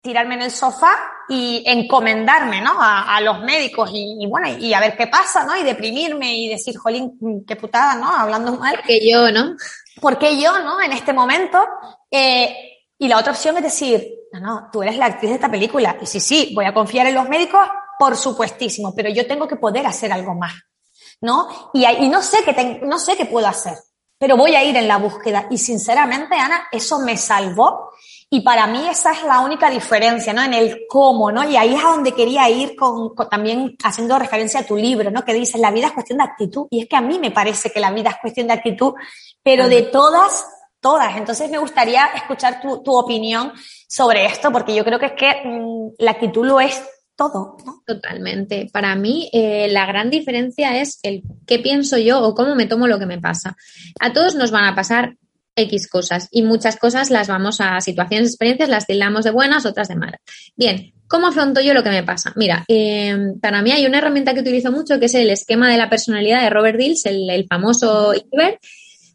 tirarme 0.00 0.34
en 0.34 0.42
el 0.42 0.50
sofá 0.50 0.94
y 1.28 1.62
encomendarme, 1.66 2.60
¿no? 2.60 2.72
A, 2.80 3.16
a 3.16 3.20
los 3.20 3.40
médicos 3.40 3.90
y, 3.92 4.18
y, 4.20 4.26
bueno, 4.26 4.48
y 4.48 4.74
a 4.74 4.80
ver 4.80 4.96
qué 4.96 5.06
pasa, 5.06 5.44
¿no? 5.44 5.56
Y 5.56 5.62
deprimirme 5.62 6.36
y 6.36 6.48
decir, 6.48 6.76
jolín, 6.76 7.44
qué 7.46 7.56
putada, 7.56 7.94
¿no? 7.94 8.12
Hablando 8.12 8.56
mal. 8.56 8.80
Que 8.86 9.00
yo, 9.08 9.30
¿no? 9.30 9.56
¿Por 10.00 10.18
qué 10.18 10.40
yo, 10.40 10.58
no? 10.60 10.80
En 10.80 10.92
este 10.92 11.12
momento. 11.12 11.58
Eh, 12.10 12.56
y 12.98 13.08
la 13.08 13.18
otra 13.18 13.32
opción 13.32 13.56
es 13.56 13.64
decir, 13.64 14.08
no, 14.32 14.40
no, 14.40 14.68
tú 14.72 14.82
eres 14.82 14.96
la 14.96 15.06
actriz 15.06 15.30
de 15.30 15.34
esta 15.36 15.50
película. 15.50 15.96
Y 16.00 16.06
sí, 16.06 16.20
sí, 16.20 16.52
voy 16.54 16.64
a 16.64 16.74
confiar 16.74 17.06
en 17.06 17.14
los 17.14 17.28
médicos, 17.28 17.66
por 17.98 18.16
supuestísimo, 18.16 18.94
pero 18.94 19.08
yo 19.10 19.26
tengo 19.26 19.48
que 19.48 19.56
poder 19.56 19.86
hacer 19.86 20.12
algo 20.12 20.34
más, 20.34 20.54
¿no? 21.20 21.70
Y, 21.74 21.84
y 21.84 22.08
no 22.08 22.22
sé 22.22 22.38
qué 22.44 22.80
no 22.84 22.98
sé 22.98 23.16
qué 23.16 23.26
puedo 23.26 23.46
hacer, 23.46 23.76
pero 24.22 24.36
voy 24.36 24.54
a 24.54 24.62
ir 24.62 24.76
en 24.76 24.86
la 24.86 24.98
búsqueda. 24.98 25.48
Y 25.50 25.58
sinceramente, 25.58 26.36
Ana, 26.36 26.68
eso 26.70 27.00
me 27.00 27.16
salvó. 27.16 27.90
Y 28.30 28.42
para 28.42 28.68
mí 28.68 28.86
esa 28.88 29.10
es 29.10 29.24
la 29.24 29.40
única 29.40 29.68
diferencia, 29.68 30.32
¿no? 30.32 30.44
En 30.44 30.54
el 30.54 30.82
cómo, 30.88 31.32
¿no? 31.32 31.42
Y 31.42 31.56
ahí 31.56 31.74
es 31.74 31.84
a 31.84 31.88
donde 31.88 32.12
quería 32.12 32.48
ir 32.48 32.76
con, 32.76 33.16
con, 33.16 33.28
también 33.28 33.76
haciendo 33.82 34.16
referencia 34.20 34.60
a 34.60 34.64
tu 34.64 34.76
libro, 34.76 35.10
¿no? 35.10 35.24
Que 35.24 35.34
dices, 35.34 35.60
la 35.60 35.72
vida 35.72 35.88
es 35.88 35.92
cuestión 35.92 36.18
de 36.18 36.24
actitud. 36.24 36.68
Y 36.70 36.82
es 36.82 36.88
que 36.88 36.94
a 36.94 37.00
mí 37.00 37.18
me 37.18 37.32
parece 37.32 37.72
que 37.72 37.80
la 37.80 37.90
vida 37.90 38.10
es 38.10 38.16
cuestión 38.20 38.46
de 38.46 38.52
actitud 38.52 38.94
pero 39.42 39.66
de 39.66 39.82
todas, 39.82 40.46
todas. 40.80 41.16
Entonces 41.16 41.50
me 41.50 41.58
gustaría 41.58 42.06
escuchar 42.14 42.60
tu, 42.60 42.80
tu 42.80 42.96
opinión 42.96 43.52
sobre 43.88 44.26
esto, 44.26 44.52
porque 44.52 44.72
yo 44.72 44.84
creo 44.84 45.00
que 45.00 45.06
es 45.06 45.12
que 45.14 45.42
mmm, 45.44 45.94
la 45.98 46.12
actitud 46.12 46.46
lo 46.46 46.60
es 46.60 46.80
todo. 47.30 47.56
¿no? 47.64 47.82
Totalmente. 47.86 48.68
Para 48.72 48.94
mí, 48.94 49.28
eh, 49.32 49.68
la 49.70 49.86
gran 49.86 50.10
diferencia 50.10 50.80
es 50.80 50.98
el 51.02 51.22
qué 51.46 51.58
pienso 51.58 51.98
yo 51.98 52.20
o 52.20 52.34
cómo 52.34 52.54
me 52.54 52.66
tomo 52.66 52.86
lo 52.86 52.98
que 52.98 53.06
me 53.06 53.20
pasa. 53.20 53.56
A 54.00 54.12
todos 54.12 54.34
nos 54.34 54.50
van 54.50 54.64
a 54.64 54.74
pasar 54.74 55.16
X 55.54 55.88
cosas 55.88 56.28
y 56.30 56.42
muchas 56.42 56.76
cosas 56.76 57.10
las 57.10 57.28
vamos 57.28 57.60
a 57.60 57.80
situaciones, 57.80 58.30
experiencias, 58.30 58.68
las 58.68 58.86
tildamos 58.86 59.24
de 59.24 59.30
buenas, 59.30 59.66
otras 59.66 59.88
de 59.88 59.96
malas. 59.96 60.20
Bien, 60.56 60.92
¿cómo 61.06 61.26
afronto 61.26 61.60
yo 61.60 61.74
lo 61.74 61.82
que 61.82 61.90
me 61.90 62.02
pasa? 62.02 62.32
Mira, 62.36 62.64
eh, 62.68 63.16
para 63.40 63.60
mí 63.62 63.70
hay 63.70 63.84
una 63.86 63.98
herramienta 63.98 64.32
que 64.34 64.40
utilizo 64.40 64.72
mucho 64.72 64.98
que 64.98 65.06
es 65.06 65.14
el 65.14 65.30
esquema 65.30 65.70
de 65.70 65.76
la 65.76 65.90
personalidad 65.90 66.42
de 66.42 66.50
Robert 66.50 66.78
Dills, 66.78 67.04
el, 67.06 67.28
el 67.28 67.46
famoso 67.46 68.14
Iber, 68.14 68.58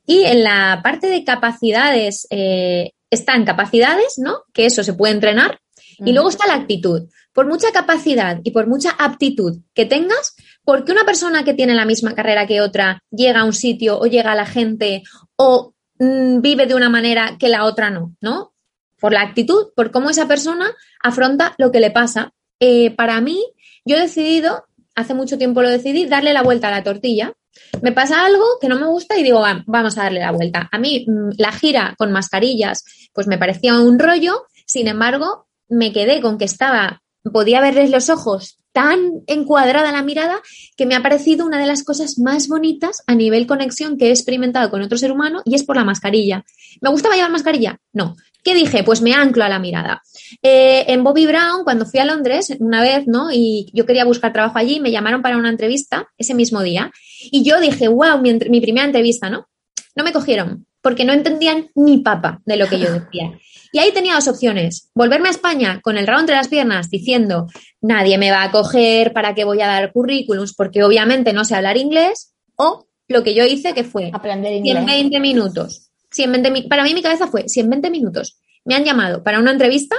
y 0.05 0.23
en 0.23 0.43
la 0.43 0.81
parte 0.83 1.07
de 1.07 1.23
capacidades, 1.23 2.27
eh, 2.29 2.91
están 3.09 3.45
capacidades, 3.45 4.15
¿no? 4.17 4.43
Que 4.53 4.65
eso 4.65 4.83
se 4.83 4.93
puede 4.93 5.13
entrenar. 5.13 5.59
Y 5.99 6.13
luego 6.13 6.29
está 6.29 6.45
la 6.45 6.55
actitud. 6.55 7.09
Por 7.37 7.45
mucha 7.45 7.71
capacidad 7.71 8.39
y 8.43 8.49
por 8.49 8.65
mucha 8.65 8.95
aptitud 8.97 9.59
que 9.75 9.85
tengas, 9.85 10.35
porque 10.63 10.91
una 10.91 11.05
persona 11.05 11.43
que 11.43 11.53
tiene 11.53 11.75
la 11.75 11.85
misma 11.85 12.15
carrera 12.15 12.47
que 12.47 12.61
otra 12.61 13.03
llega 13.11 13.41
a 13.41 13.45
un 13.45 13.53
sitio 13.53 13.99
o 13.99 14.07
llega 14.07 14.31
a 14.31 14.35
la 14.35 14.47
gente 14.47 15.03
o 15.35 15.75
mmm, 15.99 16.41
vive 16.41 16.65
de 16.65 16.73
una 16.73 16.89
manera 16.89 17.37
que 17.37 17.49
la 17.49 17.65
otra 17.65 17.91
no, 17.91 18.15
¿no? 18.21 18.55
Por 18.99 19.13
la 19.13 19.21
actitud, 19.21 19.67
por 19.75 19.91
cómo 19.91 20.09
esa 20.09 20.27
persona 20.27 20.75
afronta 20.99 21.53
lo 21.59 21.71
que 21.71 21.79
le 21.79 21.91
pasa. 21.91 22.33
Eh, 22.59 22.89
para 22.95 23.21
mí, 23.21 23.45
yo 23.85 23.97
he 23.97 24.01
decidido, 24.01 24.65
hace 24.95 25.13
mucho 25.13 25.37
tiempo 25.37 25.61
lo 25.61 25.69
decidí, 25.69 26.07
darle 26.07 26.33
la 26.33 26.41
vuelta 26.41 26.69
a 26.69 26.71
la 26.71 26.83
tortilla 26.83 27.35
me 27.81 27.91
pasa 27.91 28.25
algo 28.25 28.43
que 28.59 28.67
no 28.67 28.79
me 28.79 28.87
gusta 28.87 29.17
y 29.17 29.23
digo, 29.23 29.43
vamos 29.65 29.97
a 29.97 30.03
darle 30.03 30.19
la 30.19 30.31
vuelta. 30.31 30.69
A 30.71 30.79
mí 30.79 31.05
mm, 31.07 31.29
la 31.37 31.51
gira 31.51 31.95
con 31.97 32.11
mascarillas, 32.11 32.83
pues 33.13 33.27
me 33.27 33.37
parecía 33.37 33.79
un 33.79 33.99
rollo, 33.99 34.45
sin 34.65 34.87
embargo, 34.87 35.47
me 35.69 35.91
quedé 35.91 36.21
con 36.21 36.37
que 36.37 36.45
estaba, 36.45 37.01
podía 37.31 37.61
verles 37.61 37.89
los 37.89 38.09
ojos 38.09 38.59
tan 38.77 39.23
encuadrada 39.25 39.91
la 39.91 40.03
mirada 40.03 40.39
que 40.75 40.85
me 40.85 40.93
ha 40.93 41.01
parecido 41.01 41.47
una 41.47 41.57
de 41.57 41.65
las 41.65 41.83
cosas 41.83 42.19
más 42.19 42.47
bonitas 42.47 43.01
a 43.07 43.15
nivel 43.15 43.47
conexión 43.47 43.97
que 43.97 44.07
he 44.07 44.11
experimentado 44.11 44.69
con 44.69 44.81
otro 44.81 44.99
ser 44.99 45.11
humano 45.11 45.41
y 45.45 45.55
es 45.55 45.63
por 45.63 45.77
la 45.77 45.83
mascarilla. 45.83 46.45
¿Me 46.79 46.91
gustaba 46.91 47.15
llevar 47.15 47.31
mascarilla? 47.31 47.79
No. 47.91 48.15
¿Qué 48.43 48.53
dije? 48.53 48.83
Pues 48.83 49.01
me 49.01 49.13
anclo 49.13 49.43
a 49.43 49.49
la 49.49 49.57
mirada. 49.57 50.03
Eh, 50.43 50.85
en 50.89 51.03
Bobby 51.03 51.25
Brown, 51.25 51.63
cuando 51.63 51.87
fui 51.87 51.99
a 51.99 52.05
Londres 52.05 52.55
una 52.59 52.81
vez, 52.81 53.07
¿no? 53.07 53.31
Y 53.31 53.71
yo 53.73 53.87
quería 53.87 54.05
buscar 54.05 54.31
trabajo 54.31 54.59
allí, 54.59 54.79
me 54.79 54.91
llamaron 54.91 55.23
para 55.23 55.37
una 55.37 55.49
entrevista 55.49 56.07
ese 56.17 56.35
mismo 56.35 56.61
día. 56.61 56.91
Y 57.31 57.43
yo 57.43 57.59
dije, 57.59 57.87
wow, 57.87 58.21
mi, 58.21 58.33
mi 58.47 58.61
primera 58.61 58.85
entrevista, 58.85 59.29
¿no? 59.29 59.47
No 59.95 60.03
me 60.03 60.13
cogieron 60.13 60.67
porque 60.81 61.03
no 61.03 61.13
entendían 61.13 61.69
ni 61.75 61.97
papa 61.97 62.41
de 62.45 62.57
lo 62.57 62.67
que 62.67 62.79
yo 62.79 62.93
decía. 62.93 63.37
Y 63.71 63.79
ahí 63.79 63.91
tenía 63.91 64.15
dos 64.15 64.27
opciones. 64.27 64.89
Volverme 64.93 65.27
a 65.27 65.31
España 65.31 65.79
con 65.81 65.97
el 65.97 66.07
rabo 66.07 66.21
entre 66.21 66.35
las 66.35 66.47
piernas 66.47 66.89
diciendo, 66.89 67.47
nadie 67.81 68.17
me 68.17 68.31
va 68.31 68.43
a 68.43 68.51
coger, 68.51 69.13
¿para 69.13 69.35
qué 69.35 69.43
voy 69.43 69.61
a 69.61 69.67
dar 69.67 69.91
currículums? 69.91 70.53
Porque 70.53 70.83
obviamente 70.83 71.33
no 71.33 71.45
sé 71.45 71.55
hablar 71.55 71.77
inglés. 71.77 72.33
O 72.55 72.87
lo 73.07 73.23
que 73.23 73.33
yo 73.33 73.45
hice 73.45 73.73
que 73.73 73.83
fue 73.83 74.11
aprender 74.13 74.53
inglés. 74.53 74.83
120 74.85 75.19
minutos. 75.19 75.89
120, 76.11 76.67
para 76.67 76.83
mí 76.83 76.93
mi 76.93 77.01
cabeza 77.01 77.27
fue 77.27 77.47
120 77.47 77.89
minutos. 77.89 78.39
Me 78.65 78.75
han 78.75 78.83
llamado 78.83 79.23
para 79.23 79.39
una 79.39 79.51
entrevista. 79.51 79.95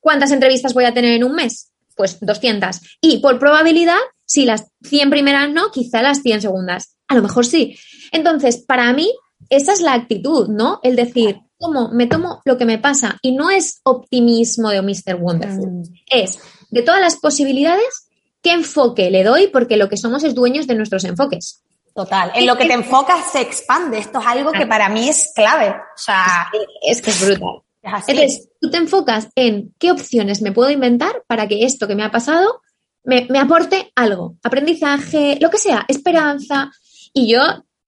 ¿Cuántas 0.00 0.32
entrevistas 0.32 0.74
voy 0.74 0.84
a 0.84 0.94
tener 0.94 1.12
en 1.12 1.24
un 1.24 1.34
mes? 1.34 1.72
Pues 1.96 2.18
200. 2.20 2.80
Y 3.00 3.18
por 3.18 3.38
probabilidad, 3.38 3.98
si 4.26 4.44
las 4.44 4.66
100 4.82 5.10
primeras 5.10 5.50
no, 5.50 5.70
quizá 5.70 6.02
las 6.02 6.22
100 6.22 6.42
segundas. 6.42 6.96
A 7.08 7.14
lo 7.14 7.22
mejor 7.22 7.46
sí. 7.46 7.78
Entonces, 8.12 8.58
para 8.58 8.92
mí, 8.92 9.14
esa 9.48 9.72
es 9.72 9.80
la 9.80 9.94
actitud, 9.94 10.48
¿no? 10.48 10.80
El 10.82 10.96
decir, 10.96 11.40
¿cómo 11.58 11.90
me 11.90 12.06
tomo 12.06 12.42
lo 12.44 12.58
que 12.58 12.64
me 12.64 12.78
pasa? 12.78 13.18
Y 13.22 13.32
no 13.32 13.50
es 13.50 13.80
optimismo 13.84 14.70
de 14.70 14.82
Mr. 14.82 15.16
Wonderful. 15.16 15.68
Mm. 15.68 15.82
Es 16.06 16.38
de 16.70 16.82
todas 16.82 17.00
las 17.00 17.16
posibilidades, 17.16 18.08
¿qué 18.42 18.52
enfoque 18.52 19.10
le 19.10 19.24
doy? 19.24 19.48
Porque 19.48 19.76
lo 19.76 19.88
que 19.88 19.96
somos 19.96 20.24
es 20.24 20.34
dueños 20.34 20.66
de 20.66 20.74
nuestros 20.74 21.04
enfoques. 21.04 21.62
Total. 21.94 22.32
En 22.34 22.46
lo 22.46 22.56
que 22.56 22.66
te 22.66 22.72
enfocas 22.72 23.30
se 23.30 23.40
expande. 23.40 23.98
Esto 23.98 24.18
es 24.18 24.26
algo 24.26 24.50
que 24.50 24.66
para 24.66 24.88
mí 24.88 25.08
es 25.08 25.30
clave. 25.34 25.70
O 25.70 25.96
sea, 25.96 26.50
es 26.82 27.00
que 27.00 27.10
es 27.10 27.24
brutal. 27.24 27.62
Es 27.80 27.92
así. 27.92 28.10
Entonces, 28.10 28.48
tú 28.60 28.70
te 28.70 28.78
enfocas 28.78 29.28
en 29.36 29.72
qué 29.78 29.92
opciones 29.92 30.42
me 30.42 30.50
puedo 30.50 30.70
inventar 30.70 31.22
para 31.28 31.46
que 31.46 31.64
esto 31.64 31.86
que 31.86 31.94
me 31.94 32.02
ha 32.02 32.10
pasado 32.10 32.62
me, 33.04 33.26
me 33.30 33.38
aporte 33.38 33.92
algo. 33.94 34.36
Aprendizaje, 34.42 35.38
lo 35.40 35.50
que 35.50 35.58
sea, 35.58 35.84
esperanza. 35.86 36.72
Y 37.12 37.28
yo 37.28 37.40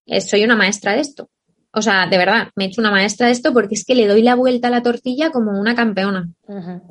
eh, 0.06 0.20
soy 0.20 0.44
una 0.44 0.54
maestra 0.54 0.92
de 0.92 1.00
esto. 1.00 1.28
O 1.76 1.82
sea, 1.82 2.06
de 2.06 2.16
verdad, 2.16 2.48
me 2.56 2.64
he 2.64 2.68
hecho 2.68 2.80
una 2.80 2.90
maestra 2.90 3.26
de 3.26 3.32
esto 3.32 3.52
porque 3.52 3.74
es 3.74 3.84
que 3.84 3.94
le 3.94 4.06
doy 4.06 4.22
la 4.22 4.34
vuelta 4.34 4.68
a 4.68 4.70
la 4.70 4.82
tortilla 4.82 5.30
como 5.30 5.52
una 5.60 5.74
campeona. 5.74 6.28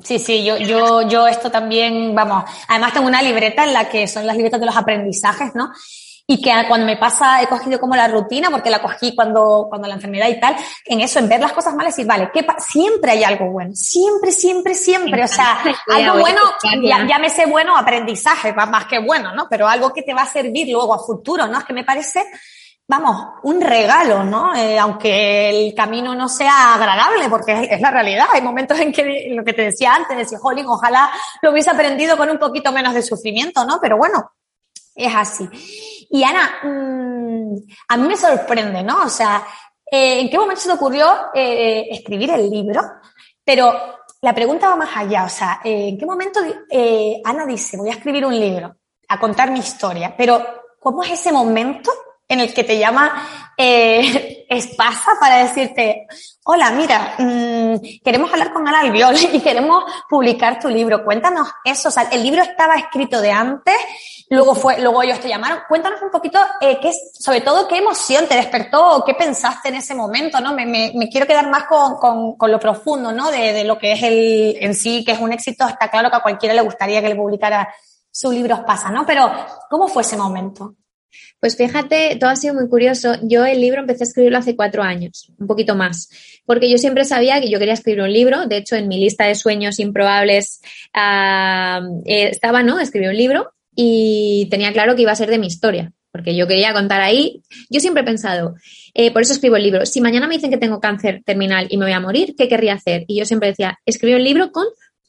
Sí, 0.02 0.18
sí, 0.18 0.44
yo, 0.44 0.56
yo, 0.56 1.02
yo 1.08 1.26
esto 1.26 1.50
también, 1.50 2.14
vamos, 2.14 2.44
además 2.68 2.92
tengo 2.92 3.08
una 3.08 3.20
libreta 3.20 3.64
en 3.64 3.72
la 3.72 3.88
que 3.88 4.06
son 4.06 4.26
las 4.26 4.36
libretas 4.36 4.60
de 4.60 4.66
los 4.66 4.76
aprendizajes, 4.76 5.54
¿no? 5.54 5.70
y 6.28 6.42
que 6.42 6.50
cuando 6.66 6.86
me 6.86 6.96
pasa 6.96 7.40
he 7.40 7.46
cogido 7.46 7.78
como 7.78 7.94
la 7.94 8.08
rutina, 8.08 8.50
porque 8.50 8.68
la 8.68 8.82
cogí 8.82 9.14
cuando, 9.14 9.66
cuando 9.68 9.86
la 9.86 9.94
enfermedad 9.94 10.28
y 10.28 10.40
tal, 10.40 10.56
en 10.84 11.00
eso, 11.00 11.20
en 11.20 11.28
ver 11.28 11.40
las 11.40 11.52
cosas 11.52 11.74
malas 11.74 11.94
y 11.94 12.02
decir, 12.02 12.06
vale, 12.06 12.30
¿qué 12.34 12.44
siempre 12.58 13.12
hay 13.12 13.24
algo 13.24 13.50
bueno, 13.52 13.70
siempre, 13.74 14.32
siempre, 14.32 14.74
siempre, 14.74 15.22
o 15.22 15.28
sea, 15.28 15.62
algo 15.86 16.18
bueno, 16.18 16.40
ya, 16.82 17.06
llámese 17.06 17.46
bueno 17.46 17.76
aprendizaje, 17.76 18.52
más 18.52 18.86
que 18.86 18.98
bueno, 18.98 19.34
¿no? 19.34 19.46
Pero 19.48 19.68
algo 19.68 19.92
que 19.92 20.02
te 20.02 20.14
va 20.14 20.22
a 20.22 20.26
servir 20.26 20.68
luego 20.68 20.94
a 20.94 20.98
futuro, 20.98 21.46
¿no? 21.46 21.58
Es 21.58 21.64
que 21.64 21.72
me 21.72 21.84
parece, 21.84 22.24
vamos, 22.88 23.34
un 23.42 23.60
regalo, 23.60 24.22
¿no? 24.22 24.54
Eh, 24.54 24.78
aunque 24.78 25.50
el 25.50 25.74
camino 25.74 26.14
no 26.14 26.28
sea 26.28 26.74
agradable, 26.74 27.28
porque 27.28 27.68
es, 27.70 27.80
la 27.80 27.90
realidad. 27.90 28.26
Hay 28.32 28.42
momentos 28.42 28.78
en 28.78 28.92
que, 28.92 29.28
lo 29.30 29.44
que 29.44 29.52
te 29.52 29.62
decía 29.62 29.94
antes, 29.94 30.16
decía, 30.16 30.38
jolín, 30.38 30.66
ojalá 30.66 31.10
lo 31.42 31.50
hubiese 31.50 31.70
aprendido 31.70 32.16
con 32.16 32.30
un 32.30 32.38
poquito 32.38 32.72
menos 32.72 32.94
de 32.94 33.02
sufrimiento, 33.02 33.64
¿no? 33.64 33.78
Pero 33.80 33.96
bueno, 33.96 34.32
es 34.94 35.14
así. 35.14 35.48
Y 36.10 36.22
Ana, 36.22 36.60
mm, 36.62 37.56
a 37.88 37.96
mí 37.96 38.08
me 38.08 38.16
sorprende, 38.16 38.82
¿no? 38.82 39.02
O 39.02 39.08
sea, 39.08 39.44
eh, 39.90 40.20
¿en 40.20 40.30
qué 40.30 40.38
momento 40.38 40.60
se 40.60 40.68
te 40.68 40.74
ocurrió 40.74 41.32
eh, 41.34 41.88
escribir 41.90 42.30
el 42.30 42.48
libro? 42.48 42.80
Pero 43.44 43.96
la 44.20 44.34
pregunta 44.34 44.68
va 44.68 44.76
más 44.76 44.96
allá, 44.96 45.24
o 45.24 45.28
sea, 45.28 45.60
¿en 45.62 45.96
qué 45.98 46.06
momento 46.06 46.40
Ana 47.24 47.46
dice, 47.46 47.76
voy 47.76 47.90
a 47.90 47.92
escribir 47.92 48.24
un 48.26 48.38
libro, 48.38 48.76
a 49.08 49.20
contar 49.20 49.52
mi 49.52 49.60
historia? 49.60 50.14
Pero, 50.16 50.44
¿cómo 50.80 51.04
es 51.04 51.12
ese 51.12 51.32
momento 51.32 51.92
en 52.28 52.40
el 52.40 52.52
que 52.52 52.64
te 52.64 52.78
llama 52.78 53.28
Espasa 54.48 55.12
para 55.18 55.44
decirte, 55.44 56.06
hola, 56.44 56.70
mira, 56.70 57.14
mm, 57.18 57.76
queremos 58.04 58.32
hablar 58.32 58.52
con 58.52 58.66
Ana 58.68 58.80
Albiol 58.80 59.16
y 59.32 59.40
queremos 59.40 59.84
publicar 60.08 60.60
tu 60.60 60.68
libro. 60.68 61.04
Cuéntanos 61.04 61.48
eso, 61.64 61.88
o 61.88 61.90
sea, 61.90 62.04
el 62.12 62.22
libro 62.22 62.42
estaba 62.42 62.76
escrito 62.76 63.20
de 63.20 63.32
antes, 63.32 63.74
luego 64.28 64.54
fue, 64.54 64.78
luego 64.80 65.02
ellos 65.02 65.20
te 65.20 65.28
llamaron. 65.28 65.60
Cuéntanos 65.68 66.00
un 66.02 66.10
poquito, 66.10 66.38
eh, 66.60 66.78
qué, 66.80 66.92
sobre 67.18 67.40
todo, 67.40 67.66
qué 67.66 67.78
emoción 67.78 68.26
te 68.26 68.36
despertó, 68.36 69.02
qué 69.06 69.14
pensaste 69.14 69.70
en 69.70 69.76
ese 69.76 69.94
momento, 69.94 70.40
¿no? 70.40 70.52
Me, 70.52 70.66
me, 70.66 70.92
me 70.94 71.08
quiero 71.08 71.26
quedar 71.26 71.50
más 71.50 71.64
con, 71.64 71.96
con, 71.96 72.36
con, 72.36 72.52
lo 72.52 72.60
profundo, 72.60 73.12
¿no? 73.12 73.30
De, 73.30 73.52
de 73.52 73.64
lo 73.64 73.78
que 73.78 73.92
es 73.92 74.02
el, 74.02 74.56
en 74.60 74.74
sí, 74.74 75.04
que 75.04 75.12
es 75.12 75.18
un 75.18 75.32
éxito. 75.32 75.66
Está 75.66 75.90
claro 75.90 76.10
que 76.10 76.16
a 76.16 76.22
cualquiera 76.22 76.54
le 76.54 76.60
gustaría 76.60 77.00
que 77.00 77.08
le 77.08 77.16
publicara 77.16 77.68
su 78.10 78.30
libro 78.30 78.64
Pasa, 78.64 78.90
¿no? 78.90 79.04
Pero, 79.04 79.30
¿cómo 79.68 79.88
fue 79.88 80.02
ese 80.02 80.16
momento? 80.16 80.74
Pues 81.40 81.56
fíjate, 81.56 82.16
todo 82.18 82.30
ha 82.30 82.36
sido 82.36 82.54
muy 82.54 82.68
curioso. 82.68 83.16
Yo 83.22 83.44
el 83.44 83.60
libro 83.60 83.80
empecé 83.80 84.04
a 84.04 84.06
escribirlo 84.06 84.38
hace 84.38 84.56
cuatro 84.56 84.82
años, 84.82 85.32
un 85.38 85.46
poquito 85.46 85.74
más, 85.74 86.08
porque 86.46 86.70
yo 86.70 86.78
siempre 86.78 87.04
sabía 87.04 87.40
que 87.40 87.50
yo 87.50 87.58
quería 87.58 87.74
escribir 87.74 88.02
un 88.02 88.12
libro. 88.12 88.46
De 88.46 88.56
hecho, 88.56 88.76
en 88.76 88.88
mi 88.88 88.98
lista 88.98 89.26
de 89.26 89.34
sueños 89.34 89.78
improbables 89.78 90.60
uh, 90.94 92.02
estaba, 92.06 92.62
¿no? 92.62 92.80
Escribir 92.80 93.10
un 93.10 93.16
libro 93.16 93.52
y 93.74 94.48
tenía 94.50 94.72
claro 94.72 94.96
que 94.96 95.02
iba 95.02 95.12
a 95.12 95.16
ser 95.16 95.28
de 95.28 95.38
mi 95.38 95.46
historia, 95.46 95.92
porque 96.10 96.34
yo 96.34 96.46
quería 96.46 96.72
contar 96.72 97.02
ahí. 97.02 97.42
Yo 97.68 97.80
siempre 97.80 98.02
he 98.02 98.06
pensado, 98.06 98.54
eh, 98.94 99.10
por 99.12 99.20
eso 99.20 99.34
escribo 99.34 99.56
el 99.56 99.64
libro. 99.64 99.84
Si 99.84 100.00
mañana 100.00 100.26
me 100.26 100.36
dicen 100.36 100.50
que 100.50 100.56
tengo 100.56 100.80
cáncer 100.80 101.22
terminal 101.26 101.66
y 101.68 101.76
me 101.76 101.84
voy 101.84 101.92
a 101.92 102.00
morir, 102.00 102.34
¿qué 102.36 102.48
querría 102.48 102.72
hacer? 102.72 103.04
Y 103.06 103.18
yo 103.18 103.26
siempre 103.26 103.50
decía, 103.50 103.78
escribir 103.84 104.16
un 104.16 104.24
libro 104.24 104.50
con 104.52 104.64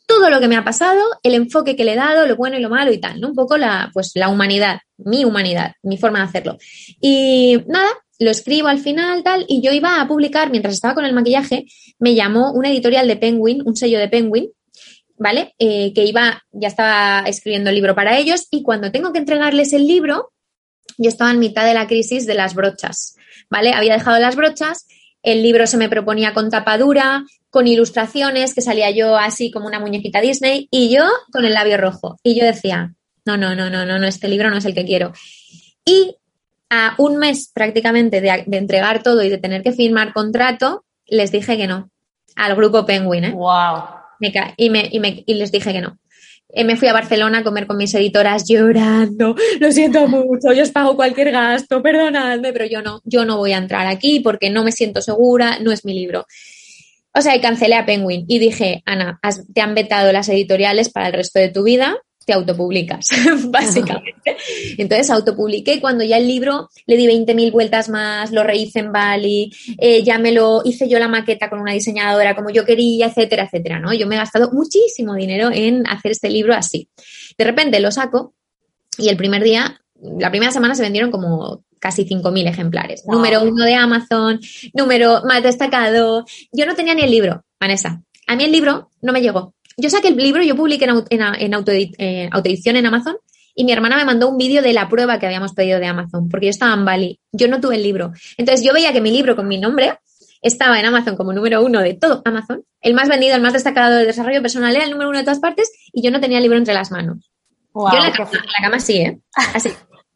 todo 0.08 0.30
lo 0.30 0.40
que 0.40 0.48
me 0.48 0.56
ha 0.56 0.64
pasado, 0.64 1.04
el 1.22 1.36
enfoque 1.36 1.76
que 1.76 1.84
le 1.84 1.94
he 1.94 1.96
dado, 1.98 2.26
lo 2.26 2.36
bueno 2.36 2.58
y 2.58 2.62
lo 2.62 2.70
malo 2.70 2.92
y 2.92 2.98
tal, 2.98 3.20
¿no? 3.20 3.28
Un 3.28 3.36
poco 3.36 3.58
la, 3.58 3.92
pues, 3.94 4.14
la 4.16 4.30
humanidad, 4.30 4.80
mi 4.98 5.26
humanidad, 5.26 5.74
mi 5.84 5.98
forma 5.98 6.20
de 6.20 6.26
hacerlo. 6.26 6.58
Y 7.00 7.60
nada, 7.68 7.90
lo 8.18 8.32
escribo 8.32 8.70
al 8.70 8.80
final, 8.80 9.22
tal, 9.22 9.46
y 9.48 9.62
yo 9.62 9.72
iba 9.72 10.02
a 10.02 10.08
publicar, 10.08 10.50
mientras 10.50 10.74
estaba 10.74 10.96
con 10.96 11.06
el 11.06 11.14
maquillaje, 11.14 11.66
me 12.00 12.16
llamó 12.16 12.54
una 12.54 12.70
editorial 12.70 13.08
de 13.08 13.18
Penguin, 13.18 13.62
un 13.66 13.76
sello 13.76 14.00
de 14.00 14.08
Penguin, 14.08 14.50
¿vale? 15.18 15.54
Eh, 15.60 15.94
que 15.94 16.06
iba, 16.06 16.42
ya 16.52 16.70
estaba 16.70 17.28
escribiendo 17.28 17.70
el 17.70 17.76
libro 17.76 17.94
para 17.94 18.18
ellos, 18.18 18.48
y 18.50 18.64
cuando 18.64 18.92
tengo 18.92 19.12
que 19.12 19.20
entregarles 19.20 19.74
el 19.74 19.86
libro, 19.86 20.32
yo 20.98 21.10
estaba 21.10 21.32
en 21.32 21.40
mitad 21.40 21.66
de 21.66 21.74
la 21.74 21.86
crisis 21.86 22.26
de 22.26 22.34
las 22.34 22.56
brochas, 22.56 23.16
¿vale? 23.50 23.74
Había 23.74 23.94
dejado 23.94 24.20
las 24.20 24.36
brochas, 24.36 24.88
el 25.28 25.44
libro 25.44 25.68
se 25.68 25.76
me 25.76 25.90
proponía 25.90 26.34
con 26.34 26.50
tapadura, 26.50 27.26
con 27.50 27.68
ilustraciones, 27.68 28.56
que 28.56 28.62
salía 28.62 28.92
yo 28.92 29.18
así 29.18 29.52
como 29.52 29.68
una 29.68 29.80
muñequita 29.80 30.22
Disney, 30.22 30.70
y 30.72 30.90
yo 30.90 31.04
con 31.34 31.44
el 31.44 31.54
labio 31.54 31.76
rojo. 31.76 32.18
Y 32.24 32.40
yo 32.40 32.46
decía, 32.46 32.94
no, 33.26 33.36
no, 33.36 33.54
no, 33.54 33.70
no, 33.70 33.86
no, 33.86 34.00
no, 34.00 34.08
este 34.08 34.30
libro 34.30 34.50
no 34.50 34.58
es 34.58 34.64
el 34.64 34.74
que 34.74 34.86
quiero. 34.86 35.12
Y 35.84 36.16
a 36.70 36.96
un 36.98 37.18
mes 37.18 37.52
prácticamente 37.54 38.22
de, 38.22 38.46
entregar 38.52 39.04
todo 39.04 39.22
y 39.22 39.30
de 39.30 39.38
tener 39.38 39.64
que 39.64 39.74
firmar 39.74 40.14
contrato, 40.14 40.86
les 41.06 41.30
dije 41.34 41.58
que 41.58 41.68
no. 41.68 41.90
Al 42.38 42.56
grupo 42.56 42.86
Penguin, 42.86 43.26
¿eh? 43.26 43.32
¡Wow! 43.32 43.84
y, 44.56 44.70
me, 44.70 44.88
y, 44.90 45.00
me, 45.02 45.24
y 45.26 45.34
les 45.34 45.52
dije 45.52 45.74
que 45.74 45.82
no. 45.82 45.98
Eh, 46.50 46.64
me 46.64 46.78
fui 46.78 46.88
a 46.88 46.94
Barcelona 46.94 47.40
a 47.40 47.44
comer 47.44 47.68
con 47.68 47.78
mis 47.78 47.94
editoras 47.94 48.46
llorando, 48.48 49.36
lo 49.60 49.72
siento 49.72 50.08
mucho, 50.08 50.54
yo 50.54 50.64
os 50.64 50.72
pago 50.72 50.96
cualquier 50.96 51.32
gasto, 51.32 51.84
perdonadme, 51.84 52.54
pero 52.54 52.66
yo 52.66 52.82
no, 52.82 53.02
yo 53.04 53.26
no 53.26 53.38
voy 53.38 53.52
a 53.52 53.58
entrar 53.58 53.86
aquí 53.86 54.22
porque 54.22 54.50
no 54.50 54.64
me 54.64 54.72
siento 54.72 55.02
segura, 55.02 55.60
no 55.60 55.72
es 55.72 55.84
mi 55.84 55.94
libro. 55.94 56.26
O 57.14 57.22
sea, 57.22 57.36
y 57.36 57.42
cancelé 57.42 57.76
a 57.76 57.86
Penguin 57.86 58.26
y 58.28 58.40
dije, 58.40 58.84
Ana, 58.86 59.20
te 59.54 59.62
han 59.62 59.76
vetado 59.76 60.12
las 60.12 60.30
editoriales 60.30 60.90
para 60.90 61.08
el 61.08 61.14
resto 61.14 61.40
de 61.40 61.50
tu 61.50 61.64
vida, 61.64 61.98
te 62.28 62.34
autopublicas, 62.34 63.08
básicamente. 63.48 64.36
Entonces 64.78 65.10
autopubliqué 65.10 65.80
cuando 65.80 66.04
ya 66.04 66.18
el 66.18 66.28
libro 66.28 66.70
le 66.86 66.98
di 66.98 67.08
20.000 67.08 67.54
vueltas 67.54 67.88
más, 67.88 68.34
lo 68.34 68.44
rehice 68.44 68.80
en 68.80 68.92
Bali, 68.92 69.50
eh, 69.78 70.04
ya 70.04 70.20
me 70.20 70.34
lo 70.34 70.62
hice 70.66 70.90
yo 70.90 71.00
la 71.00 71.08
maqueta 71.08 71.50
con 71.50 71.62
una 71.62 71.72
diseñadora 71.72 72.36
como 72.36 72.50
yo 72.50 72.66
quería, 72.66 73.08
etcétera, 73.08 73.46
etcétera, 73.46 73.80
¿no? 73.80 73.94
Yo 73.94 74.08
me 74.08 74.16
he 74.16 74.18
gastado 74.18 74.52
muchísimo 74.52 75.16
dinero 75.16 75.50
en 75.54 75.88
hacer 75.88 76.12
este 76.12 76.30
libro 76.30 76.54
así. 76.54 76.90
De 77.38 77.46
repente 77.46 77.80
lo 77.80 77.92
saco 77.92 78.36
y 78.98 79.08
el 79.08 79.16
primer 79.16 79.42
día, 79.42 79.80
la 79.96 80.30
primera 80.30 80.52
semana 80.52 80.76
se 80.76 80.84
vendieron 80.84 81.12
como 81.12 81.64
casi 81.80 82.04
5.000 82.04 82.50
ejemplares. 82.50 83.06
Número 83.08 83.42
uno 83.42 83.64
de 83.64 83.76
Amazon, 83.76 84.42
número 84.74 85.22
más 85.24 85.44
destacado. 85.44 86.26
Yo 86.52 86.66
no 86.66 86.76
tenía 86.76 86.94
ni 86.94 87.04
el 87.04 87.12
libro, 87.12 87.46
Vanessa. 87.58 88.04
A 88.28 88.36
mí 88.36 88.44
el 88.44 88.52
libro 88.52 88.90
no 89.02 89.14
me 89.14 89.22
llegó. 89.22 89.56
Yo 89.78 89.90
saqué 89.90 90.10
el 90.10 90.18
libro, 90.18 90.44
yo 90.44 90.56
publiqué 90.56 90.86
en, 90.86 91.22
en, 91.40 91.54
eh, 91.98 92.30
autoedición 92.32 92.76
en 92.76 92.86
Amazon 92.86 93.18
y 93.56 93.64
mi 93.64 93.72
hermana 93.72 93.98
me 93.98 94.06
mandó 94.06 94.30
un 94.30 94.38
vídeo 94.38 94.62
de 94.62 94.74
la 94.74 94.90
prueba 94.90 95.20
que 95.20 95.26
habíamos 95.26 95.54
pedido 95.54 95.80
de 95.80 95.88
Amazon, 95.88 96.30
porque 96.30 96.48
yo 96.48 96.50
estaba 96.50 96.74
en 96.74 96.86
Bali. 96.86 97.20
Yo 97.32 97.48
no 97.48 97.62
tuve 97.62 97.76
el 97.76 97.84
libro. 97.84 98.12
Entonces 98.38 98.66
yo 98.66 98.74
veía 98.74 98.94
que 98.94 99.02
mi 99.02 99.12
libro 99.12 99.36
con 99.36 99.48
mi 99.48 99.60
nombre 99.60 100.00
estaba 100.42 100.80
en 100.80 100.86
Amazon 100.86 101.16
como 101.16 101.34
número 101.34 101.64
uno 101.64 101.80
de 101.82 101.94
todo 101.94 102.22
Amazon, 102.26 102.64
el 102.82 102.94
más 102.94 103.08
vendido, 103.10 103.36
el 103.36 103.42
más 103.42 103.54
destacado 103.54 103.96
del 103.96 104.08
desarrollo 104.08 104.42
personal, 104.42 104.76
era 104.76 104.86
el 104.86 104.92
número 104.92 105.10
uno 105.10 105.18
de 105.20 105.24
todas 105.24 105.40
partes 105.40 105.72
y 105.92 106.04
yo 106.04 106.12
no 106.12 106.20
tenía 106.20 106.38
el 106.38 106.44
libro 106.44 106.58
entre 106.58 106.74
las 106.74 106.92
manos. 106.92 107.30
yo 107.74 107.98
en 107.98 108.04
la 108.04 108.12
cama, 108.12 108.32
la 108.34 108.64
cama 108.64 108.80
sí, 108.80 108.98
¿eh? 108.98 109.20
Así 109.54 109.70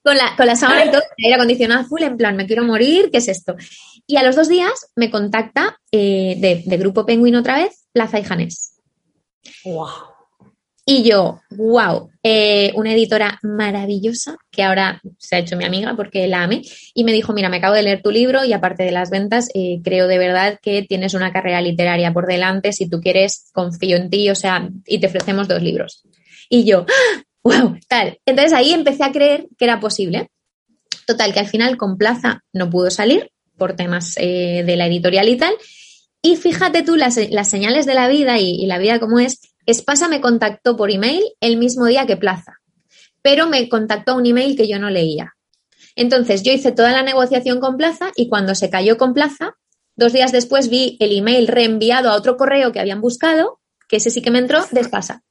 con 0.03 0.17
la, 0.17 0.35
con 0.35 0.47
la 0.47 0.55
sábana 0.55 0.85
y 0.85 0.91
todo, 0.91 1.01
aire 1.17 1.35
acondicionado 1.35 1.85
full, 1.85 2.01
en 2.01 2.17
plan, 2.17 2.35
me 2.35 2.47
quiero 2.47 2.63
morir, 2.63 3.09
¿qué 3.11 3.19
es 3.19 3.27
esto? 3.27 3.55
Y 4.07 4.17
a 4.17 4.23
los 4.23 4.35
dos 4.35 4.47
días 4.47 4.91
me 4.95 5.11
contacta 5.11 5.79
eh, 5.91 6.63
de, 6.65 6.77
Grupo 6.77 7.05
Penguin 7.05 7.35
otra 7.35 7.55
vez, 7.55 7.85
Plaza 7.93 8.19
y 8.19 8.23
Janés. 8.23 8.70
Wow. 9.65 10.21
Y 10.83 11.03
yo, 11.03 11.39
wow, 11.51 12.09
eh, 12.23 12.71
una 12.75 12.93
editora 12.93 13.39
maravillosa 13.43 14.37
que 14.49 14.63
ahora 14.63 14.99
se 15.19 15.35
ha 15.35 15.39
hecho 15.39 15.55
mi 15.55 15.63
amiga 15.63 15.95
porque 15.95 16.27
la 16.27 16.43
amé 16.43 16.63
y 16.95 17.03
me 17.03 17.13
dijo, 17.13 17.33
mira, 17.33 17.49
me 17.49 17.57
acabo 17.57 17.75
de 17.75 17.83
leer 17.83 18.01
tu 18.01 18.09
libro 18.09 18.43
y 18.43 18.53
aparte 18.53 18.83
de 18.83 18.91
las 18.91 19.11
ventas, 19.11 19.49
eh, 19.53 19.79
creo 19.83 20.07
de 20.07 20.17
verdad 20.17 20.59
que 20.59 20.81
tienes 20.81 21.13
una 21.13 21.31
carrera 21.31 21.61
literaria 21.61 22.11
por 22.13 22.25
delante, 22.25 22.73
si 22.73 22.89
tú 22.89 22.99
quieres, 22.99 23.51
confío 23.53 23.95
en 23.95 24.09
ti, 24.09 24.29
o 24.31 24.35
sea, 24.35 24.69
y 24.87 24.99
te 24.99 25.07
ofrecemos 25.07 25.47
dos 25.47 25.61
libros. 25.61 26.03
Y 26.49 26.65
yo, 26.65 26.85
wow, 27.43 27.77
tal. 27.87 28.17
Entonces 28.25 28.51
ahí 28.51 28.73
empecé 28.73 29.03
a 29.03 29.11
creer 29.11 29.47
que 29.59 29.65
era 29.65 29.79
posible. 29.79 30.29
Total, 31.05 31.31
que 31.31 31.39
al 31.39 31.47
final 31.47 31.77
con 31.77 31.97
Plaza 31.97 32.43
no 32.53 32.69
pudo 32.69 32.89
salir 32.89 33.31
por 33.55 33.75
temas 33.75 34.15
eh, 34.17 34.63
de 34.65 34.75
la 34.75 34.87
editorial 34.87 35.29
y 35.29 35.37
tal. 35.37 35.53
Y 36.21 36.35
fíjate 36.35 36.83
tú 36.83 36.95
las, 36.95 37.15
señales 37.15 37.85
de 37.85 37.95
la 37.95 38.07
vida 38.07 38.37
y, 38.37 38.65
la 38.65 38.77
vida 38.77 38.99
como 38.99 39.19
es. 39.19 39.39
Espasa 39.65 40.07
me 40.07 40.21
contactó 40.21 40.75
por 40.75 40.91
email 40.91 41.23
el 41.39 41.57
mismo 41.57 41.85
día 41.85 42.05
que 42.05 42.17
Plaza, 42.17 42.59
pero 43.21 43.47
me 43.47 43.69
contactó 43.69 44.15
un 44.15 44.25
email 44.25 44.55
que 44.55 44.67
yo 44.67 44.79
no 44.79 44.89
leía. 44.89 45.35
Entonces 45.95 46.43
yo 46.43 46.51
hice 46.51 46.71
toda 46.71 46.91
la 46.91 47.03
negociación 47.03 47.59
con 47.59 47.77
Plaza 47.77 48.11
y 48.15 48.27
cuando 48.27 48.55
se 48.55 48.69
cayó 48.69 48.97
con 48.97 49.13
Plaza, 49.13 49.55
dos 49.95 50.13
días 50.13 50.31
después 50.31 50.69
vi 50.69 50.97
el 50.99 51.15
email 51.15 51.47
reenviado 51.47 52.09
a 52.09 52.15
otro 52.15 52.37
correo 52.37 52.71
que 52.71 52.79
habían 52.79 53.01
buscado, 53.01 53.59
que 53.87 53.97
ese 53.97 54.09
sí 54.09 54.21
que 54.21 54.31
me 54.31 54.39
entró 54.39 54.65
de 54.71 54.81
Espasa. 54.81 55.23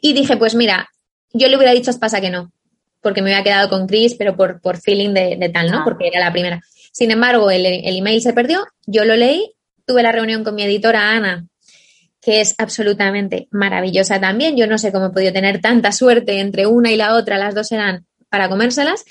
Y 0.00 0.12
dije, 0.12 0.36
pues 0.36 0.54
mira, 0.54 0.90
yo 1.32 1.48
le 1.48 1.56
hubiera 1.56 1.72
dicho 1.72 1.90
a 1.90 1.94
Espasa 1.94 2.20
que 2.20 2.30
no, 2.30 2.52
porque 3.00 3.22
me 3.22 3.32
había 3.32 3.44
quedado 3.44 3.68
con 3.68 3.86
Chris, 3.86 4.14
pero 4.14 4.36
por, 4.36 4.60
por 4.60 4.78
feeling 4.78 5.14
de, 5.14 5.50
tal, 5.52 5.70
¿no? 5.70 5.78
Ah. 5.78 5.84
Porque 5.84 6.08
era 6.08 6.20
la 6.20 6.32
primera. 6.32 6.60
Sin 6.92 7.10
embargo, 7.10 7.50
el, 7.50 7.64
el 7.64 7.96
email 7.96 8.20
se 8.20 8.34
perdió, 8.34 8.66
yo 8.86 9.04
lo 9.04 9.16
leí, 9.16 9.54
tuve 9.86 10.02
la 10.02 10.12
reunión 10.12 10.44
con 10.44 10.54
mi 10.54 10.62
editora 10.62 11.10
Ana, 11.10 11.46
que 12.20 12.40
es 12.40 12.54
absolutamente 12.58 13.48
maravillosa 13.50 14.20
también. 14.20 14.56
Yo 14.56 14.66
no 14.66 14.78
sé 14.78 14.92
cómo 14.92 15.06
he 15.06 15.10
podido 15.10 15.32
tener 15.32 15.60
tanta 15.60 15.92
suerte 15.92 16.40
entre 16.40 16.66
una 16.66 16.92
y 16.92 16.96
la 16.96 17.14
otra, 17.14 17.38
las 17.38 17.54
dos 17.54 17.72
eran 17.72 18.06
para 18.28 18.48
comérselas. 18.48 19.04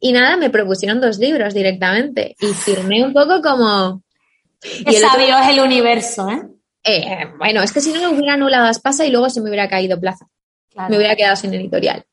Y 0.00 0.12
nada, 0.12 0.36
me 0.36 0.50
propusieron 0.50 1.00
dos 1.00 1.18
libros 1.18 1.54
directamente 1.54 2.36
y 2.40 2.46
firmé 2.46 3.04
un 3.04 3.14
poco 3.14 3.40
como, 3.40 4.02
y 4.62 4.94
el 4.94 5.00
sabio 5.00 5.38
es 5.38 5.48
el 5.48 5.60
universo, 5.60 6.30
¿eh? 6.30 6.42
¿eh? 6.84 7.28
Bueno, 7.38 7.62
es 7.62 7.72
que 7.72 7.80
si 7.80 7.92
no 7.92 8.00
le 8.00 8.08
hubiera 8.08 8.34
anulado 8.34 8.70
pasa 8.82 9.04
y 9.06 9.10
luego 9.10 9.30
se 9.30 9.40
me 9.40 9.48
hubiera 9.48 9.68
caído 9.68 10.00
plaza. 10.00 10.26
Me 10.88 10.98
hubiera 10.98 11.16
quedado 11.16 11.36
sin 11.36 11.54
editorial. 11.54 12.04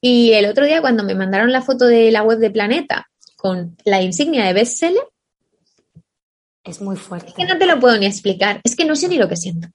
Y 0.00 0.32
el 0.32 0.46
otro 0.46 0.66
día, 0.66 0.80
cuando 0.80 1.04
me 1.04 1.14
mandaron 1.14 1.52
la 1.52 1.62
foto 1.62 1.86
de 1.86 2.10
la 2.10 2.24
web 2.24 2.38
de 2.38 2.50
Planeta 2.50 3.08
con 3.36 3.76
la 3.84 4.02
insignia 4.02 4.44
de 4.44 4.52
bestseller, 4.52 5.04
es 6.64 6.80
muy 6.80 6.96
fuerte. 6.96 7.28
Es 7.28 7.34
que 7.34 7.44
no 7.44 7.58
te 7.58 7.66
lo 7.66 7.78
puedo 7.80 7.96
ni 7.98 8.06
explicar. 8.06 8.60
Es 8.64 8.76
que 8.76 8.84
no 8.84 8.96
sé 8.96 9.08
ni 9.08 9.16
lo 9.16 9.28
que 9.28 9.36
siento. 9.36 9.68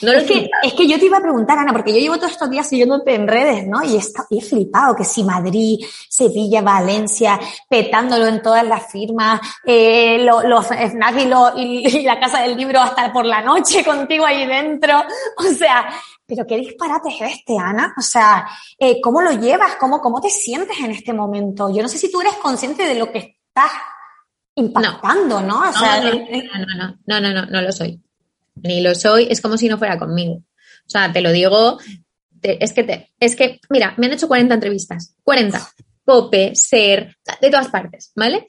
No 0.00 0.10
es, 0.10 0.24
que, 0.24 0.48
es 0.62 0.72
que 0.72 0.88
yo 0.88 0.98
te 0.98 1.04
iba 1.04 1.18
a 1.18 1.22
preguntar, 1.22 1.58
Ana, 1.58 1.72
porque 1.72 1.92
yo 1.92 1.98
llevo 1.98 2.16
todos 2.16 2.32
estos 2.32 2.48
días 2.48 2.66
siguiéndote 2.66 3.14
en 3.14 3.28
redes, 3.28 3.66
¿no? 3.66 3.82
Y 3.84 3.98
he, 3.98 4.40
flipado 4.40 4.96
que 4.96 5.04
si 5.04 5.22
Madrid, 5.22 5.78
Sevilla, 6.08 6.62
Valencia, 6.62 7.38
petándolo 7.68 8.26
en 8.26 8.40
todas 8.40 8.66
las 8.66 8.90
firmas, 8.90 9.40
eh, 9.64 10.18
los, 10.24 10.44
los 10.44 10.66
y, 11.56 12.02
la 12.02 12.18
Casa 12.18 12.40
del 12.40 12.56
Libro 12.56 12.80
hasta 12.80 13.12
por 13.12 13.26
la 13.26 13.42
noche 13.42 13.84
contigo 13.84 14.24
ahí 14.24 14.46
dentro. 14.46 15.04
O 15.36 15.54
sea, 15.54 15.88
pero 16.26 16.46
qué 16.46 16.56
disparate 16.56 17.10
es 17.10 17.34
este, 17.34 17.58
Ana. 17.58 17.94
O 17.96 18.02
sea, 18.02 18.48
eh, 18.78 18.98
¿cómo 19.00 19.20
lo 19.20 19.32
llevas? 19.32 19.76
¿Cómo, 19.76 20.00
¿Cómo 20.00 20.20
te 20.20 20.30
sientes 20.30 20.78
en 20.80 20.92
este 20.92 21.12
momento? 21.12 21.70
Yo 21.70 21.82
no 21.82 21.88
sé 21.88 21.98
si 21.98 22.10
tú 22.10 22.22
eres 22.22 22.34
consciente 22.34 22.84
de 22.84 22.94
lo 22.94 23.12
que 23.12 23.36
estás 23.46 23.70
impactando, 24.54 25.40
¿no? 25.40 25.68
O 25.68 25.72
sea, 25.72 26.00
no, 26.00 26.10
no, 26.10 26.96
no, 27.06 27.20
no, 27.20 27.32
no, 27.32 27.46
no 27.46 27.62
lo 27.62 27.72
soy 27.72 28.00
ni 28.56 28.80
lo 28.80 28.94
soy, 28.94 29.28
es 29.30 29.40
como 29.40 29.56
si 29.56 29.68
no 29.68 29.78
fuera 29.78 29.98
conmigo. 29.98 30.34
O 30.34 30.90
sea, 30.90 31.12
te 31.12 31.20
lo 31.20 31.32
digo, 31.32 31.78
es, 32.42 32.72
que 32.72 32.84
te, 32.84 33.12
es 33.18 33.36
que, 33.36 33.60
mira, 33.70 33.94
me 33.96 34.06
han 34.06 34.12
hecho 34.12 34.28
40 34.28 34.54
entrevistas, 34.54 35.14
40, 35.22 35.70
Cope, 36.04 36.54
Ser, 36.54 37.16
de 37.40 37.50
todas 37.50 37.68
partes, 37.68 38.12
¿vale? 38.16 38.46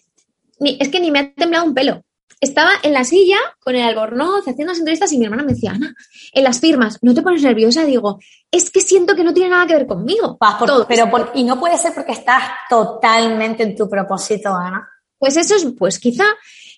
Ni, 0.59 0.77
es 0.79 0.89
que 0.89 0.99
ni 0.99 1.11
me 1.11 1.19
ha 1.19 1.33
temblado 1.33 1.65
un 1.65 1.73
pelo. 1.73 2.01
Estaba 2.41 2.71
en 2.83 2.91
la 2.91 3.05
silla 3.05 3.37
con 3.59 3.73
el 3.73 3.83
albornoz 3.83 4.41
haciendo 4.41 4.73
las 4.73 4.79
entrevistas 4.79 5.13
y 5.13 5.17
mi 5.17 5.25
hermana 5.25 5.43
me 5.43 5.53
decía, 5.53 5.71
Ana, 5.71 5.95
en 6.33 6.43
las 6.43 6.59
firmas, 6.59 6.99
¿no 7.01 7.13
te 7.13 7.21
pones 7.21 7.41
nerviosa? 7.41 7.85
Digo, 7.85 8.19
es 8.51 8.69
que 8.69 8.81
siento 8.81 9.15
que 9.15 9.23
no 9.23 9.33
tiene 9.33 9.51
nada 9.51 9.65
que 9.65 9.75
ver 9.75 9.87
conmigo. 9.87 10.37
todo. 10.65 10.85
Pero 10.85 11.31
y 11.35 11.45
no 11.45 11.57
puede 11.57 11.77
ser 11.77 11.93
porque 11.93 12.11
estás 12.11 12.43
totalmente 12.69 13.63
en 13.63 13.77
tu 13.77 13.89
propósito, 13.89 14.53
Ana. 14.53 14.89
Pues 15.23 15.37
eso 15.37 15.55
es, 15.55 15.65
pues 15.79 15.99
quizá 15.99 16.25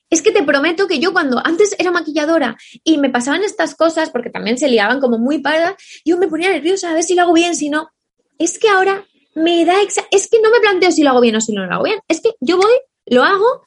es 0.07 0.21
que 0.21 0.29
te 0.29 0.43
prometo 0.43 0.87
que 0.87 0.99
yo 0.99 1.13
cuando 1.13 1.41
antes 1.43 1.75
era 1.79 1.89
maquilladora 1.89 2.55
y 2.83 2.99
me 2.99 3.09
pasaban 3.09 3.43
estas 3.43 3.73
cosas, 3.73 4.11
porque 4.11 4.29
también 4.29 4.59
se 4.59 4.67
liaban 4.67 4.99
como 4.99 5.17
muy 5.17 5.39
pardas, 5.39 5.73
yo 6.05 6.19
me 6.19 6.27
ponía 6.27 6.51
nerviosa 6.51 6.91
a 6.91 6.93
ver 6.93 7.01
si 7.01 7.15
lo 7.15 7.23
hago 7.23 7.33
bien, 7.33 7.55
si 7.55 7.71
no. 7.71 7.89
Es 8.37 8.59
que 8.59 8.69
ahora 8.69 9.03
me 9.33 9.65
da 9.65 9.73
es 9.81 10.27
que 10.29 10.39
no 10.43 10.51
me 10.51 10.59
planteo 10.59 10.91
si 10.91 11.01
lo 11.01 11.09
hago 11.09 11.21
bien 11.21 11.35
o 11.37 11.41
si 11.41 11.53
no 11.53 11.65
lo 11.65 11.73
hago 11.73 11.85
bien. 11.85 11.97
Es 12.07 12.21
que 12.21 12.35
yo 12.39 12.57
voy, 12.57 12.71
lo 13.07 13.23
hago 13.23 13.63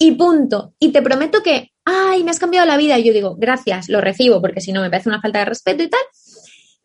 y 0.00 0.10
punto. 0.16 0.74
Y 0.80 0.90
te 0.90 1.00
prometo 1.00 1.40
que, 1.40 1.70
ay, 1.84 2.24
me 2.24 2.32
has 2.32 2.40
cambiado 2.40 2.66
la 2.66 2.76
vida. 2.76 2.98
Y 2.98 3.04
yo 3.04 3.12
digo, 3.12 3.36
gracias, 3.38 3.88
lo 3.88 4.00
recibo, 4.00 4.40
porque 4.40 4.60
si 4.60 4.72
no 4.72 4.80
me 4.80 4.90
parece 4.90 5.10
una 5.10 5.20
falta 5.20 5.38
de 5.38 5.44
respeto 5.44 5.84
y 5.84 5.88
tal. 5.88 6.02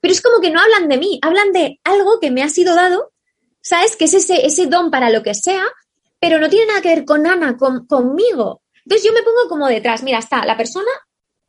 Pero 0.02 0.14
es 0.14 0.22
como 0.22 0.40
que 0.40 0.52
no 0.52 0.60
hablan 0.60 0.88
de 0.88 1.00
mí, 1.00 1.18
hablan 1.24 1.52
de 1.52 1.80
algo 1.84 2.20
que 2.20 2.30
me 2.30 2.44
ha 2.44 2.50
sido 2.50 2.76
dado, 2.76 3.12
¿sabes? 3.60 3.96
Que 3.96 4.06
es 4.06 4.14
ese, 4.14 4.46
ese 4.46 4.68
don 4.68 4.92
para 4.92 5.10
lo 5.10 5.24
que 5.24 5.34
sea, 5.34 5.66
pero 6.24 6.40
no 6.40 6.48
tiene 6.48 6.68
nada 6.68 6.82
que 6.82 6.88
ver 6.88 7.04
con 7.04 7.28
Ana, 7.28 7.58
con, 7.58 7.86
conmigo. 7.86 8.62
Entonces 8.86 9.06
yo 9.06 9.12
me 9.12 9.24
pongo 9.24 9.50
como 9.50 9.68
detrás, 9.68 10.04
mira, 10.04 10.20
está 10.20 10.46
la 10.46 10.56
persona, 10.56 10.90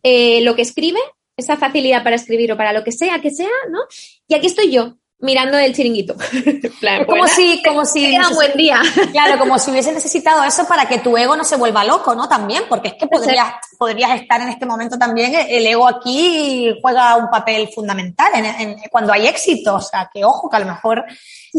eh, 0.02 0.40
lo 0.40 0.56
que 0.56 0.62
escribe, 0.62 0.98
esa 1.36 1.56
facilidad 1.56 2.02
para 2.02 2.16
escribir 2.16 2.50
o 2.50 2.56
para 2.56 2.72
lo 2.72 2.82
que 2.82 2.90
sea 2.90 3.20
que 3.20 3.30
sea, 3.30 3.46
¿no? 3.70 3.78
Y 4.26 4.34
aquí 4.34 4.48
estoy 4.48 4.72
yo, 4.72 4.96
mirando 5.20 5.56
el 5.58 5.76
chiringuito. 5.76 6.16
como 7.06 7.28
si, 7.28 7.62
como 7.62 7.84
si. 7.84 8.18
un 8.18 8.34
buen 8.34 8.54
día. 8.54 8.82
Claro, 9.12 9.38
como 9.38 9.60
si 9.60 9.70
hubiese 9.70 9.92
necesitado 9.92 10.42
eso 10.42 10.66
para 10.66 10.88
que 10.88 10.98
tu 10.98 11.16
ego 11.16 11.36
no 11.36 11.44
se 11.44 11.54
vuelva 11.54 11.84
loco, 11.84 12.12
¿no? 12.16 12.28
También, 12.28 12.64
porque 12.68 12.88
es 12.88 12.94
que 12.94 13.06
podrías, 13.06 13.54
podrías 13.78 14.20
estar 14.20 14.40
en 14.40 14.48
este 14.48 14.66
momento 14.66 14.98
también, 14.98 15.36
el 15.48 15.64
ego 15.68 15.86
aquí 15.86 16.76
juega 16.82 17.14
un 17.14 17.30
papel 17.30 17.68
fundamental 17.68 18.32
en, 18.34 18.76
cuando 18.90 19.12
hay 19.12 19.28
éxito. 19.28 19.76
O 19.76 19.80
sea, 19.80 20.10
que 20.12 20.24
ojo, 20.24 20.50
que 20.50 20.56
a 20.56 20.60
lo 20.60 20.66
mejor 20.66 21.04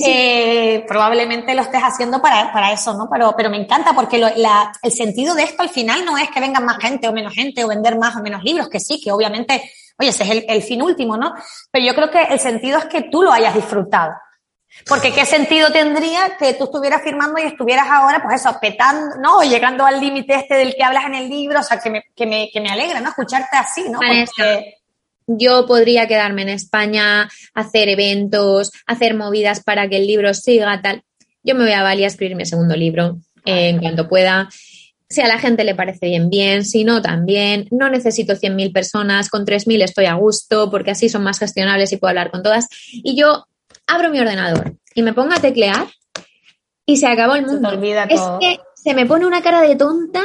eh, 0.03 0.83
probablemente 0.87 1.53
lo 1.53 1.61
estés 1.61 1.81
haciendo 1.81 2.21
para, 2.21 2.51
para 2.51 2.71
eso, 2.71 2.93
¿no? 2.93 3.07
Pero, 3.09 3.33
pero 3.35 3.49
me 3.49 3.57
encanta 3.57 3.93
porque 3.93 4.17
la, 4.17 4.71
el 4.81 4.91
sentido 4.91 5.35
de 5.35 5.43
esto 5.43 5.61
al 5.61 5.69
final 5.69 6.03
no 6.03 6.17
es 6.17 6.29
que 6.29 6.39
vengan 6.39 6.65
más 6.65 6.77
gente 6.77 7.07
o 7.07 7.13
menos 7.13 7.33
gente 7.33 7.63
o 7.63 7.67
vender 7.67 7.97
más 7.97 8.15
o 8.15 8.21
menos 8.21 8.43
libros, 8.43 8.69
que 8.69 8.79
sí, 8.79 8.99
que 9.01 9.11
obviamente, 9.11 9.71
oye, 9.97 10.09
ese 10.09 10.23
es 10.23 10.29
el, 10.29 10.45
el 10.47 10.61
fin 10.61 10.81
último, 10.81 11.17
¿no? 11.17 11.33
Pero 11.71 11.85
yo 11.85 11.95
creo 11.95 12.11
que 12.11 12.23
el 12.23 12.39
sentido 12.39 12.79
es 12.79 12.85
que 12.85 13.03
tú 13.03 13.21
lo 13.21 13.31
hayas 13.31 13.55
disfrutado. 13.55 14.13
Porque 14.87 15.13
qué 15.13 15.25
sentido 15.25 15.71
tendría 15.71 16.35
que 16.37 16.53
tú 16.55 16.65
estuvieras 16.65 17.01
firmando 17.01 17.39
y 17.39 17.43
estuvieras 17.43 17.87
ahora, 17.89 18.21
pues 18.21 18.41
eso, 18.41 18.57
petando, 18.59 19.15
¿no? 19.21 19.37
O 19.37 19.43
llegando 19.43 19.85
al 19.85 20.01
límite 20.01 20.35
este 20.35 20.55
del 20.55 20.75
que 20.75 20.83
hablas 20.83 21.05
en 21.05 21.15
el 21.15 21.29
libro, 21.29 21.59
o 21.59 21.63
sea, 21.63 21.79
que 21.79 21.89
me, 21.89 22.03
que 22.13 22.25
me, 22.25 22.49
que 22.51 22.59
me 22.59 22.69
alegra, 22.69 22.99
¿no? 22.99 23.09
Escucharte 23.09 23.55
así, 23.55 23.89
¿no? 23.89 23.99
Porque 23.99 24.75
yo 25.27 25.65
podría 25.65 26.07
quedarme 26.07 26.43
en 26.43 26.49
España, 26.49 27.29
hacer 27.53 27.89
eventos, 27.89 28.71
hacer 28.85 29.15
movidas 29.15 29.63
para 29.63 29.87
que 29.87 29.97
el 29.97 30.07
libro 30.07 30.33
siga 30.33 30.81
tal. 30.81 31.03
Yo 31.43 31.55
me 31.55 31.63
voy 31.63 31.73
a 31.73 31.83
Bali 31.83 32.03
a 32.03 32.07
escribir 32.07 32.35
mi 32.35 32.45
segundo 32.45 32.75
libro 32.75 33.17
eh, 33.45 33.69
en 33.69 33.79
cuanto 33.79 34.07
pueda. 34.07 34.49
Si 35.07 35.21
a 35.21 35.27
la 35.27 35.37
gente 35.37 35.63
le 35.63 35.75
parece 35.75 36.07
bien, 36.07 36.29
bien, 36.29 36.65
si 36.65 36.83
no, 36.83 37.01
también. 37.01 37.67
No 37.71 37.89
necesito 37.89 38.33
100.000 38.33 38.73
personas, 38.73 39.29
con 39.29 39.45
3.000 39.45 39.83
estoy 39.83 40.05
a 40.05 40.15
gusto 40.15 40.71
porque 40.71 40.91
así 40.91 41.09
son 41.09 41.23
más 41.23 41.39
gestionables 41.39 41.91
y 41.91 41.97
puedo 41.97 42.09
hablar 42.09 42.31
con 42.31 42.41
todas. 42.41 42.67
Y 42.91 43.15
yo 43.15 43.45
abro 43.87 44.09
mi 44.09 44.19
ordenador 44.19 44.75
y 44.95 45.03
me 45.03 45.13
pongo 45.13 45.33
a 45.33 45.39
teclear 45.39 45.87
y 46.85 46.97
se 46.97 47.07
acabó 47.07 47.35
el 47.35 47.45
mundo. 47.45 47.69
es 47.71 48.21
que 48.39 48.59
se 48.75 48.93
me 48.93 49.05
pone 49.05 49.25
una 49.25 49.41
cara 49.41 49.61
de 49.61 49.75
tonta 49.75 50.23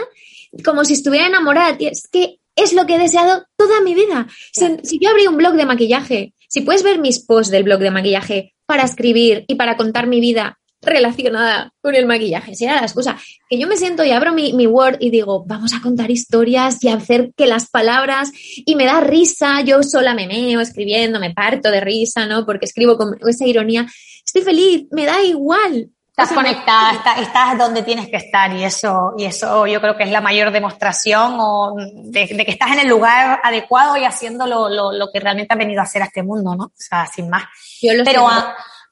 como 0.65 0.85
si 0.85 0.95
estuviera 0.95 1.27
enamorada. 1.27 1.77
Es 1.81 2.09
que 2.09 2.40
es 2.57 2.73
lo 2.73 2.87
que 2.87 2.97
he 2.97 2.99
deseado 2.99 3.45
toda 3.57 3.81
mi 3.81 3.95
vida. 3.95 4.27
Si, 4.53 4.99
yo 5.01 5.11
abrí 5.11 5.27
un 5.27 5.37
blog 5.37 5.55
de 5.55 5.67
maquillaje, 5.67 6.35
si 6.49 6.61
puedes 6.63 6.83
ver 6.83 6.99
mis 6.99 7.21
posts 7.21 7.51
del 7.51 7.63
blog 7.63 7.81
de 7.81 7.91
maquillaje 7.91 8.55
para 8.67 8.85
escribir 8.85 9.45
y 9.49 9.55
para 9.55 9.77
contar 9.77 10.07
mi 10.07 10.21
vida 10.21 10.59
relacionada 10.83 11.73
con 11.83 11.95
el 11.95 12.07
maquillaje, 12.07 12.55
si 12.55 12.65
era 12.65 12.77
la 12.77 12.83
excusa, 12.83 13.19
que 13.51 13.59
yo 13.59 13.67
me 13.67 13.77
siento 13.77 14.03
y 14.03 14.13
abro 14.13 14.33
mi, 14.33 14.55
mi, 14.55 14.67
Word 14.67 14.97
y 15.01 15.11
digo, 15.11 15.45
vamos 15.47 15.75
a 15.75 15.83
contar 15.83 16.11
historias 16.11 16.83
y 16.83 16.89
hacer 16.89 17.33
que 17.37 17.47
las 17.47 17.69
palabras, 17.69 18.31
y 18.35 18.75
me 18.77 18.87
da 18.87 19.01
risa, 19.01 19.61
yo 19.61 19.83
sola 19.83 20.15
me 20.15 20.27
meo 20.27 20.61
escribiendo, 20.61 21.21
me 21.21 21.35
parto 21.35 21.71
de 21.71 21.83
risa, 21.83 22.27
¿no? 22.27 22.47
Porque 22.47 22.65
escribo 22.65 22.97
con 22.97 23.19
esa 23.29 23.47
ironía, 23.47 23.87
estoy 24.25 24.41
feliz, 24.41 24.87
me 24.91 25.05
da 25.05 25.23
igual, 25.23 25.91
Estás 26.23 26.37
conectada, 26.37 27.17
estás, 27.21 27.59
donde 27.59 27.83
tienes 27.83 28.09
que 28.09 28.17
estar 28.17 28.53
y 28.53 28.65
eso, 28.65 29.15
y 29.17 29.25
eso 29.25 29.67
yo 29.67 29.81
creo 29.81 29.97
que 29.97 30.05
es 30.05 30.11
la 30.11 30.21
mayor 30.21 30.51
demostración 30.51 31.37
o 31.39 31.75
de, 31.77 32.27
que 32.27 32.51
estás 32.51 32.73
en 32.73 32.81
el 32.81 32.89
lugar 32.89 33.41
adecuado 33.43 33.97
y 33.97 34.05
haciendo 34.05 34.47
lo, 34.47 34.69
lo, 34.69 34.93
lo, 34.93 35.11
que 35.13 35.21
realmente 35.21 35.53
has 35.53 35.59
venido 35.59 35.81
a 35.81 35.85
hacer 35.85 36.03
a 36.03 36.07
este 36.07 36.23
mundo, 36.23 36.55
¿no? 36.55 36.65
O 36.65 36.73
sea, 36.75 37.07
sin 37.07 37.29
más. 37.31 37.45
Pero, 38.05 38.29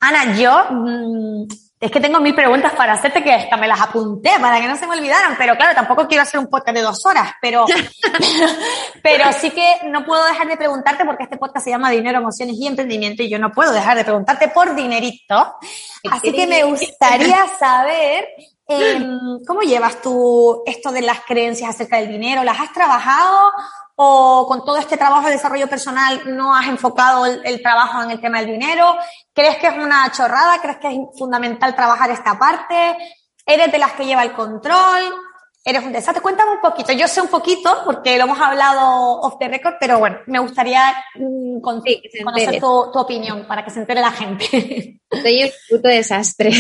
Ana, 0.00 0.36
yo, 0.36 0.64
mm, 0.70 1.48
es 1.80 1.90
que 1.92 2.00
tengo 2.00 2.18
mil 2.20 2.34
preguntas 2.34 2.72
para 2.72 2.94
hacerte 2.94 3.22
que 3.22 3.32
hasta 3.32 3.56
me 3.56 3.68
las 3.68 3.80
apunté 3.80 4.30
para 4.40 4.60
que 4.60 4.66
no 4.66 4.76
se 4.76 4.86
me 4.86 4.96
olvidaran, 4.96 5.36
pero 5.38 5.56
claro, 5.56 5.74
tampoco 5.74 6.08
quiero 6.08 6.22
hacer 6.22 6.40
un 6.40 6.48
podcast 6.48 6.76
de 6.76 6.82
dos 6.82 7.06
horas, 7.06 7.34
pero, 7.40 7.64
pero, 9.02 9.32
sí 9.32 9.50
que 9.50 9.80
no 9.84 10.04
puedo 10.04 10.24
dejar 10.24 10.48
de 10.48 10.56
preguntarte 10.56 11.04
porque 11.04 11.22
este 11.24 11.36
podcast 11.36 11.64
se 11.64 11.70
llama 11.70 11.90
Dinero, 11.90 12.18
Emociones 12.18 12.56
y 12.58 12.66
Emprendimiento 12.66 13.22
y 13.22 13.30
yo 13.30 13.38
no 13.38 13.52
puedo 13.52 13.72
dejar 13.72 13.96
de 13.96 14.04
preguntarte 14.04 14.48
por 14.48 14.74
dinerito. 14.74 15.54
Así 16.10 16.32
que 16.32 16.46
me 16.46 16.64
gustaría 16.64 17.46
saber 17.58 18.26
em, 18.66 19.44
cómo 19.46 19.60
llevas 19.62 20.00
tú 20.02 20.62
esto 20.66 20.90
de 20.90 21.02
las 21.02 21.20
creencias 21.20 21.70
acerca 21.70 21.98
del 21.98 22.08
dinero. 22.08 22.42
¿Las 22.42 22.60
has 22.60 22.72
trabajado 22.72 23.52
o 24.01 24.46
con 24.46 24.64
todo 24.64 24.76
este 24.76 24.96
trabajo 24.96 25.26
de 25.26 25.32
desarrollo 25.32 25.66
personal 25.68 26.22
no 26.26 26.55
has 26.55 26.68
enfocado 26.68 27.26
el, 27.26 27.61
trabajo 27.61 28.01
en 28.01 28.12
el 28.12 28.20
tema 28.20 28.38
del 28.38 28.53
dinero? 28.53 28.96
¿Crees 29.34 29.57
que 29.57 29.66
es 29.66 29.74
una 29.74 30.09
chorrada? 30.12 30.61
¿Crees 30.61 30.78
que 30.78 30.88
es 30.88 30.99
fundamental 31.18 31.74
trabajar 31.74 32.09
esta 32.11 32.38
parte? 32.38 32.96
¿Eres 33.44 33.72
de 33.72 33.78
las 33.78 33.94
que 33.94 34.07
lleva 34.07 34.22
el 34.22 34.34
control? 34.34 35.03
¿Eres 35.64 35.84
un 35.84 35.92
desastre? 35.92 36.22
Cuéntame 36.22 36.52
un 36.52 36.61
poquito. 36.61 36.92
Yo 36.92 37.09
sé 37.09 37.20
un 37.20 37.28
poquito 37.28 37.82
porque 37.84 38.16
lo 38.16 38.24
hemos 38.24 38.38
hablado 38.40 39.20
off 39.20 39.34
the 39.38 39.48
record, 39.48 39.74
pero 39.78 39.98
bueno, 39.98 40.18
me 40.26 40.38
gustaría 40.38 40.94
mm, 41.16 41.61
conocer 41.61 42.61
tu, 42.61 42.66
opinión 42.66 43.44
para 43.46 43.64
que 43.64 43.70
se 43.70 43.80
entere 43.80 44.00
la 44.00 44.12
gente. 44.12 45.00
Soy 45.22 45.42
un 45.42 45.50
puto 45.68 45.88
desastre. 45.88 46.52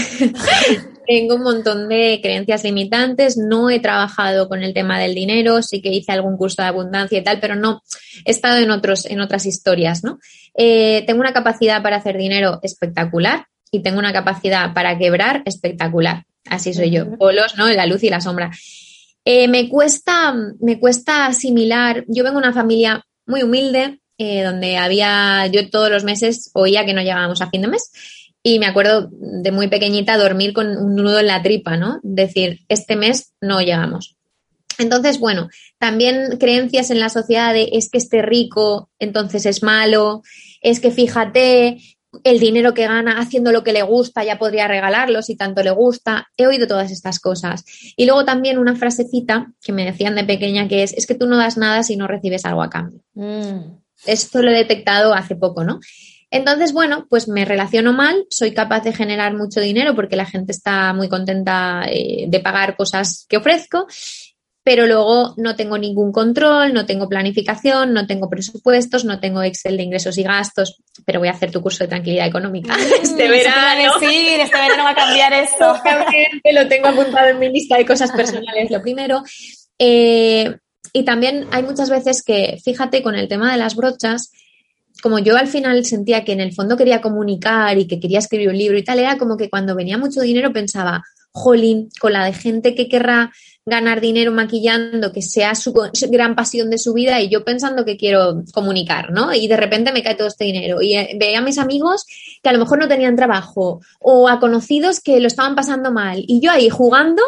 Tengo 1.06 1.36
un 1.36 1.42
montón 1.42 1.88
de 1.88 2.20
creencias 2.22 2.64
limitantes, 2.64 3.38
no 3.38 3.70
he 3.70 3.80
trabajado 3.80 4.46
con 4.46 4.62
el 4.62 4.74
tema 4.74 4.98
del 4.98 5.14
dinero, 5.14 5.62
sí 5.62 5.80
que 5.80 5.88
hice 5.88 6.12
algún 6.12 6.36
curso 6.36 6.60
de 6.60 6.68
abundancia 6.68 7.18
y 7.18 7.24
tal, 7.24 7.40
pero 7.40 7.54
no 7.54 7.80
he 8.26 8.30
estado 8.30 8.58
en, 8.58 8.70
otros, 8.70 9.06
en 9.06 9.20
otras 9.20 9.46
historias, 9.46 10.04
¿no? 10.04 10.18
Eh, 10.54 11.04
tengo 11.06 11.20
una 11.20 11.32
capacidad 11.32 11.82
para 11.82 11.96
hacer 11.96 12.18
dinero 12.18 12.58
espectacular 12.62 13.46
y 13.70 13.82
tengo 13.82 13.98
una 13.98 14.12
capacidad 14.12 14.74
para 14.74 14.98
quebrar 14.98 15.42
espectacular. 15.46 16.24
Así 16.50 16.74
soy 16.74 16.90
yo, 16.90 17.16
polos, 17.16 17.56
¿no? 17.56 17.68
La 17.68 17.86
luz 17.86 18.02
y 18.02 18.10
la 18.10 18.20
sombra. 18.20 18.50
Eh, 19.30 19.46
me, 19.46 19.68
cuesta, 19.68 20.34
me 20.58 20.80
cuesta 20.80 21.26
asimilar, 21.26 22.02
yo 22.08 22.24
vengo 22.24 22.40
de 22.40 22.46
una 22.46 22.54
familia 22.54 23.04
muy 23.26 23.42
humilde, 23.42 24.00
eh, 24.16 24.42
donde 24.42 24.78
había, 24.78 25.46
yo 25.48 25.68
todos 25.68 25.90
los 25.90 26.02
meses 26.02 26.50
oía 26.54 26.86
que 26.86 26.94
no 26.94 27.02
llegábamos 27.02 27.42
a 27.42 27.50
fin 27.50 27.60
de 27.60 27.68
mes 27.68 27.92
y 28.42 28.58
me 28.58 28.64
acuerdo 28.64 29.10
de 29.12 29.52
muy 29.52 29.68
pequeñita 29.68 30.16
dormir 30.16 30.54
con 30.54 30.74
un 30.74 30.96
nudo 30.96 31.20
en 31.20 31.26
la 31.26 31.42
tripa, 31.42 31.76
¿no? 31.76 32.00
Decir, 32.02 32.60
este 32.70 32.96
mes 32.96 33.34
no 33.42 33.60
llegamos. 33.60 34.16
Entonces, 34.78 35.18
bueno, 35.18 35.50
también 35.76 36.38
creencias 36.38 36.90
en 36.90 36.98
la 36.98 37.10
sociedad 37.10 37.52
de 37.52 37.68
es 37.72 37.90
que 37.90 37.98
esté 37.98 38.22
rico, 38.22 38.88
entonces 38.98 39.44
es 39.44 39.62
malo, 39.62 40.22
es 40.62 40.80
que 40.80 40.90
fíjate, 40.90 41.76
el 42.24 42.38
dinero 42.38 42.74
que 42.74 42.86
gana 42.86 43.18
haciendo 43.18 43.52
lo 43.52 43.64
que 43.64 43.72
le 43.72 43.82
gusta 43.82 44.24
ya 44.24 44.38
podría 44.38 44.68
regalarlo 44.68 45.22
si 45.22 45.36
tanto 45.36 45.62
le 45.62 45.70
gusta. 45.70 46.28
He 46.36 46.46
oído 46.46 46.66
todas 46.66 46.90
estas 46.90 47.20
cosas. 47.20 47.64
Y 47.96 48.06
luego 48.06 48.24
también 48.24 48.58
una 48.58 48.76
frasecita 48.76 49.52
que 49.62 49.72
me 49.72 49.84
decían 49.84 50.14
de 50.14 50.24
pequeña 50.24 50.68
que 50.68 50.82
es, 50.82 50.92
es 50.92 51.06
que 51.06 51.14
tú 51.14 51.26
no 51.26 51.36
das 51.36 51.56
nada 51.56 51.82
si 51.82 51.96
no 51.96 52.06
recibes 52.06 52.44
algo 52.44 52.62
a 52.62 52.70
cambio. 52.70 53.00
Mm. 53.14 53.78
Esto 54.06 54.42
lo 54.42 54.50
he 54.50 54.54
detectado 54.54 55.14
hace 55.14 55.36
poco, 55.36 55.64
¿no? 55.64 55.80
Entonces, 56.30 56.72
bueno, 56.72 57.06
pues 57.08 57.26
me 57.26 57.46
relaciono 57.46 57.94
mal, 57.94 58.26
soy 58.28 58.52
capaz 58.52 58.82
de 58.84 58.92
generar 58.92 59.34
mucho 59.34 59.60
dinero 59.60 59.94
porque 59.94 60.16
la 60.16 60.26
gente 60.26 60.52
está 60.52 60.92
muy 60.92 61.08
contenta 61.08 61.84
eh, 61.88 62.26
de 62.28 62.40
pagar 62.40 62.76
cosas 62.76 63.24
que 63.28 63.38
ofrezco 63.38 63.86
pero 64.68 64.86
luego 64.86 65.32
no 65.38 65.56
tengo 65.56 65.78
ningún 65.78 66.12
control, 66.12 66.74
no 66.74 66.84
tengo 66.84 67.08
planificación, 67.08 67.94
no 67.94 68.06
tengo 68.06 68.28
presupuestos, 68.28 69.06
no 69.06 69.18
tengo 69.18 69.42
Excel 69.42 69.78
de 69.78 69.82
ingresos 69.84 70.18
y 70.18 70.22
gastos, 70.22 70.76
pero 71.06 71.20
voy 71.20 71.28
a 71.28 71.30
hacer 71.30 71.50
tu 71.50 71.62
curso 71.62 71.84
de 71.84 71.88
tranquilidad 71.88 72.26
económica 72.26 72.76
mm, 72.76 72.80
este 73.02 73.28
verano. 73.30 73.92
Sí, 73.98 74.26
este 74.38 74.58
verano 74.58 74.84
va 74.84 74.90
a 74.90 74.94
cambiar 74.94 75.32
esto. 75.32 75.74
lo 76.52 76.68
tengo 76.68 76.88
apuntado 76.88 77.28
en 77.28 77.38
mi 77.38 77.48
lista 77.48 77.78
de 77.78 77.86
cosas 77.86 78.12
personales, 78.12 78.70
lo 78.70 78.82
primero. 78.82 79.22
Eh, 79.78 80.54
y 80.92 81.02
también 81.02 81.46
hay 81.50 81.62
muchas 81.62 81.88
veces 81.88 82.22
que, 82.22 82.58
fíjate, 82.62 83.02
con 83.02 83.14
el 83.14 83.26
tema 83.26 83.50
de 83.50 83.56
las 83.56 83.74
brochas, 83.74 84.32
como 85.02 85.18
yo 85.18 85.38
al 85.38 85.48
final 85.48 85.82
sentía 85.86 86.24
que 86.24 86.32
en 86.32 86.40
el 86.40 86.52
fondo 86.52 86.76
quería 86.76 87.00
comunicar 87.00 87.78
y 87.78 87.86
que 87.86 88.00
quería 88.00 88.18
escribir 88.18 88.50
un 88.50 88.58
libro 88.58 88.76
y 88.76 88.84
tal, 88.84 88.98
era 88.98 89.16
como 89.16 89.38
que 89.38 89.48
cuando 89.48 89.74
venía 89.74 89.96
mucho 89.96 90.20
dinero 90.20 90.52
pensaba, 90.52 91.02
jolín, 91.32 91.88
con 92.00 92.12
la 92.12 92.24
de 92.24 92.32
gente 92.32 92.74
que 92.74 92.88
querrá 92.88 93.32
ganar 93.68 94.00
dinero 94.00 94.32
maquillando, 94.32 95.12
que 95.12 95.22
sea 95.22 95.54
su 95.54 95.72
gran 96.10 96.34
pasión 96.34 96.70
de 96.70 96.78
su 96.78 96.94
vida 96.94 97.20
y 97.20 97.28
yo 97.28 97.44
pensando 97.44 97.84
que 97.84 97.96
quiero 97.96 98.42
comunicar, 98.52 99.12
¿no? 99.12 99.32
Y 99.34 99.46
de 99.46 99.56
repente 99.56 99.92
me 99.92 100.02
cae 100.02 100.14
todo 100.14 100.28
este 100.28 100.44
dinero. 100.44 100.80
Y 100.80 100.96
eh, 100.96 101.16
veía 101.18 101.38
a 101.38 101.42
mis 101.42 101.58
amigos 101.58 102.04
que 102.42 102.48
a 102.48 102.52
lo 102.52 102.58
mejor 102.58 102.78
no 102.78 102.88
tenían 102.88 103.16
trabajo 103.16 103.80
o 104.00 104.28
a 104.28 104.40
conocidos 104.40 105.00
que 105.00 105.20
lo 105.20 105.26
estaban 105.26 105.54
pasando 105.54 105.92
mal 105.92 106.24
y 106.26 106.40
yo 106.40 106.50
ahí 106.50 106.70
jugando 106.70 107.22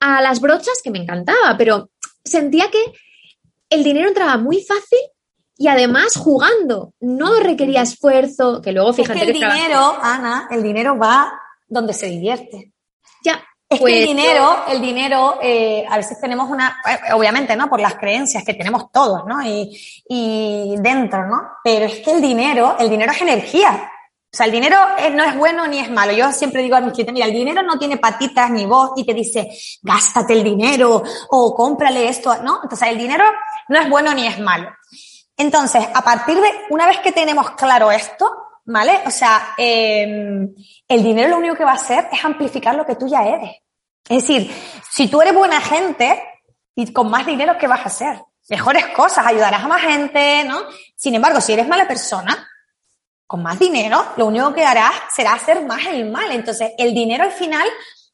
a 0.00 0.20
las 0.20 0.40
brochas 0.40 0.80
que 0.82 0.90
me 0.90 0.98
encantaba, 0.98 1.56
pero 1.56 1.90
sentía 2.24 2.70
que 2.70 2.82
el 3.70 3.84
dinero 3.84 4.08
entraba 4.08 4.36
muy 4.36 4.62
fácil 4.62 4.98
y 5.58 5.68
además 5.68 6.16
jugando, 6.16 6.92
no 7.00 7.40
requería 7.40 7.82
esfuerzo, 7.82 8.60
que 8.60 8.72
luego 8.72 8.92
fíjate 8.92 9.20
que 9.20 9.26
el 9.26 9.32
dinero, 9.32 9.96
Ana, 10.02 10.48
el 10.50 10.62
dinero 10.62 10.98
va 10.98 11.32
donde 11.66 11.94
se 11.94 12.06
divierte. 12.08 12.72
Es 13.68 13.80
que 13.80 13.86
el 13.86 14.06
pues 14.06 14.06
dinero, 14.06 14.64
el 14.68 14.80
dinero, 14.80 15.38
eh, 15.42 15.84
a 15.88 15.96
veces 15.96 16.20
tenemos 16.20 16.48
una, 16.48 16.76
eh, 16.88 17.12
obviamente, 17.14 17.56
¿no? 17.56 17.68
Por 17.68 17.80
las 17.80 17.96
creencias 17.96 18.44
que 18.44 18.54
tenemos 18.54 18.92
todos, 18.92 19.24
¿no? 19.26 19.42
Y, 19.42 19.76
y 20.08 20.76
dentro, 20.78 21.26
¿no? 21.26 21.36
Pero 21.64 21.86
es 21.86 21.98
que 21.98 22.12
el 22.12 22.20
dinero, 22.20 22.76
el 22.78 22.88
dinero 22.88 23.10
es 23.10 23.20
energía. 23.20 23.90
O 24.32 24.36
sea, 24.36 24.46
el 24.46 24.52
dinero 24.52 24.76
no 25.14 25.24
es 25.24 25.36
bueno 25.36 25.66
ni 25.66 25.78
es 25.78 25.90
malo. 25.90 26.12
Yo 26.12 26.30
siempre 26.30 26.62
digo 26.62 26.76
a 26.76 26.80
mis 26.80 26.92
clientes, 26.92 27.14
mira, 27.14 27.26
el 27.26 27.32
dinero 27.32 27.62
no 27.62 27.78
tiene 27.78 27.96
patitas 27.96 28.50
ni 28.50 28.66
voz 28.66 28.90
y 28.96 29.04
te 29.04 29.14
dice, 29.14 29.48
gástate 29.82 30.34
el 30.34 30.44
dinero 30.44 31.02
o 31.30 31.54
cómprale 31.54 32.08
esto, 32.08 32.36
¿no? 32.42 32.60
Entonces, 32.62 32.88
el 32.88 32.98
dinero 32.98 33.24
no 33.68 33.80
es 33.80 33.88
bueno 33.88 34.12
ni 34.14 34.26
es 34.26 34.38
malo. 34.38 34.70
Entonces, 35.36 35.86
a 35.92 36.02
partir 36.02 36.40
de, 36.40 36.50
una 36.70 36.86
vez 36.86 36.98
que 37.00 37.12
tenemos 37.12 37.50
claro 37.52 37.90
esto, 37.90 38.45
¿vale? 38.66 39.00
O 39.06 39.10
sea, 39.10 39.54
eh, 39.56 40.48
el 40.88 41.02
dinero 41.02 41.30
lo 41.30 41.38
único 41.38 41.54
que 41.54 41.64
va 41.64 41.72
a 41.72 41.76
hacer 41.76 42.08
es 42.12 42.24
amplificar 42.24 42.74
lo 42.74 42.84
que 42.84 42.96
tú 42.96 43.08
ya 43.08 43.24
eres. 43.24 43.56
Es 44.08 44.22
decir, 44.22 44.50
si 44.90 45.08
tú 45.08 45.20
eres 45.22 45.34
buena 45.34 45.60
gente 45.60 46.22
y 46.74 46.92
con 46.92 47.10
más 47.10 47.26
dinero, 47.26 47.56
¿qué 47.58 47.66
vas 47.66 47.80
a 47.80 47.84
hacer? 47.84 48.20
Mejores 48.48 48.86
cosas, 48.88 49.26
ayudarás 49.26 49.64
a 49.64 49.68
más 49.68 49.82
gente, 49.82 50.44
¿no? 50.44 50.60
Sin 50.94 51.14
embargo, 51.14 51.40
si 51.40 51.52
eres 51.52 51.66
mala 51.66 51.88
persona, 51.88 52.48
con 53.26 53.42
más 53.42 53.58
dinero, 53.58 54.04
lo 54.16 54.26
único 54.26 54.54
que 54.54 54.64
harás 54.64 54.94
será 55.12 55.32
hacer 55.32 55.64
más 55.64 55.84
el 55.86 56.10
mal. 56.10 56.30
Entonces, 56.30 56.72
el 56.78 56.94
dinero 56.94 57.24
al 57.24 57.32
final, 57.32 57.66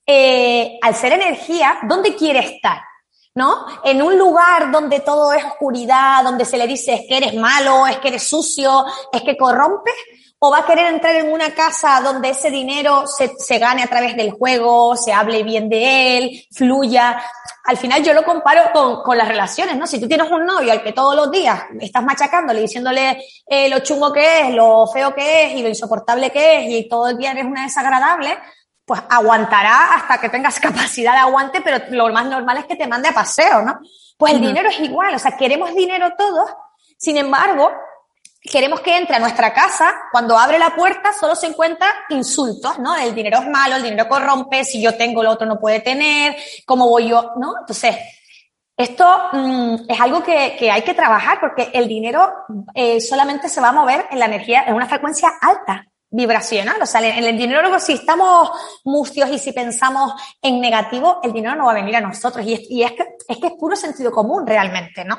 eh, 0.07 0.79
al 0.81 0.95
ser 0.95 1.13
energía, 1.13 1.81
¿dónde 1.83 2.15
quiere 2.15 2.39
estar? 2.39 2.81
¿No? 3.35 3.67
En 3.85 4.03
un 4.03 4.19
lugar 4.19 4.71
donde 4.71 5.01
todo 5.01 5.33
es 5.33 5.45
oscuridad, 5.45 6.23
donde 6.23 6.45
se 6.45 6.59
le 6.59 6.67
dice 6.67 6.95
es 6.95 7.01
que 7.09 7.17
eres 7.17 7.35
malo, 7.35 7.87
es 7.87 7.99
que 7.99 8.09
eres 8.09 8.29
sucio, 8.29 8.85
es 9.11 9.23
que 9.23 9.39
corrompes, 9.39 9.95
o 10.45 10.51
va 10.51 10.59
a 10.59 10.67
querer 10.67 10.87
entrar 10.87 11.15
en 11.15 11.31
una 11.31 11.55
casa 11.55 12.01
donde 12.01 12.31
ese 12.31 12.51
dinero 12.51 13.07
se, 13.07 13.33
se, 13.39 13.61
gane 13.61 13.81
a 13.81 13.87
través 13.87 14.17
del 14.17 14.33
juego, 14.33 14.97
se 14.97 15.13
hable 15.13 15.45
bien 15.45 15.69
de 15.69 16.19
él, 16.19 16.45
fluya. 16.51 17.23
Al 17.65 17.77
final 17.77 18.03
yo 18.03 18.13
lo 18.13 18.25
comparo 18.25 18.73
con, 18.73 19.05
con 19.05 19.17
las 19.17 19.29
relaciones, 19.29 19.77
¿no? 19.77 19.87
Si 19.87 20.01
tú 20.01 20.09
tienes 20.09 20.29
un 20.33 20.45
novio 20.45 20.73
al 20.73 20.83
que 20.83 20.93
todos 20.93 21.15
los 21.15 21.31
días 21.31 21.63
estás 21.79 22.03
machacándole, 22.03 22.61
diciéndole 22.61 23.25
eh, 23.47 23.69
lo 23.69 23.79
chungo 23.85 24.13
que 24.13 24.41
es, 24.41 24.51
lo 24.53 24.89
feo 24.89 25.15
que 25.15 25.45
es 25.45 25.55
y 25.55 25.63
lo 25.63 25.69
insoportable 25.69 26.33
que 26.33 26.59
es 26.59 26.71
y 26.73 26.89
todo 26.89 27.11
el 27.11 27.19
día 27.19 27.31
eres 27.31 27.45
una 27.45 27.63
desagradable, 27.63 28.37
pues 28.85 29.01
aguantará 29.11 29.95
hasta 29.95 30.21
que 30.21 30.29
tengas 30.29 30.59
capacidad 30.61 31.13
de 31.13 31.19
aguante, 31.19 31.61
pero 31.61 31.85
lo 31.91 32.13
más 32.13 32.27
normal 32.27 32.57
es 32.57 32.65
que 32.65 32.75
te 32.75 32.89
mande 32.89 33.11
a 33.11 33.15
paseo, 33.15 33.63
¿no? 33.63 33.79
Pues 34.19 34.33
el 34.33 34.41
dinero 34.41 34.71
es 34.71 34.81
igual, 34.81 35.15
o 35.15 35.21
sea, 35.21 35.37
queremos 35.37 35.73
dinero 35.73 36.15
todos, 36.19 36.51
sin 36.99 37.17
embargo, 37.17 37.71
queremos 38.43 38.81
que 38.81 38.97
entre 38.97 39.17
a 39.17 39.21
nuestra 39.21 39.53
casa, 39.55 39.95
cuando 40.11 40.37
abre 40.37 40.59
la 40.59 40.75
puerta 40.75 41.13
solo 41.13 41.37
se 41.37 41.47
encuentra 41.47 41.89
insultos, 42.09 42.79
¿no? 42.79 42.97
El 42.97 43.15
dinero 43.15 43.39
es 43.39 43.49
malo, 43.49 43.77
el 43.77 43.83
dinero 43.83 44.09
corrompe, 44.09 44.65
si 44.65 44.83
yo 44.83 44.97
tengo, 44.97 45.23
el 45.23 45.29
otro 45.29 45.47
no 45.47 45.61
puede 45.61 45.81
tener, 45.81 46.37
¿cómo 46.67 46.89
voy 46.89 47.09
yo? 47.09 47.33
¿No? 47.37 47.55
Entonces, 47.61 47.97
esto 48.77 49.07
mm, 49.33 49.75
es 49.89 50.01
algo 50.01 50.23
que, 50.23 50.57
que, 50.59 50.71
hay 50.71 50.83
que 50.83 50.95
trabajar 50.95 51.39
porque 51.41 51.71
el 51.73 51.87
dinero 51.87 52.33
eh, 52.75 53.01
solamente 53.01 53.49
se 53.49 53.61
va 53.61 53.69
a 53.69 53.73
mover 53.73 54.07
en 54.11 54.19
la 54.19 54.27
energía, 54.27 54.65
en 54.67 54.75
una 54.75 54.89
frecuencia 54.89 55.31
alta, 55.41 55.87
vibracional. 56.13 56.81
O 56.81 56.87
sea, 56.87 57.01
en 57.01 57.25
el 57.25 57.37
dinero, 57.37 57.79
si 57.81 57.95
estamos 57.95 58.51
mustios 58.85 59.31
y 59.31 59.39
si 59.39 59.53
pensamos 59.53 60.13
en 60.41 60.61
negativo, 60.61 61.21
el 61.23 61.33
dinero 61.33 61.57
no 61.57 61.67
va 61.67 61.73
a 61.73 61.77
venir 61.77 61.97
a 61.97 62.01
nosotros. 62.01 62.47
Y, 62.47 62.55
es, 62.55 62.71
y 62.71 62.83
es, 62.83 62.93
que, 62.93 63.17
es 63.27 63.39
que 63.39 63.47
es 63.49 63.53
puro 63.55 63.75
sentido 63.75 64.13
común 64.13 64.47
realmente, 64.47 65.05
¿no? 65.05 65.17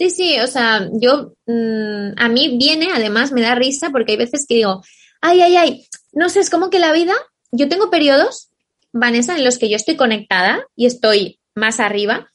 Sí, 0.00 0.08
sí, 0.08 0.40
o 0.40 0.46
sea, 0.46 0.88
yo, 0.94 1.34
mmm, 1.44 2.12
a 2.16 2.28
mí 2.30 2.56
viene, 2.56 2.88
además 2.94 3.32
me 3.32 3.42
da 3.42 3.54
risa 3.54 3.90
porque 3.90 4.12
hay 4.12 4.16
veces 4.16 4.46
que 4.48 4.54
digo, 4.54 4.82
ay, 5.20 5.42
ay, 5.42 5.56
ay, 5.56 5.86
no 6.14 6.30
sé, 6.30 6.40
es 6.40 6.48
como 6.48 6.70
que 6.70 6.78
la 6.78 6.94
vida, 6.94 7.12
yo 7.52 7.68
tengo 7.68 7.90
periodos, 7.90 8.48
Vanessa, 8.94 9.36
en 9.36 9.44
los 9.44 9.58
que 9.58 9.68
yo 9.68 9.76
estoy 9.76 9.96
conectada 9.96 10.64
y 10.74 10.86
estoy 10.86 11.38
más 11.54 11.80
arriba, 11.80 12.30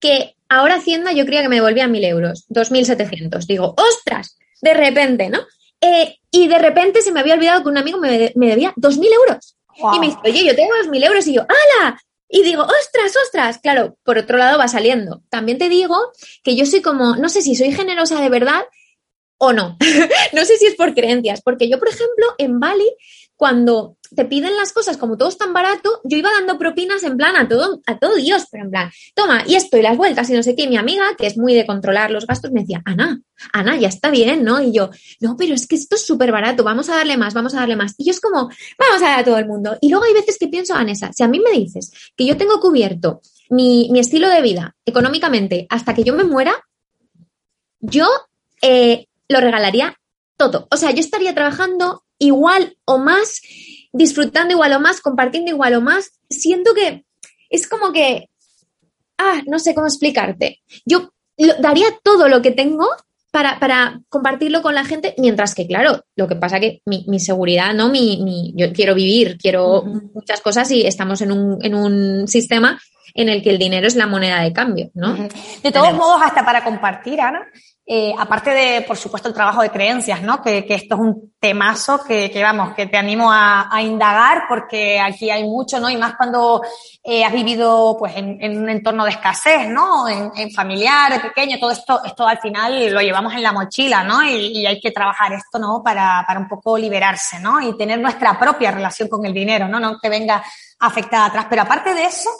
que 0.00 0.36
ahora 0.50 0.74
Hacienda 0.74 1.12
yo 1.12 1.24
creía 1.24 1.40
que 1.40 1.48
me 1.48 1.56
devolvía 1.56 1.88
mil 1.88 2.04
euros, 2.04 2.44
dos 2.50 2.70
mil 2.70 2.84
setecientos. 2.84 3.46
Digo, 3.46 3.74
ostras, 3.78 4.36
de 4.60 4.74
repente, 4.74 5.30
¿no? 5.30 5.38
Eh, 5.80 6.18
y 6.30 6.46
de 6.46 6.58
repente 6.58 7.00
se 7.00 7.10
me 7.10 7.20
había 7.20 7.36
olvidado 7.36 7.62
que 7.62 7.70
un 7.70 7.78
amigo 7.78 8.00
me, 8.00 8.32
me 8.36 8.48
debía 8.48 8.74
dos 8.76 8.98
mil 8.98 9.10
euros. 9.14 9.56
Wow. 9.80 9.94
Y 9.94 9.98
me 9.98 10.06
dice, 10.08 10.18
oye, 10.24 10.44
yo 10.44 10.54
tengo 10.54 10.76
dos 10.76 10.88
mil 10.88 11.02
euros 11.02 11.26
y 11.26 11.32
yo, 11.32 11.46
¡hala! 11.48 11.98
Y 12.34 12.42
digo, 12.42 12.62
ostras, 12.62 13.14
ostras, 13.26 13.58
claro, 13.58 13.98
por 14.04 14.16
otro 14.16 14.38
lado 14.38 14.56
va 14.56 14.66
saliendo. 14.66 15.22
También 15.28 15.58
te 15.58 15.68
digo 15.68 16.12
que 16.42 16.56
yo 16.56 16.64
soy 16.64 16.80
como, 16.80 17.14
no 17.16 17.28
sé 17.28 17.42
si 17.42 17.54
soy 17.54 17.72
generosa 17.72 18.22
de 18.22 18.30
verdad 18.30 18.64
o 19.36 19.52
no. 19.52 19.76
no 20.32 20.44
sé 20.46 20.56
si 20.56 20.64
es 20.64 20.74
por 20.74 20.94
creencias, 20.94 21.42
porque 21.42 21.68
yo, 21.68 21.78
por 21.78 21.88
ejemplo, 21.88 22.26
en 22.38 22.58
Bali 22.58 22.90
cuando 23.42 23.96
te 24.14 24.24
piden 24.24 24.56
las 24.56 24.72
cosas 24.72 24.96
como 24.96 25.16
todo 25.16 25.28
es 25.28 25.36
tan 25.36 25.52
barato, 25.52 26.00
yo 26.04 26.16
iba 26.16 26.30
dando 26.30 26.58
propinas 26.58 27.02
en 27.02 27.16
plan 27.16 27.34
a 27.34 27.48
todo, 27.48 27.80
a 27.86 27.98
todo 27.98 28.14
Dios, 28.14 28.46
pero 28.52 28.62
en 28.62 28.70
plan, 28.70 28.92
toma, 29.16 29.42
y 29.48 29.56
esto 29.56 29.76
y 29.76 29.82
las 29.82 29.96
vueltas 29.96 30.30
y 30.30 30.34
no 30.34 30.44
sé 30.44 30.54
qué. 30.54 30.68
mi 30.68 30.76
amiga, 30.76 31.02
que 31.18 31.26
es 31.26 31.36
muy 31.36 31.52
de 31.52 31.66
controlar 31.66 32.12
los 32.12 32.24
gastos, 32.24 32.52
me 32.52 32.60
decía, 32.60 32.82
Ana, 32.84 33.20
Ana, 33.52 33.76
ya 33.76 33.88
está 33.88 34.10
bien, 34.10 34.44
¿no? 34.44 34.62
Y 34.62 34.72
yo, 34.72 34.90
no, 35.18 35.36
pero 35.36 35.54
es 35.56 35.66
que 35.66 35.74
esto 35.74 35.96
es 35.96 36.06
súper 36.06 36.30
barato, 36.30 36.62
vamos 36.62 36.88
a 36.88 36.94
darle 36.94 37.16
más, 37.16 37.34
vamos 37.34 37.52
a 37.56 37.58
darle 37.58 37.74
más. 37.74 37.96
Y 37.98 38.04
yo 38.04 38.12
es 38.12 38.20
como, 38.20 38.48
vamos 38.78 39.02
a 39.02 39.06
dar 39.06 39.18
a 39.18 39.24
todo 39.24 39.38
el 39.38 39.46
mundo. 39.46 39.76
Y 39.80 39.90
luego 39.90 40.04
hay 40.04 40.14
veces 40.14 40.38
que 40.38 40.46
pienso, 40.46 40.74
Anesa, 40.74 41.12
si 41.12 41.24
a 41.24 41.28
mí 41.28 41.40
me 41.40 41.50
dices 41.50 41.90
que 42.16 42.24
yo 42.24 42.36
tengo 42.36 42.60
cubierto 42.60 43.22
mi, 43.50 43.90
estilo 43.98 44.28
de 44.28 44.40
vida 44.40 44.76
económicamente 44.86 45.66
hasta 45.68 45.94
que 45.94 46.04
yo 46.04 46.14
me 46.14 46.22
muera, 46.22 46.54
yo 47.80 48.06
eh, 48.60 49.08
lo 49.28 49.40
regalaría 49.40 49.98
todo. 50.36 50.68
O 50.70 50.76
sea, 50.76 50.92
yo 50.92 51.00
estaría 51.00 51.34
trabajando 51.34 52.04
igual 52.22 52.76
o 52.84 52.98
más, 52.98 53.40
disfrutando 53.92 54.52
igual 54.52 54.72
o 54.72 54.80
más, 54.80 55.00
compartiendo 55.00 55.50
igual 55.50 55.74
o 55.74 55.80
más, 55.80 56.12
siento 56.30 56.74
que 56.74 57.04
es 57.50 57.68
como 57.68 57.92
que, 57.92 58.28
ah, 59.18 59.42
no 59.46 59.58
sé 59.58 59.74
cómo 59.74 59.86
explicarte. 59.86 60.60
Yo 60.86 61.12
daría 61.58 61.86
todo 62.02 62.28
lo 62.28 62.40
que 62.40 62.52
tengo 62.52 62.88
para, 63.30 63.58
para, 63.58 64.00
compartirlo 64.08 64.62
con 64.62 64.74
la 64.74 64.84
gente, 64.84 65.14
mientras 65.18 65.54
que, 65.54 65.66
claro, 65.66 66.04
lo 66.16 66.28
que 66.28 66.36
pasa 66.36 66.60
que 66.60 66.82
mi, 66.84 67.04
mi 67.08 67.18
seguridad, 67.18 67.74
¿no? 67.74 67.88
Mi, 67.88 68.20
mi, 68.22 68.52
yo 68.54 68.72
quiero 68.72 68.94
vivir, 68.94 69.38
quiero 69.38 69.80
uh 69.80 69.84
-huh. 69.84 70.10
muchas 70.14 70.40
cosas 70.40 70.70
y 70.70 70.86
estamos 70.86 71.22
en 71.22 71.32
un, 71.32 71.58
en 71.64 71.74
un 71.74 72.28
sistema 72.28 72.78
en 73.14 73.28
el 73.28 73.42
que 73.42 73.50
el 73.50 73.58
dinero 73.58 73.86
es 73.86 73.96
la 73.96 74.06
moneda 74.06 74.40
de 74.40 74.52
cambio, 74.52 74.90
¿no? 74.94 75.14
De 75.62 75.72
todos 75.72 75.92
modos, 75.94 76.20
hasta 76.22 76.44
para 76.44 76.64
compartir, 76.64 77.20
Ana, 77.20 77.46
eh, 77.84 78.14
aparte 78.16 78.50
de, 78.50 78.82
por 78.82 78.96
supuesto, 78.96 79.28
el 79.28 79.34
trabajo 79.34 79.60
de 79.60 79.70
creencias, 79.70 80.22
¿no? 80.22 80.40
Que, 80.40 80.64
que 80.64 80.74
esto 80.74 80.94
es 80.94 81.00
un 81.00 81.34
temazo 81.40 82.04
que, 82.04 82.30
que 82.30 82.40
vamos, 82.40 82.74
que 82.74 82.86
te 82.86 82.96
animo 82.96 83.32
a, 83.32 83.74
a, 83.74 83.82
indagar 83.82 84.44
porque 84.48 85.00
aquí 85.00 85.30
hay 85.30 85.42
mucho, 85.42 85.80
¿no? 85.80 85.90
Y 85.90 85.96
más 85.96 86.14
cuando 86.14 86.62
eh, 87.02 87.24
has 87.24 87.32
vivido, 87.32 87.96
pues, 87.98 88.16
en, 88.16 88.40
en, 88.40 88.62
un 88.62 88.70
entorno 88.70 89.04
de 89.04 89.10
escasez, 89.10 89.68
¿no? 89.68 90.08
En, 90.08 90.30
en, 90.36 90.52
familiar, 90.52 91.20
pequeño, 91.20 91.58
todo 91.58 91.72
esto, 91.72 92.00
esto 92.04 92.24
al 92.24 92.38
final 92.38 92.92
lo 92.92 93.00
llevamos 93.00 93.34
en 93.34 93.42
la 93.42 93.52
mochila, 93.52 94.04
¿no? 94.04 94.22
Y, 94.22 94.60
y, 94.60 94.64
hay 94.64 94.80
que 94.80 94.92
trabajar 94.92 95.32
esto, 95.32 95.58
¿no? 95.58 95.82
Para, 95.82 96.24
para 96.24 96.38
un 96.38 96.48
poco 96.48 96.78
liberarse, 96.78 97.40
¿no? 97.40 97.60
Y 97.60 97.76
tener 97.76 97.98
nuestra 97.98 98.38
propia 98.38 98.70
relación 98.70 99.08
con 99.08 99.26
el 99.26 99.34
dinero, 99.34 99.66
¿no? 99.66 99.80
No 99.80 99.98
que 100.00 100.08
venga 100.08 100.42
afectada 100.78 101.26
atrás. 101.26 101.46
Pero 101.50 101.62
aparte 101.62 101.94
de 101.94 102.04
eso, 102.04 102.30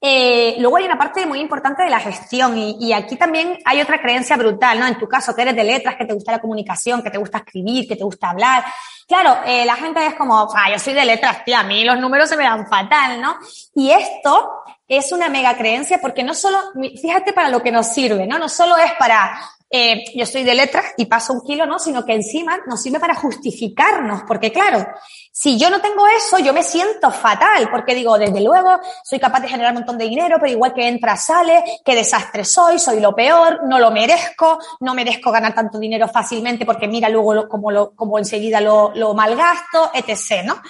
eh, 0.00 0.56
luego 0.58 0.78
hay 0.78 0.84
una 0.84 0.96
parte 0.96 1.26
muy 1.26 1.40
importante 1.40 1.82
de 1.82 1.90
la 1.90 2.00
gestión 2.00 2.56
y, 2.56 2.76
y, 2.80 2.92
aquí 2.92 3.16
también 3.16 3.58
hay 3.66 3.82
otra 3.82 4.00
creencia 4.00 4.36
brutal, 4.36 4.80
¿no? 4.80 4.86
En 4.86 4.98
tu 4.98 5.06
caso, 5.06 5.34
que 5.36 5.42
eres 5.42 5.54
de 5.54 5.64
letras, 5.64 5.96
que 5.96 6.06
te 6.06 6.14
gusta 6.14 6.32
la 6.32 6.40
comunicación, 6.40 7.02
que 7.02 7.10
te 7.10 7.18
gusta 7.18 7.38
escribir, 7.38 7.86
que 7.86 7.96
te 7.96 8.04
gusta 8.04 8.30
hablar. 8.30 8.64
Claro, 9.06 9.40
eh, 9.44 9.66
la 9.66 9.76
gente 9.76 10.06
es 10.06 10.14
como, 10.14 10.48
ah, 10.54 10.70
yo 10.72 10.78
soy 10.78 10.94
de 10.94 11.04
letras, 11.04 11.44
tía, 11.44 11.60
a 11.60 11.64
mí 11.64 11.84
los 11.84 11.98
números 11.98 12.28
se 12.28 12.36
me 12.36 12.44
dan 12.44 12.66
fatal, 12.66 13.20
¿no? 13.20 13.36
Y 13.74 13.90
esto 13.90 14.62
es 14.88 15.12
una 15.12 15.28
mega 15.28 15.56
creencia 15.56 15.98
porque 16.00 16.22
no 16.22 16.32
solo, 16.32 16.58
fíjate 17.00 17.32
para 17.32 17.50
lo 17.50 17.62
que 17.62 17.70
nos 17.70 17.88
sirve, 17.88 18.26
¿no? 18.26 18.38
No 18.38 18.48
solo 18.48 18.76
es 18.78 18.92
para 18.98 19.38
eh, 19.72 20.02
yo 20.16 20.26
soy 20.26 20.42
de 20.42 20.54
letras 20.54 20.86
y 20.96 21.06
paso 21.06 21.32
un 21.32 21.42
kilo, 21.42 21.64
¿no? 21.64 21.78
Sino 21.78 22.04
que 22.04 22.14
encima 22.14 22.58
nos 22.66 22.82
sirve 22.82 22.98
para 22.98 23.14
justificarnos, 23.14 24.22
porque 24.26 24.50
claro, 24.50 24.84
si 25.30 25.56
yo 25.56 25.70
no 25.70 25.80
tengo 25.80 26.08
eso, 26.08 26.40
yo 26.40 26.52
me 26.52 26.64
siento 26.64 27.10
fatal, 27.12 27.70
porque 27.70 27.94
digo, 27.94 28.18
desde 28.18 28.40
luego, 28.40 28.80
soy 29.04 29.20
capaz 29.20 29.40
de 29.40 29.48
generar 29.48 29.72
un 29.72 29.78
montón 29.78 29.96
de 29.96 30.06
dinero, 30.06 30.38
pero 30.40 30.50
igual 30.50 30.74
que 30.74 30.88
entra, 30.88 31.16
sale, 31.16 31.62
qué 31.84 31.94
desastre 31.94 32.44
soy, 32.44 32.80
soy 32.80 32.98
lo 32.98 33.14
peor, 33.14 33.60
no 33.68 33.78
lo 33.78 33.92
merezco, 33.92 34.58
no 34.80 34.92
merezco 34.92 35.30
ganar 35.30 35.54
tanto 35.54 35.78
dinero 35.78 36.08
fácilmente 36.08 36.66
porque 36.66 36.88
mira 36.88 37.08
luego 37.08 37.48
como, 37.48 37.70
lo, 37.70 37.94
como 37.94 38.18
enseguida 38.18 38.60
lo, 38.60 38.90
lo 38.96 39.14
malgasto, 39.14 39.92
etc., 39.94 40.44
¿no? 40.44 40.60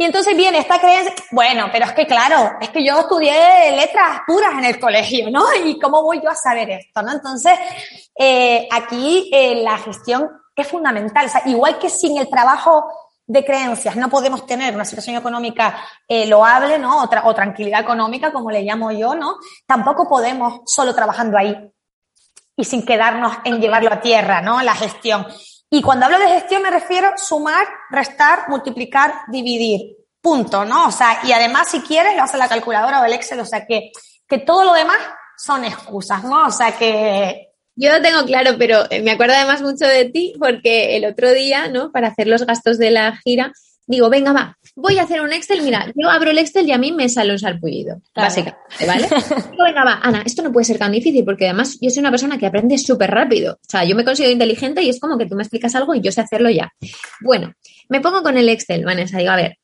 Y 0.00 0.04
entonces 0.04 0.34
viene 0.34 0.56
esta 0.56 0.80
creencia, 0.80 1.12
bueno, 1.30 1.66
pero 1.70 1.84
es 1.84 1.92
que 1.92 2.06
claro, 2.06 2.52
es 2.58 2.70
que 2.70 2.82
yo 2.82 3.00
estudié 3.00 3.76
letras 3.76 4.22
puras 4.26 4.54
en 4.54 4.64
el 4.64 4.80
colegio, 4.80 5.30
¿no? 5.30 5.44
¿Y 5.62 5.78
cómo 5.78 6.02
voy 6.02 6.22
yo 6.22 6.30
a 6.30 6.34
saber 6.34 6.70
esto, 6.70 7.02
no? 7.02 7.12
Entonces, 7.12 7.52
eh, 8.18 8.66
aquí 8.72 9.28
eh, 9.30 9.56
la 9.62 9.76
gestión 9.76 10.30
es 10.56 10.66
fundamental. 10.66 11.26
O 11.26 11.28
sea, 11.28 11.42
igual 11.44 11.78
que 11.78 11.90
sin 11.90 12.16
el 12.16 12.30
trabajo 12.30 12.90
de 13.26 13.44
creencias 13.44 13.94
no 13.94 14.08
podemos 14.08 14.46
tener 14.46 14.74
una 14.74 14.86
situación 14.86 15.16
económica 15.16 15.76
eh, 16.08 16.24
loable, 16.24 16.78
¿no? 16.78 17.02
O, 17.02 17.08
o 17.24 17.34
tranquilidad 17.34 17.82
económica, 17.82 18.32
como 18.32 18.50
le 18.50 18.62
llamo 18.62 18.92
yo, 18.92 19.14
¿no? 19.14 19.36
Tampoco 19.66 20.08
podemos 20.08 20.62
solo 20.64 20.94
trabajando 20.94 21.36
ahí 21.36 21.54
y 22.56 22.64
sin 22.64 22.86
quedarnos 22.86 23.36
en 23.44 23.60
llevarlo 23.60 23.92
a 23.92 24.00
tierra, 24.00 24.40
¿no? 24.40 24.62
La 24.62 24.74
gestión. 24.74 25.26
Y 25.70 25.82
cuando 25.82 26.06
hablo 26.06 26.18
de 26.18 26.28
gestión 26.28 26.62
me 26.62 26.70
refiero 26.70 27.12
sumar, 27.16 27.66
restar, 27.90 28.48
multiplicar, 28.48 29.14
dividir. 29.28 29.96
Punto, 30.20 30.64
¿no? 30.64 30.88
O 30.88 30.90
sea, 30.90 31.20
y 31.24 31.32
además 31.32 31.68
si 31.68 31.80
quieres 31.80 32.14
lo 32.16 32.24
hace 32.24 32.36
la 32.36 32.48
calculadora 32.48 33.00
o 33.00 33.04
el 33.04 33.12
Excel, 33.12 33.40
o 33.40 33.46
sea 33.46 33.64
que, 33.64 33.92
que 34.28 34.38
todo 34.38 34.64
lo 34.64 34.74
demás 34.74 34.98
son 35.38 35.64
excusas, 35.64 36.24
¿no? 36.24 36.46
O 36.46 36.50
sea 36.50 36.72
que 36.72 37.52
yo 37.76 37.90
lo 37.92 38.02
tengo 38.02 38.24
claro, 38.26 38.56
pero 38.58 38.82
me 39.02 39.12
acuerdo 39.12 39.34
además 39.34 39.62
mucho 39.62 39.86
de 39.86 40.10
ti 40.10 40.34
porque 40.38 40.96
el 40.96 41.06
otro 41.06 41.32
día, 41.32 41.68
¿no? 41.68 41.90
Para 41.92 42.08
hacer 42.08 42.26
los 42.26 42.44
gastos 42.44 42.76
de 42.76 42.90
la 42.90 43.16
gira, 43.24 43.52
digo, 43.90 44.08
venga, 44.08 44.32
va, 44.32 44.58
voy 44.76 44.98
a 44.98 45.02
hacer 45.02 45.20
un 45.20 45.32
Excel. 45.32 45.62
Mira, 45.62 45.92
yo 45.94 46.08
abro 46.08 46.30
el 46.30 46.38
Excel 46.38 46.66
y 46.66 46.72
a 46.72 46.78
mí 46.78 46.92
me 46.92 47.08
sale 47.08 47.32
un 47.32 47.38
salpullido, 47.38 48.00
claro. 48.12 48.28
básicamente, 48.28 48.86
¿vale? 48.86 49.08
digo, 49.50 49.64
venga, 49.64 49.84
va, 49.84 50.00
Ana, 50.02 50.22
esto 50.24 50.42
no 50.42 50.52
puede 50.52 50.64
ser 50.64 50.78
tan 50.78 50.92
difícil 50.92 51.24
porque 51.24 51.46
además 51.46 51.78
yo 51.80 51.90
soy 51.90 52.00
una 52.00 52.10
persona 52.10 52.38
que 52.38 52.46
aprende 52.46 52.78
súper 52.78 53.10
rápido. 53.10 53.54
O 53.54 53.68
sea, 53.68 53.84
yo 53.84 53.96
me 53.96 54.04
considero 54.04 54.32
inteligente 54.32 54.82
y 54.82 54.88
es 54.88 55.00
como 55.00 55.18
que 55.18 55.26
tú 55.26 55.34
me 55.34 55.42
explicas 55.42 55.74
algo 55.74 55.94
y 55.94 56.00
yo 56.00 56.12
sé 56.12 56.20
hacerlo 56.20 56.50
ya. 56.50 56.72
Bueno, 57.20 57.52
me 57.88 58.00
pongo 58.00 58.22
con 58.22 58.38
el 58.38 58.48
Excel, 58.48 58.84
Vanessa, 58.84 59.18
digo, 59.18 59.32
a 59.32 59.36
ver, 59.36 59.56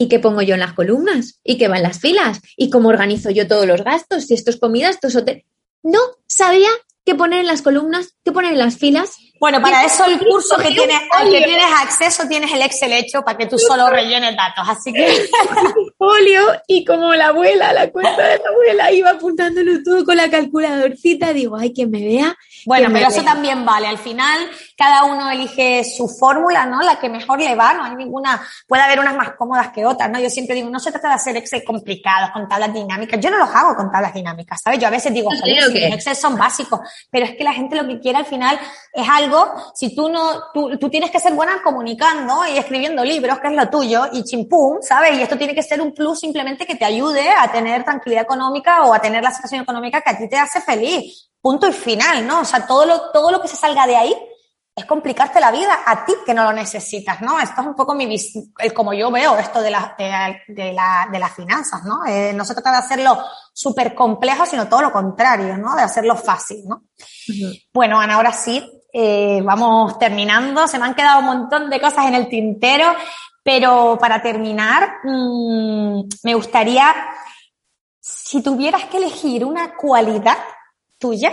¿Y 0.00 0.08
qué 0.08 0.20
pongo 0.20 0.42
yo 0.42 0.54
en 0.54 0.60
las 0.60 0.74
columnas? 0.74 1.40
¿Y 1.42 1.58
qué 1.58 1.66
van 1.66 1.82
las 1.82 1.98
filas? 1.98 2.40
¿Y 2.56 2.70
cómo 2.70 2.88
organizo 2.88 3.30
yo 3.30 3.48
todos 3.48 3.66
los 3.66 3.82
gastos? 3.82 4.26
Si 4.26 4.34
esto 4.34 4.50
es 4.50 4.56
comida, 4.56 4.90
esto 4.90 5.08
es 5.08 5.16
hotel. 5.16 5.44
No 5.82 5.98
sabía 6.28 6.68
qué 7.04 7.16
poner 7.16 7.40
en 7.40 7.46
las 7.46 7.62
columnas, 7.62 8.14
qué 8.24 8.30
poner 8.30 8.52
en 8.52 8.58
las 8.58 8.78
filas. 8.78 9.16
Bueno, 9.40 9.60
para 9.60 9.84
eso 9.84 10.04
el 10.04 10.18
curso 10.18 10.56
que 10.56 10.70
tienes, 10.70 11.00
al 11.12 11.30
que 11.30 11.42
tienes 11.42 11.66
acceso, 11.82 12.26
tienes 12.28 12.52
el 12.52 12.62
Excel 12.62 12.92
hecho 12.92 13.22
para 13.22 13.38
que 13.38 13.46
tú 13.46 13.58
solo 13.58 13.88
rellenes 13.88 14.36
datos. 14.36 14.64
Así 14.68 14.92
que. 14.92 15.06
Folio 15.98 16.42
y 16.66 16.84
como 16.84 17.14
la 17.14 17.28
abuela, 17.28 17.72
la 17.72 17.90
cuenta 17.90 18.28
de 18.28 18.38
la 18.38 18.50
abuela, 18.50 18.92
iba 18.92 19.10
apuntándolo 19.10 19.82
todo 19.84 20.04
con 20.04 20.16
la 20.16 20.30
calculadorcita, 20.30 21.32
digo, 21.32 21.56
ay, 21.56 21.72
que 21.72 21.86
me 21.86 22.00
vea. 22.00 22.36
Bueno, 22.68 22.90
pero 22.92 23.08
eso 23.08 23.22
también 23.22 23.64
vale. 23.64 23.86
Al 23.86 23.96
final, 23.96 24.46
cada 24.76 25.04
uno 25.04 25.30
elige 25.30 25.84
su 25.84 26.06
fórmula, 26.06 26.66
¿no? 26.66 26.82
La 26.82 26.98
que 26.98 27.08
mejor 27.08 27.40
le 27.40 27.54
va, 27.54 27.72
no 27.72 27.82
hay 27.82 27.96
ninguna, 27.96 28.46
puede 28.66 28.82
haber 28.82 29.00
unas 29.00 29.16
más 29.16 29.30
cómodas 29.38 29.70
que 29.70 29.86
otras, 29.86 30.10
¿no? 30.10 30.20
Yo 30.20 30.28
siempre 30.28 30.54
digo, 30.54 30.68
no 30.68 30.78
se 30.78 30.90
trata 30.90 31.08
de 31.08 31.14
hacer 31.14 31.34
Excel 31.38 31.64
complicados, 31.64 32.28
con 32.30 32.46
tablas 32.46 32.74
dinámicas. 32.74 33.18
Yo 33.20 33.30
no 33.30 33.38
los 33.38 33.48
hago 33.54 33.74
con 33.74 33.90
tablas 33.90 34.12
dinámicas, 34.12 34.60
¿sabes? 34.62 34.78
Yo 34.80 34.86
a 34.86 34.90
veces 34.90 35.14
digo, 35.14 35.30
sí, 35.30 35.56
Excel 35.82 36.14
son 36.14 36.36
básicos, 36.36 36.80
pero 37.10 37.24
es 37.24 37.36
que 37.36 37.42
la 37.42 37.54
gente 37.54 37.74
lo 37.74 37.88
que 37.88 38.00
quiere 38.00 38.18
al 38.18 38.26
final 38.26 38.60
es 38.92 39.08
algo, 39.08 39.50
si 39.74 39.96
tú 39.96 40.10
no, 40.10 40.50
tú, 40.52 40.76
tú 40.76 40.90
tienes 40.90 41.10
que 41.10 41.20
ser 41.20 41.32
buena 41.32 41.62
comunicando 41.64 42.46
y 42.52 42.58
escribiendo 42.58 43.02
libros, 43.02 43.38
que 43.38 43.48
es 43.48 43.54
lo 43.54 43.70
tuyo, 43.70 44.08
y 44.12 44.24
chimpum, 44.24 44.82
¿sabes? 44.82 45.16
Y 45.16 45.22
esto 45.22 45.38
tiene 45.38 45.54
que 45.54 45.62
ser 45.62 45.80
un 45.80 45.94
plus 45.94 46.20
simplemente 46.20 46.66
que 46.66 46.74
te 46.74 46.84
ayude 46.84 47.30
a 47.30 47.50
tener 47.50 47.82
tranquilidad 47.82 48.24
económica 48.24 48.82
o 48.82 48.92
a 48.92 48.98
tener 48.98 49.22
la 49.22 49.30
situación 49.30 49.62
económica 49.62 50.02
que 50.02 50.10
a 50.10 50.18
ti 50.18 50.28
te 50.28 50.36
hace 50.36 50.60
feliz. 50.60 51.30
Punto 51.48 51.66
y 51.66 51.72
final, 51.72 52.26
¿no? 52.26 52.40
O 52.40 52.44
sea, 52.44 52.66
todo 52.66 52.84
lo, 52.84 53.10
todo 53.10 53.30
lo 53.30 53.40
que 53.40 53.48
se 53.48 53.56
salga 53.56 53.86
de 53.86 53.96
ahí 53.96 54.14
es 54.76 54.84
complicarte 54.84 55.40
la 55.40 55.50
vida 55.50 55.78
a 55.86 56.04
ti 56.04 56.12
que 56.26 56.34
no 56.34 56.44
lo 56.44 56.52
necesitas, 56.52 57.22
¿no? 57.22 57.40
Esto 57.40 57.62
es 57.62 57.66
un 57.66 57.74
poco 57.74 57.94
mi 57.94 58.06
el 58.58 58.74
como 58.74 58.92
yo 58.92 59.10
veo 59.10 59.34
esto 59.38 59.62
de, 59.62 59.70
la, 59.70 59.94
de, 59.96 60.42
de, 60.54 60.74
la, 60.74 61.08
de 61.10 61.18
las 61.18 61.32
finanzas, 61.34 61.84
¿no? 61.84 62.04
Eh, 62.04 62.34
no 62.34 62.44
se 62.44 62.52
trata 62.52 62.72
de 62.72 62.76
hacerlo 62.76 63.18
súper 63.54 63.94
complejo, 63.94 64.44
sino 64.44 64.68
todo 64.68 64.82
lo 64.82 64.92
contrario, 64.92 65.56
¿no? 65.56 65.74
De 65.74 65.80
hacerlo 65.80 66.16
fácil, 66.16 66.64
¿no? 66.68 66.76
Uh 66.76 67.32
-huh. 67.32 67.62
Bueno, 67.72 67.98
Ana, 67.98 68.16
ahora 68.16 68.32
sí, 68.32 68.62
eh, 68.92 69.40
vamos 69.42 69.98
terminando. 69.98 70.68
Se 70.68 70.78
me 70.78 70.84
han 70.84 70.94
quedado 70.94 71.20
un 71.20 71.26
montón 71.26 71.70
de 71.70 71.80
cosas 71.80 72.04
en 72.08 72.14
el 72.14 72.28
tintero, 72.28 72.94
pero 73.42 73.96
para 73.98 74.20
terminar, 74.20 74.98
mmm, 75.02 76.02
me 76.24 76.34
gustaría, 76.34 76.94
si 77.98 78.42
tuvieras 78.42 78.84
que 78.84 78.98
elegir 78.98 79.46
una 79.46 79.74
cualidad 79.74 80.36
tuya, 80.98 81.32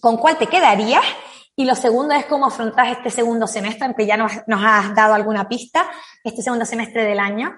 ¿con 0.00 0.16
cuál 0.16 0.38
te 0.38 0.46
quedarías? 0.46 1.04
Y 1.56 1.64
lo 1.64 1.74
segundo 1.74 2.14
es 2.14 2.24
cómo 2.26 2.46
afrontas 2.46 2.96
este 2.96 3.10
segundo 3.10 3.46
semestre, 3.46 3.86
aunque 3.86 4.06
ya 4.06 4.16
nos, 4.16 4.32
nos 4.46 4.60
has 4.64 4.94
dado 4.94 5.14
alguna 5.14 5.48
pista, 5.48 5.90
este 6.22 6.40
segundo 6.40 6.64
semestre 6.64 7.04
del 7.04 7.18
año. 7.18 7.52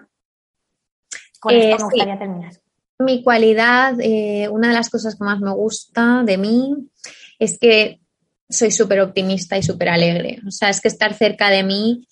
Con 1.39 1.55
eh, 1.55 1.73
esto 1.73 1.85
me 1.85 1.85
gustaría 1.85 2.15
sí. 2.15 2.19
terminar. 2.19 2.53
Mi 2.99 3.23
cualidad, 3.23 3.95
eh, 4.01 4.49
una 4.51 4.69
de 4.69 4.75
las 4.75 4.89
cosas 4.91 5.17
que 5.17 5.25
más 5.25 5.41
me 5.41 5.53
gusta 5.53 6.23
de 6.25 6.39
mí 6.39 6.75
es 7.39 7.59
que 7.59 8.01
soy 8.49 8.71
súper 8.71 9.01
optimista 9.01 9.57
y 9.57 9.63
súper 9.63 9.89
alegre. 9.91 10.39
O 10.47 10.51
sea, 10.51 10.71
es 10.71 10.81
que 10.81 10.89
estar 10.89 11.15
cerca 11.15 11.51
de 11.51 11.63
mí, 11.63 12.07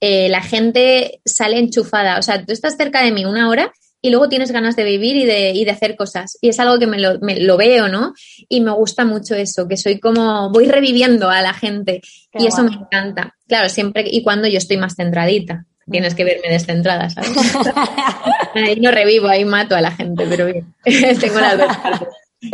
eh, 0.00 0.28
la 0.28 0.42
gente 0.42 1.20
sale 1.24 1.58
enchufada. 1.58 2.18
O 2.18 2.22
sea, 2.22 2.44
tú 2.44 2.52
estás 2.52 2.76
cerca 2.76 3.02
de 3.02 3.12
mí 3.12 3.24
una 3.24 3.48
hora 3.48 3.72
y 4.04 4.10
luego 4.10 4.28
tienes 4.28 4.52
ganas 4.52 4.76
de 4.76 4.84
vivir 4.84 5.16
y 5.16 5.24
de, 5.24 5.52
y 5.52 5.64
de 5.64 5.70
hacer 5.70 5.96
cosas. 5.96 6.36
Y 6.42 6.50
es 6.50 6.60
algo 6.60 6.78
que 6.78 6.86
me 6.86 6.98
lo, 6.98 7.18
me 7.20 7.40
lo, 7.40 7.56
veo, 7.56 7.88
¿no? 7.88 8.12
Y 8.50 8.60
me 8.60 8.70
gusta 8.70 9.06
mucho 9.06 9.34
eso, 9.34 9.66
que 9.66 9.78
soy 9.78 9.98
como, 9.98 10.50
voy 10.50 10.66
reviviendo 10.66 11.30
a 11.30 11.40
la 11.40 11.54
gente 11.54 12.02
Qué 12.30 12.42
y 12.42 12.46
eso 12.46 12.62
me 12.62 12.74
encanta. 12.74 13.34
Claro, 13.48 13.70
siempre 13.70 14.04
y 14.06 14.22
cuando 14.22 14.46
yo 14.46 14.58
estoy 14.58 14.76
más 14.76 14.96
centradita. 14.96 15.64
Tienes 15.90 16.14
que 16.14 16.24
verme 16.24 16.50
descentrada, 16.50 17.08
¿sabes? 17.08 17.30
ahí 18.54 18.78
no 18.78 18.90
revivo, 18.90 19.26
ahí 19.26 19.46
mato 19.46 19.74
a 19.74 19.80
la 19.80 19.90
gente, 19.90 20.26
pero 20.28 20.46
bien, 20.46 20.74
tengo 21.18 21.40
las 21.40 21.56
dos 21.56 21.74
partes. 21.78 22.08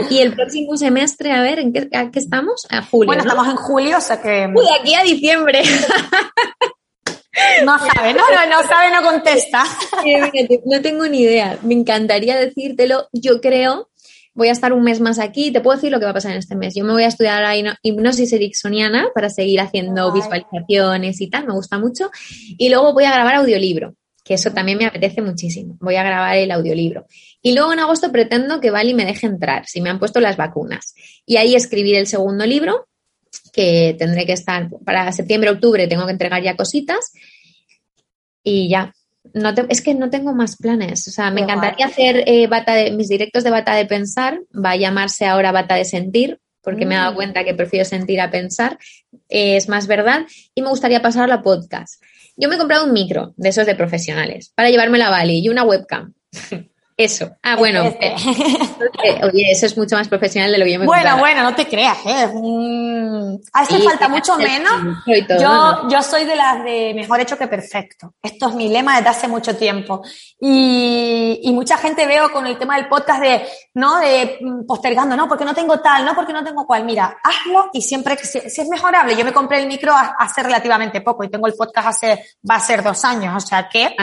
Y 0.09 0.19
el 0.19 0.35
próximo 0.35 0.77
semestre, 0.77 1.33
a 1.33 1.43
ver, 1.43 1.59
¿en 1.59 1.73
qué, 1.73 1.89
a 1.93 2.13
qué 2.13 2.21
estamos? 2.21 2.69
A 2.71 2.83
julio. 2.83 3.09
Bueno, 3.09 3.25
¿no? 3.25 3.29
estamos 3.29 3.49
en 3.49 3.57
julio, 3.57 3.99
o 3.99 4.01
sea 4.01 4.23
que. 4.23 4.49
Uy, 4.55 4.67
aquí 4.81 4.95
a 4.95 5.03
diciembre. 5.03 5.63
No 7.65 7.79
sabe, 7.79 8.13
no, 8.13 8.23
no, 8.29 8.47
no 8.47 8.69
sabe, 8.69 8.91
no 8.91 9.03
contesta. 9.03 9.65
No 10.67 10.81
tengo 10.83 11.07
ni 11.07 11.23
idea. 11.23 11.59
Me 11.63 11.75
encantaría 11.75 12.37
decírtelo. 12.37 13.09
Yo 13.13 13.41
creo, 13.41 13.91
voy 14.35 14.49
a 14.49 14.53
estar 14.53 14.73
un 14.73 14.83
mes 14.83 15.01
más 15.01 15.19
aquí. 15.19 15.53
Te 15.53 15.61
puedo 15.61 15.77
decir 15.77 15.93
lo 15.93 15.99
que 15.99 16.07
va 16.07 16.11
a 16.11 16.15
pasar 16.15 16.33
en 16.33 16.39
este 16.39 16.57
mes. 16.57 16.75
Yo 16.75 16.85
me 16.85 16.93
voy 16.93 17.05
a 17.05 17.09
estudiar 17.09 17.45
hipnosis 17.83 18.33
ericksoniana 18.33 19.09
para 19.15 19.31
seguir 19.31 19.61
haciendo 19.61 20.13
visualizaciones 20.13 21.21
y 21.21 21.31
tal. 21.31 21.47
Me 21.47 21.55
gusta 21.55 21.79
mucho. 21.79 22.11
Y 22.59 22.69
luego 22.69 22.93
voy 22.93 23.05
a 23.05 23.13
grabar 23.13 23.37
audiolibro, 23.37 23.95
que 24.25 24.35
eso 24.35 24.51
también 24.53 24.79
me 24.79 24.87
apetece 24.87 25.23
muchísimo. 25.23 25.77
Voy 25.81 25.97
a 25.97 26.03
grabar 26.03 26.37
el 26.37 26.51
audiolibro. 26.51 27.07
Y 27.43 27.53
luego 27.55 27.73
en 27.73 27.79
agosto 27.79 28.11
pretendo 28.11 28.61
que 28.61 28.71
Bali 28.71 28.95
me 28.95 29.05
deje 29.05 29.27
entrar, 29.27 29.67
si 29.67 29.81
me 29.81 29.91
han 29.91 29.99
puesto 29.99 30.21
las 30.21 30.37
vacunas. 30.37 30.95
Y 31.27 31.37
ahí 31.37 31.55
escribir 31.55 31.97
el 31.97 32.07
segundo 32.07 32.45
libro 32.45 32.89
que 33.51 33.95
tendré 33.99 34.27
que 34.27 34.33
estar 34.33 34.69
para 34.85 35.13
septiembre, 35.13 35.51
octubre, 35.51 35.89
tengo 35.89 36.07
que 36.07 36.13
entregar 36.13 36.43
ya 36.43 36.57
cositas 36.57 37.13
y 38.43 38.69
ya. 38.69 38.95
no 39.35 39.53
es 39.69 39.83
que 39.83 39.95
no 39.95 40.11
tengo 40.11 40.35
más 40.35 40.57
planes. 40.57 41.07
O 41.09 41.11
sea, 41.11 41.31
me 41.31 41.43
encantaría 41.43 41.87
hacer 41.87 42.25
eh, 42.27 42.47
bata 42.47 42.75
de, 42.75 42.91
mis 42.93 43.09
directos 43.09 43.45
de 43.45 43.51
bata 43.51 43.75
de 43.75 43.87
pensar. 43.87 44.41
Va 44.53 44.73
a 44.73 44.77
llamarse 44.77 45.27
ahora 45.27 45.53
bata 45.53 45.75
de 45.75 45.85
sentir, 45.85 46.41
porque 46.63 46.87
me 46.87 46.95
he 46.95 46.99
dado 46.99 47.13
mm. 47.13 47.17
cuenta 47.17 47.45
que 47.45 47.55
prefiero 47.55 47.85
sentir 47.85 48.21
a 48.21 48.31
pensar. 48.31 48.79
Eh, 49.29 49.57
es 49.57 49.69
más 49.69 49.87
verdad. 49.87 50.27
Y 50.55 50.63
me 50.63 50.69
gustaría 50.69 51.03
pasar 51.03 51.25
a 51.25 51.29
la 51.29 51.43
podcast. 51.43 52.03
Yo 52.37 52.49
me 52.49 52.55
he 52.55 52.59
comprado 52.59 52.87
un 52.87 52.93
micro 52.93 53.35
de 53.37 53.51
esos 53.51 53.67
de 53.67 53.75
profesionales 53.75 54.53
para 54.55 54.71
llevarme 54.71 54.99
la 54.99 55.11
Bali 55.11 55.41
y 55.41 55.49
una 55.49 55.65
webcam. 55.65 56.15
Eso. 57.01 57.31
Ah, 57.43 57.57
bueno. 57.57 57.83
Este. 57.83 58.15
Eh, 59.03 59.19
oye, 59.23 59.51
eso 59.51 59.65
es 59.65 59.79
mucho 59.79 59.97
más 59.97 60.09
profesional 60.09 60.53
de 60.53 60.59
lo 60.59 60.65
que 60.65 60.73
yo 60.73 60.79
me 60.79 60.85
Bueno, 60.85 61.17
bueno, 61.17 61.43
no 61.43 61.55
te 61.55 61.67
creas, 61.67 61.97
¿eh? 62.05 62.29
Hace 63.53 63.79
falta 63.81 64.09
mucho 64.09 64.37
menos. 64.37 64.73
yo, 65.41 65.89
yo 65.89 66.03
soy 66.03 66.25
de 66.25 66.37
las 66.37 66.63
de 66.63 66.93
mejor 66.95 67.21
hecho 67.21 67.39
que 67.39 67.47
perfecto. 67.47 68.15
Esto 68.23 68.49
es 68.51 68.55
mi 68.55 68.69
lema 68.69 68.97
desde 68.97 69.09
hace 69.09 69.29
mucho 69.29 69.57
tiempo. 69.57 70.03
Y, 70.39 71.41
y 71.43 71.53
mucha 71.53 71.79
gente 71.79 72.07
veo 72.07 72.31
con 72.31 72.47
el 72.47 72.59
tema 72.59 72.77
del 72.77 72.89
podcast 72.89 73.23
de, 73.23 73.43
¿no? 73.75 74.01
De 74.01 74.39
mm, 74.41 74.67
postergando, 74.67 75.17
¿no? 75.17 75.29
Porque 75.29 75.45
no 75.45 75.55
tengo 75.55 75.81
tal, 75.81 76.05
¿no? 76.05 76.15
Porque 76.15 76.35
no 76.35 76.45
tengo 76.45 76.67
cual. 76.67 76.85
Mira, 76.85 77.17
hazlo 77.23 77.71
y 77.73 77.81
siempre 77.81 78.17
que 78.19 78.27
si, 78.27 78.39
es 78.39 78.69
mejorable. 78.69 79.17
Yo 79.17 79.25
me 79.25 79.33
compré 79.33 79.61
el 79.61 79.67
micro 79.67 79.95
hace 79.95 80.43
relativamente 80.43 81.01
poco 81.01 81.25
y 81.25 81.31
tengo 81.31 81.47
el 81.47 81.55
podcast 81.55 81.89
hace, 81.89 82.25
va 82.49 82.57
a 82.57 82.61
ser 82.61 82.83
dos 82.83 83.03
años. 83.05 83.35
O 83.43 83.47
sea 83.47 83.69
que 83.69 83.97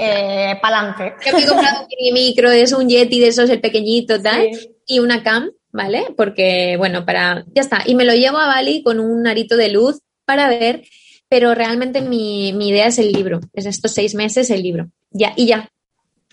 eh, 0.00 0.58
para 0.62 0.78
adelante. 0.78 1.14
Yo 1.26 1.36
me 1.36 1.42
he 1.42 1.46
comprado 1.46 1.80
un 1.80 1.86
mini 1.88 2.12
micro, 2.12 2.50
es 2.50 2.72
un 2.72 2.88
Yeti 2.88 3.18
de 3.18 3.28
esos, 3.28 3.50
el 3.50 3.60
pequeñito, 3.60 4.20
tal, 4.22 4.48
y 4.86 5.00
una 5.00 5.22
cam, 5.22 5.50
¿vale? 5.72 6.14
Porque, 6.16 6.76
bueno, 6.78 7.04
para, 7.04 7.44
ya 7.54 7.62
está. 7.62 7.82
Y 7.84 7.94
me 7.94 8.04
lo 8.04 8.14
llevo 8.14 8.38
a 8.38 8.46
Bali 8.46 8.82
con 8.82 9.00
un 9.00 9.26
arito 9.26 9.56
de 9.56 9.70
luz 9.70 10.00
para 10.24 10.48
ver, 10.48 10.84
pero 11.28 11.54
realmente 11.54 12.00
mi, 12.00 12.52
mi 12.52 12.68
idea 12.68 12.86
es 12.86 12.98
el 12.98 13.12
libro, 13.12 13.40
es 13.52 13.66
estos 13.66 13.92
seis 13.92 14.14
meses 14.14 14.50
el 14.50 14.62
libro. 14.62 14.88
Ya, 15.10 15.32
y 15.34 15.46
ya. 15.46 15.68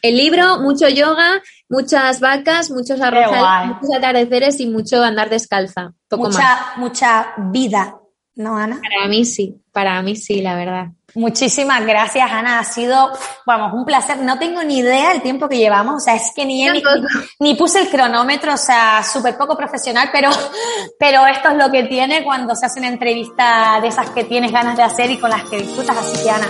El 0.02 0.18
libro, 0.18 0.60
mucho 0.60 0.88
yoga, 0.88 1.42
muchas 1.68 2.20
vacas, 2.20 2.70
muchos 2.70 3.02
arrozales, 3.02 3.76
muchos 3.82 3.96
atardeceres 3.98 4.60
y 4.60 4.68
mucho 4.68 5.02
andar 5.02 5.32
descalza. 5.32 5.94
Poco 6.08 6.26
mucha, 6.26 6.74
mucha 6.78 7.34
vida, 7.52 7.96
¿no, 8.36 8.58
Ana? 8.58 8.82
Para 8.82 9.08
mí 9.08 9.26
sí, 9.26 9.56
para 9.72 10.02
mí 10.02 10.16
sí, 10.16 10.42
la 10.42 10.56
verdad. 10.56 10.88
Muchísimas 11.16 11.86
gracias, 11.86 12.30
Ana. 12.30 12.60
Ha 12.60 12.64
sido, 12.66 13.10
vamos, 13.46 13.74
un 13.74 13.86
placer. 13.86 14.18
No 14.18 14.38
tengo 14.38 14.62
ni 14.64 14.80
idea 14.80 15.14
el 15.14 15.22
tiempo 15.22 15.48
que 15.48 15.58
llevamos. 15.58 15.96
O 15.96 16.00
sea, 16.00 16.16
es 16.16 16.32
que 16.36 16.46
ni, 16.46 16.68
ni, 17.40 17.56
puse 17.56 17.80
el 17.80 17.90
cronómetro, 17.90 18.54
o 18.54 18.58
sea, 18.58 19.02
súper 19.02 19.38
poco 19.38 19.56
profesional, 19.56 20.10
pero, 20.12 20.30
pero 21.00 21.26
esto 21.28 21.50
es 21.50 21.56
lo 21.56 21.72
que 21.72 21.84
tiene 21.84 22.24
cuando 22.24 22.54
se 22.54 22.66
hace 22.66 22.80
una 22.80 22.90
entrevista 22.90 23.80
de 23.82 23.88
esas 23.88 24.10
que 24.10 24.26
tienes 24.26 24.52
ganas 24.52 24.76
de 24.76 24.84
hacer 24.84 25.10
y 25.10 25.18
con 25.18 25.30
las 25.30 25.46
que 25.46 25.60
disfrutas. 25.60 25.98
Así 25.98 26.22
que, 26.22 26.30
Ana, 26.30 26.48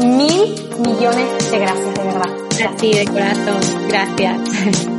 mil 0.00 0.68
millones 0.80 1.50
de 1.50 1.58
gracias, 1.58 1.94
de 1.94 2.04
verdad. 2.04 2.30
Gracias. 2.58 2.96
de 2.96 3.06
corazón. 3.06 3.88
Gracias. 3.88 4.97